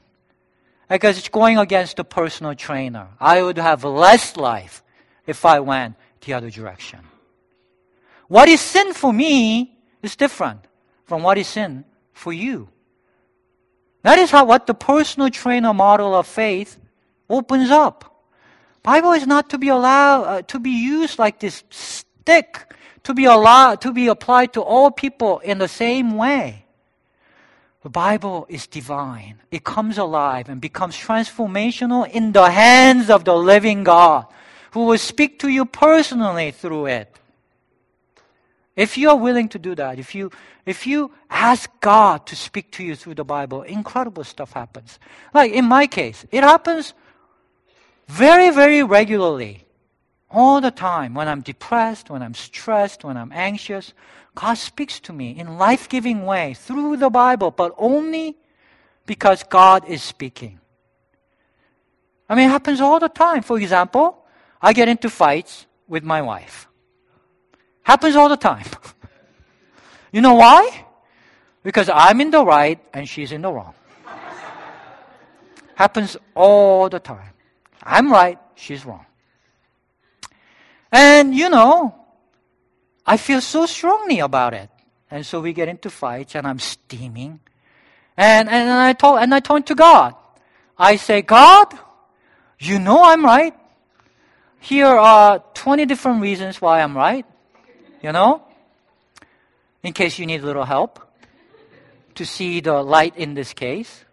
Because 0.89 1.19
it's 1.19 1.29
going 1.29 1.59
against 1.59 1.97
the 1.97 2.05
personal 2.05 2.55
trainer. 2.55 3.09
I 3.21 3.43
would 3.43 3.59
have 3.59 3.85
less 3.85 4.37
life 4.37 4.83
if 5.27 5.45
I 5.45 5.61
went 5.61 5.97
the 6.23 6.33
other 6.33 6.51
direction. 6.51 7.01
What 8.29 8.49
is 8.49 8.61
sin 8.61 8.95
for 8.95 9.13
me 9.13 9.77
is 10.03 10.17
different 10.17 10.67
from 11.05 11.23
what 11.23 11.37
is 11.37 11.47
sin 11.47 11.85
for 12.13 12.33
you. 12.33 12.69
That 14.05 14.19
is 14.19 14.31
how 14.31 14.45
what 14.45 14.67
the 14.67 14.75
personal 14.75 15.31
trainer 15.31 15.73
model 15.73 16.15
of 16.15 16.27
faith 16.27 16.79
opens 17.29 17.71
up. 17.71 18.23
Bible 18.83 19.13
is 19.13 19.27
not 19.27 19.49
to 19.51 19.59
be 19.59 19.69
allowed 19.69 20.23
uh, 20.25 20.43
to 20.43 20.61
be 20.61 20.71
used 20.71 21.19
like 21.19 21.41
this 21.41 21.65
stick 21.71 22.75
to 23.05 23.15
be 23.15 23.25
allowed 23.25 23.81
to 23.83 23.93
be 23.93 24.09
applied 24.09 24.53
to 24.55 24.61
all 24.61 24.91
people 24.91 25.39
in 25.41 25.59
the 25.59 25.69
same 25.69 26.17
way. 26.17 26.65
The 27.83 27.89
Bible 27.91 28.47
is 28.49 28.67
divine. 28.67 29.41
It 29.51 29.65
comes 29.65 29.99
alive 29.99 30.49
and 30.49 30.61
becomes 30.61 30.97
transformational 30.97 32.09
in 32.09 32.33
the 32.33 32.51
hands 32.51 33.11
of 33.11 33.25
the 33.25 33.37
living 33.37 33.85
God 33.85 34.27
who 34.73 34.87
will 34.87 34.99
speak 34.99 35.39
to 35.41 35.49
you 35.49 35.65
personally 35.65 36.51
through 36.51 36.87
it. 36.87 37.15
If 38.77 38.99
you 38.99 39.09
are 39.11 39.17
willing 39.17 39.49
to 39.51 39.59
do 39.59 39.75
that, 39.77 39.99
if 39.99 40.15
you 40.15 40.31
if 40.67 40.87
you 40.87 41.13
ask 41.31 41.71
God 41.81 42.27
to 42.27 42.37
speak 42.37 42.73
to 42.73 42.85
you 42.85 42.97
through 42.97 43.15
the 43.15 43.25
Bible, 43.25 43.63
incredible 43.63 44.25
stuff 44.25 44.53
happens. 44.53 44.99
Like 45.33 45.53
in 45.53 45.65
my 45.67 45.87
case, 45.87 46.27
it 46.33 46.43
happens 46.43 46.95
very, 48.09 48.51
very 48.51 48.83
regularly, 48.83 49.65
all 50.31 50.61
the 50.61 50.73
time, 50.73 51.15
when 51.15 51.29
I'm 51.29 51.41
depressed, 51.41 52.11
when 52.11 52.23
I'm 52.23 52.35
stressed, 52.35 53.05
when 53.05 53.17
I'm 53.17 53.31
anxious, 53.33 53.95
God 54.35 54.55
speaks 54.55 54.99
to 55.01 55.13
me 55.13 55.39
in 55.39 55.57
life-giving 55.59 56.27
way 56.27 56.55
through 56.55 56.97
the 56.97 57.09
Bible, 57.09 57.53
but 57.53 57.73
only 57.79 58.37
because 59.07 59.45
God 59.45 59.89
is 59.89 60.03
speaking. 60.03 60.59
I 62.29 62.35
mean, 62.35 62.49
it 62.49 62.53
happens 62.53 62.81
all 62.81 62.99
the 62.99 63.09
time. 63.09 63.43
For 63.43 63.59
example, 63.59 64.27
I 64.61 64.73
get 64.73 64.89
into 64.89 65.09
fights 65.09 65.67
with 65.87 66.03
my 66.03 66.21
wife. 66.21 66.67
Happens 67.85 68.17
all 68.17 68.29
the 68.29 68.37
time. 68.37 68.65
you 70.13 70.21
know 70.21 70.35
why? 70.35 70.85
Because 71.63 71.89
I'm 71.89 72.21
in 72.21 72.31
the 72.31 72.45
right 72.45 72.81
and 72.93 73.09
she's 73.09 73.31
in 73.31 73.43
the 73.43 73.53
wrong. 73.53 73.75
Happens 75.75 76.17
all 76.35 76.89
the 76.89 77.01
time. 77.01 77.33
I'm 77.83 78.11
right, 78.11 78.39
she's 78.55 78.85
wrong. 78.85 79.07
And 80.91 81.35
you 81.35 81.51
know, 81.51 81.95
I 83.07 83.17
feel 83.17 83.41
so 83.41 83.67
strongly 83.67 84.21
about 84.21 84.55
it. 84.55 84.71
And 85.11 85.27
so 85.27 85.41
we 85.41 85.53
get 85.53 85.69
into 85.69 85.91
fights 85.91 86.35
and 86.35 86.47
I'm 86.47 86.59
steaming. 86.59 87.41
And, 88.17 88.49
and 88.49 88.71
I 88.71 88.93
told, 88.93 89.19
and 89.19 89.35
I 89.35 89.41
turn 89.41 89.63
to 89.65 89.75
God. 89.75 90.15
I 90.79 90.97
say, 90.97 91.23
God, 91.23 91.73
you 92.59 92.79
know 92.79 93.03
I'm 93.03 93.25
right. 93.25 93.55
Here 94.61 94.87
are 94.87 95.43
20 95.55 95.85
different 95.87 96.23
reasons 96.23 96.61
why 96.61 96.81
I'm 96.81 96.97
right. 96.97 97.27
You 98.05 98.13
know? 98.13 98.43
In 99.83 99.95
case 99.95 100.19
you 100.19 100.27
need 100.27 100.43
a 100.43 100.45
little 100.45 100.67
help 100.67 101.01
to 102.17 102.27
see 102.27 102.61
the 102.61 102.83
light 102.83 103.17
in 103.17 103.33
this 103.33 103.55
case. 103.55 104.05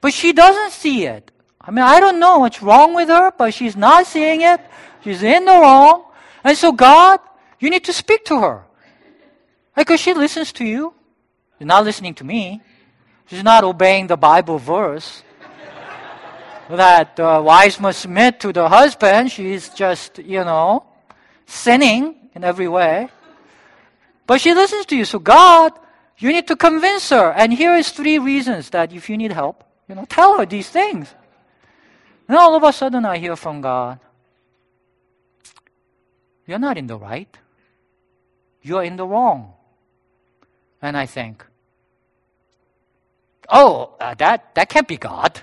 But 0.00 0.14
she 0.14 0.32
doesn't 0.32 0.70
see 0.70 1.06
it. 1.06 1.32
I 1.60 1.72
mean, 1.72 1.82
I 1.82 1.98
don't 1.98 2.20
know 2.20 2.38
what's 2.38 2.62
wrong 2.62 2.94
with 2.94 3.08
her, 3.08 3.32
but 3.36 3.54
she's 3.54 3.74
not 3.74 4.06
seeing 4.06 4.42
it. 4.42 4.60
She's 5.02 5.24
in 5.24 5.44
the 5.46 5.50
wrong. 5.50 6.04
And 6.44 6.56
so, 6.56 6.70
God, 6.70 7.18
you 7.58 7.70
need 7.70 7.82
to 7.86 7.92
speak 7.92 8.24
to 8.26 8.38
her. 8.38 8.62
Because 9.74 9.98
she 9.98 10.14
listens 10.14 10.52
to 10.52 10.64
you. 10.64 10.94
She's 11.58 11.66
not 11.66 11.82
listening 11.82 12.14
to 12.14 12.24
me. 12.24 12.62
She's 13.26 13.42
not 13.42 13.64
obeying 13.64 14.06
the 14.06 14.16
Bible 14.16 14.58
verse 14.58 15.24
that 16.70 17.18
uh, 17.18 17.42
wives 17.44 17.80
must 17.80 18.02
submit 18.02 18.38
to 18.40 18.52
the 18.52 18.68
husband. 18.68 19.32
She's 19.32 19.70
just, 19.70 20.20
you 20.20 20.44
know, 20.44 20.84
sinning 21.46 22.21
in 22.34 22.44
every 22.44 22.68
way. 22.68 23.08
But 24.26 24.40
she 24.40 24.54
listens 24.54 24.86
to 24.86 24.96
you. 24.96 25.04
So, 25.04 25.18
God, 25.18 25.72
you 26.18 26.32
need 26.32 26.46
to 26.48 26.56
convince 26.56 27.10
her. 27.10 27.32
And 27.32 27.52
here 27.52 27.74
is 27.74 27.90
three 27.90 28.18
reasons 28.18 28.70
that 28.70 28.92
if 28.92 29.10
you 29.10 29.16
need 29.16 29.32
help, 29.32 29.64
you 29.88 29.94
know, 29.94 30.04
tell 30.08 30.38
her 30.38 30.46
these 30.46 30.68
things. 30.68 31.12
And 32.28 32.36
all 32.36 32.54
of 32.54 32.62
a 32.62 32.72
sudden 32.72 33.04
I 33.04 33.18
hear 33.18 33.36
from 33.36 33.60
God, 33.60 33.98
You're 36.46 36.58
not 36.58 36.78
in 36.78 36.86
the 36.86 36.96
right. 36.96 37.28
You're 38.62 38.84
in 38.84 38.96
the 38.96 39.06
wrong. 39.06 39.52
And 40.80 40.96
I 40.96 41.06
think, 41.06 41.44
Oh, 43.48 43.94
uh, 44.00 44.14
that, 44.14 44.54
that 44.54 44.68
can't 44.68 44.88
be 44.88 44.96
God. 44.96 45.40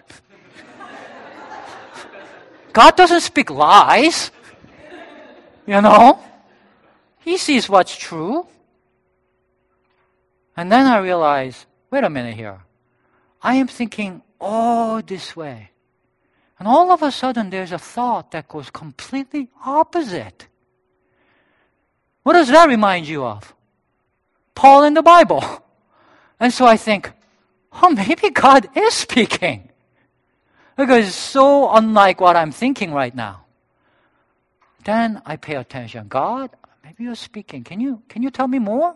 God 2.73 2.95
doesn't 2.95 3.21
speak 3.21 3.49
lies. 3.49 4.31
You 5.67 5.81
know? 5.81 6.19
He 7.29 7.37
sees 7.37 7.69
what's 7.69 7.95
true. 7.95 8.47
And 10.57 10.71
then 10.71 10.87
I 10.87 10.97
realize, 10.97 11.67
wait 11.91 12.03
a 12.03 12.09
minute 12.09 12.33
here. 12.33 12.61
I 13.39 13.53
am 13.61 13.67
thinking 13.67 14.23
all 14.41 14.99
this 15.03 15.35
way. 15.35 15.69
And 16.57 16.67
all 16.67 16.91
of 16.91 17.03
a 17.03 17.11
sudden, 17.11 17.51
there's 17.51 17.71
a 17.71 17.77
thought 17.77 18.31
that 18.31 18.47
goes 18.47 18.71
completely 18.71 19.47
opposite. 19.63 20.47
What 22.23 22.33
does 22.33 22.47
that 22.47 22.67
remind 22.67 23.07
you 23.07 23.23
of? 23.23 23.53
Paul 24.55 24.85
in 24.85 24.95
the 24.95 25.03
Bible. 25.03 25.43
And 26.41 26.51
so 26.51 26.65
I 26.65 26.77
think, 26.77 27.11
oh, 27.73 27.89
maybe 27.89 28.31
God 28.31 28.69
is 28.75 28.93
speaking. 28.93 29.69
Because 30.77 31.05
it's 31.05 31.15
so 31.15 31.69
unlike 31.69 32.21
what 32.21 32.37
I'm 32.37 32.53
thinking 32.53 32.91
right 32.91 33.13
now. 33.13 33.43
Then 34.85 35.21
I 35.25 35.35
pay 35.35 35.55
attention. 35.55 36.07
God, 36.07 36.55
maybe 36.89 37.03
you're 37.03 37.13
speaking. 37.13 37.63
Can 37.63 37.79
you, 37.79 38.01
can 38.09 38.23
you 38.23 38.31
tell 38.31 38.47
me 38.47 38.57
more? 38.57 38.95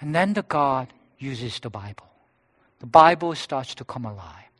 And 0.00 0.14
then 0.14 0.34
the 0.34 0.42
God 0.42 0.92
uses 1.18 1.58
the 1.60 1.70
Bible. 1.70 2.06
The 2.80 2.86
Bible 2.86 3.34
starts 3.34 3.74
to 3.76 3.84
come 3.84 4.04
alive. 4.04 4.52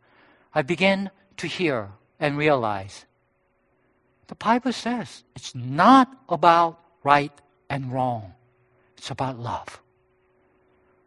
I 0.55 0.63
begin 0.63 1.11
to 1.37 1.47
hear 1.47 1.91
and 2.19 2.39
realize 2.39 3.05
the 4.29 4.37
Bible 4.37 4.73
says 4.73 5.23
it's 5.37 5.55
not 5.55 6.09
about 6.31 6.81
right 7.05 7.33
and 7.69 7.93
wrong, 7.93 8.33
it's 8.97 9.11
about 9.11 9.39
love. 9.39 9.83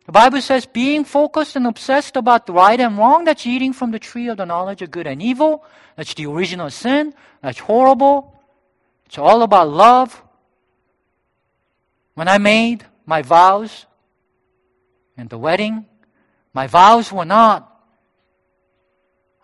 The 0.05 0.11
Bible 0.11 0.41
says 0.41 0.67
being 0.67 1.03
focused 1.03 1.55
and 1.55 1.65
obsessed 1.65 2.15
about 2.15 2.45
the 2.45 2.53
right 2.53 2.79
and 2.79 2.95
wrong, 2.95 3.25
that's 3.25 3.47
eating 3.47 3.73
from 3.73 3.89
the 3.89 3.99
tree 3.99 4.27
of 4.27 4.37
the 4.37 4.45
knowledge 4.45 4.83
of 4.83 4.91
good 4.91 5.07
and 5.07 5.21
evil. 5.21 5.65
That's 5.95 6.13
the 6.13 6.27
original 6.27 6.69
sin. 6.69 7.15
That's 7.41 7.59
horrible. 7.59 8.39
It's 9.07 9.17
all 9.17 9.41
about 9.41 9.69
love. 9.69 10.21
When 12.19 12.27
I 12.27 12.37
made 12.37 12.83
my 13.05 13.21
vows 13.21 13.85
in 15.15 15.29
the 15.29 15.37
wedding, 15.37 15.85
my 16.53 16.67
vows 16.67 17.13
were 17.13 17.23
not, 17.23 17.63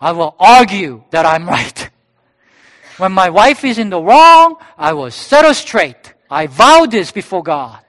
I 0.01 0.11
will 0.11 0.35
argue 0.37 1.05
that 1.11 1.25
I'm 1.25 1.47
right. 1.57 1.89
When 2.97 3.13
my 3.13 3.29
wife 3.29 3.63
is 3.63 3.77
in 3.77 3.89
the 3.89 4.01
wrong, 4.01 4.57
I 4.77 4.91
will 4.91 5.09
set 5.09 5.45
her 5.45 5.53
straight. 5.53 6.15
I 6.29 6.47
vow 6.47 6.85
this 6.85 7.13
before 7.13 7.43
God. 7.43 7.79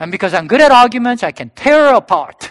And 0.00 0.10
because 0.10 0.34
I'm 0.34 0.48
good 0.48 0.60
at 0.60 0.72
arguments, 0.72 1.22
I 1.22 1.30
can 1.30 1.50
tear 1.50 1.90
her 1.90 1.94
apart. 1.94 2.50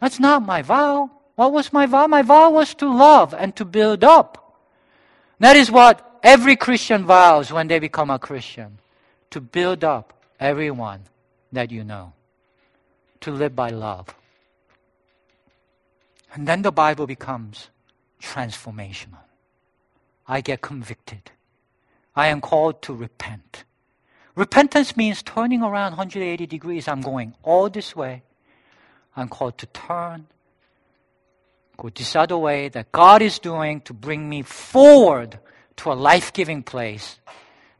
That's 0.00 0.18
not 0.18 0.44
my 0.44 0.62
vow. 0.62 1.08
What 1.36 1.52
was 1.52 1.72
my 1.72 1.86
vow? 1.86 2.08
My 2.08 2.22
vow 2.22 2.50
was 2.50 2.74
to 2.82 2.92
love 2.92 3.32
and 3.32 3.54
to 3.54 3.64
build 3.64 4.02
up. 4.02 4.58
That 5.38 5.54
is 5.54 5.70
what 5.70 6.18
every 6.24 6.56
Christian 6.56 7.04
vows 7.04 7.52
when 7.52 7.68
they 7.68 7.78
become 7.78 8.10
a 8.10 8.18
Christian 8.18 8.80
to 9.30 9.40
build 9.40 9.84
up 9.84 10.12
everyone 10.38 11.02
that 11.52 11.70
you 11.70 11.84
know, 11.84 12.12
to 13.20 13.30
live 13.30 13.54
by 13.56 13.70
love. 13.70 14.14
And 16.34 16.46
then 16.46 16.62
the 16.62 16.72
Bible 16.72 17.06
becomes 17.06 17.70
transformational. 18.20 19.24
I 20.26 20.40
get 20.40 20.60
convicted. 20.60 21.30
I 22.14 22.28
am 22.28 22.40
called 22.40 22.82
to 22.82 22.94
repent. 22.94 23.64
Repentance 24.34 24.96
means 24.96 25.22
turning 25.22 25.62
around 25.62 25.92
180 25.92 26.46
degrees. 26.46 26.88
I'm 26.88 27.00
going 27.00 27.34
all 27.42 27.70
this 27.70 27.96
way. 27.96 28.22
I'm 29.16 29.28
called 29.28 29.56
to 29.58 29.66
turn, 29.66 30.26
go 31.78 31.88
this 31.88 32.14
other 32.14 32.36
way 32.36 32.68
that 32.68 32.92
God 32.92 33.22
is 33.22 33.38
doing 33.38 33.80
to 33.82 33.94
bring 33.94 34.28
me 34.28 34.42
forward 34.42 35.38
to 35.76 35.92
a 35.92 35.94
life 35.94 36.34
giving 36.34 36.62
place 36.62 37.18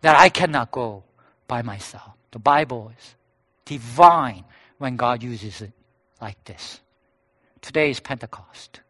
that 0.01 0.17
I 0.17 0.31
cannot 0.31 0.71
go 0.71 1.05
by 1.47 1.63
myself. 1.63 2.13
The 2.31 2.39
Bible 2.39 2.93
is 2.99 3.15
divine 3.65 4.45
when 4.79 4.97
God 4.97 5.23
uses 5.23 5.63
it 5.63 5.73
like 6.21 6.43
this. 6.45 6.81
Today 7.61 7.91
is 7.91 8.01
Pentecost. 8.01 8.81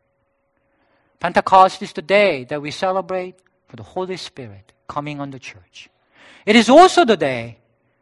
Pentecost 1.18 1.82
is 1.82 1.92
the 1.92 2.02
day 2.02 2.44
that 2.44 2.60
we 2.60 2.70
celebrate 2.70 3.36
for 3.68 3.76
the 3.76 3.82
Holy 3.82 4.16
Spirit 4.16 4.72
coming 4.88 5.20
on 5.20 5.30
the 5.30 5.38
church. 5.38 5.88
It 6.44 6.56
is 6.56 6.68
also 6.68 7.04
the 7.04 7.16
day 7.16 7.58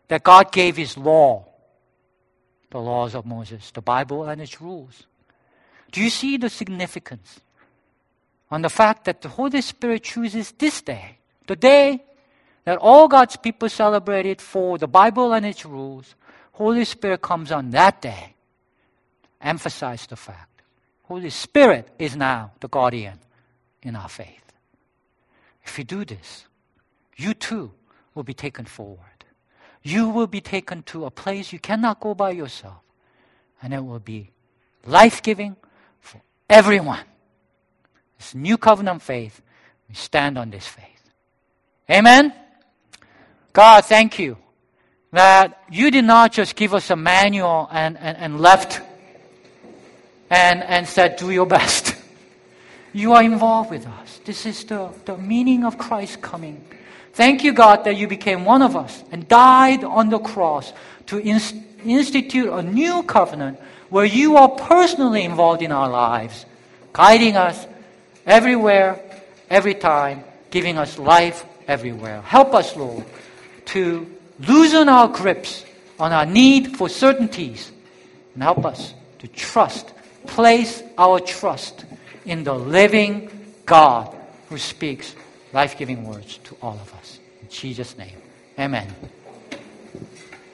that 0.09 0.22
God 0.22 0.52
gave 0.52 0.76
His 0.76 0.98
law, 0.98 1.46
the 2.70 2.78
laws 2.78 3.14
of 3.14 3.24
Moses, 3.24 3.70
the 3.70 3.80
Bible 3.80 4.24
and 4.24 4.40
its 4.40 4.61
rules. 4.61 5.07
Do 5.92 6.02
you 6.02 6.11
see 6.11 6.36
the 6.36 6.50
significance 6.50 7.40
on 8.50 8.62
the 8.62 8.68
fact 8.68 9.05
that 9.05 9.22
the 9.22 9.28
Holy 9.28 9.61
Spirit 9.61 10.02
chooses 10.02 10.52
this 10.59 10.82
day, 10.82 11.18
the 11.46 11.57
day 11.57 12.02
that 12.65 12.79
all 12.79 13.09
God's 13.09 13.37
people 13.37 13.69
celebrated 13.69 14.41
for 14.41 14.79
the 14.79 14.87
Bible 14.87 15.33
and 15.33 15.45
its 15.45 15.65
rules? 15.65 16.15
Holy 16.53 16.85
Spirit 16.85 17.21
comes 17.21 17.51
on 17.53 17.71
that 17.71 18.01
day. 18.01 18.35
Emphasize 19.41 20.07
the 20.07 20.17
fact. 20.17 20.62
Holy 21.05 21.31
Spirit 21.31 21.89
is 21.99 22.17
now 22.17 22.53
the 22.61 22.69
guardian 22.69 23.19
in 23.83 23.95
our 23.95 24.09
faith. 24.09 24.41
If 25.65 25.79
you 25.79 25.85
do 25.85 26.05
this, 26.05 26.47
you 27.17 27.35
too 27.35 27.73
will 28.15 28.23
be 28.23 28.35
taken 28.35 28.65
forward. 28.65 28.99
You 29.83 30.09
will 30.09 30.27
be 30.27 30.41
taken 30.41 30.83
to 30.85 31.05
a 31.05 31.11
place 31.11 31.53
you 31.53 31.59
cannot 31.59 32.01
go 32.01 32.15
by 32.15 32.31
yourself. 32.31 32.81
And 33.62 33.75
it 33.75 33.85
will 33.85 33.99
be 33.99 34.31
life 34.87 35.23
giving 35.23 35.57
for 36.01 36.21
everyone. 36.49 37.05
This 38.19 38.35
new 38.35 38.57
covenant 38.57 39.03
faith, 39.03 39.43
we 39.89 39.95
stand 39.95 40.39
on 40.39 40.51
this 40.51 40.67
faith. 40.67 41.11
Amen? 41.91 42.33
God, 43.55 43.84
thank 43.84 44.18
you 44.18 44.36
that 45.12 45.62
you 45.70 45.92
did 45.92 46.05
not 46.05 46.32
just 46.32 46.57
give 46.57 46.74
us 46.74 46.90
a 46.90 46.96
manual 46.96 47.68
and, 47.70 47.96
and, 47.96 48.16
and 48.18 48.40
left 48.40 48.80
and, 50.28 50.61
and 50.64 50.88
said, 50.88 51.16
do 51.16 51.30
your 51.30 51.46
best. 51.46 51.94
You 52.92 53.12
are 53.12 53.22
involved 53.22 53.70
with 53.70 53.86
us. 53.86 54.20
This 54.24 54.44
is 54.44 54.64
the, 54.64 54.90
the 55.05 55.16
meaning 55.16 55.64
of 55.64 55.78
Christ 55.78 56.20
coming. 56.20 56.64
Thank 57.12 57.44
you, 57.44 57.52
God, 57.52 57.84
that 57.84 57.96
you 57.96 58.09
became 58.09 58.44
one 58.44 58.61
of 58.61 58.74
us 58.74 59.05
and 59.12 59.28
died 59.28 59.84
on 59.84 60.11
the 60.11 60.18
cross 60.18 60.72
to 61.07 61.18
inst- 61.18 61.55
institute 61.84 62.52
a 62.52 62.61
new 62.61 63.05
covenant 63.05 63.61
where 63.88 64.05
you 64.05 64.36
are 64.36 64.48
personally 64.48 65.22
involved 65.22 65.62
in 65.62 65.70
our 65.70 65.88
lives, 65.88 66.44
guiding 66.92 67.36
us 67.36 67.68
everywhere, 68.26 69.00
every 69.48 69.74
time, 69.74 70.24
giving 70.50 70.76
us 70.76 70.98
life 70.98 71.44
everywhere. 71.68 72.20
Help 72.22 72.52
us, 72.52 72.74
Lord, 72.74 73.05
to 73.67 74.11
loosen 74.41 74.89
our 74.89 75.09
grips 75.09 75.65
on 75.99 76.12
our 76.12 76.27
need 76.27 76.77
for 76.77 76.89
certainties 76.89 77.71
and 78.35 78.43
help 78.43 78.65
us 78.65 78.95
to 79.21 79.29
trust, 79.29 79.93
place 80.27 80.83
our 80.99 81.21
trust 81.21 81.85
in 82.27 82.45
the 82.45 82.55
living 82.55 83.31
God 83.67 84.15
who 84.49 84.59
speaks 84.59 85.15
life 85.53 85.79
giving 85.79 86.05
words 86.05 86.39
to 86.45 86.57
all 86.61 86.75
of 86.75 86.93
us. 86.95 87.19
In 87.43 87.49
Jesus' 87.49 87.97
name, 87.97 88.17
amen. 88.59 88.89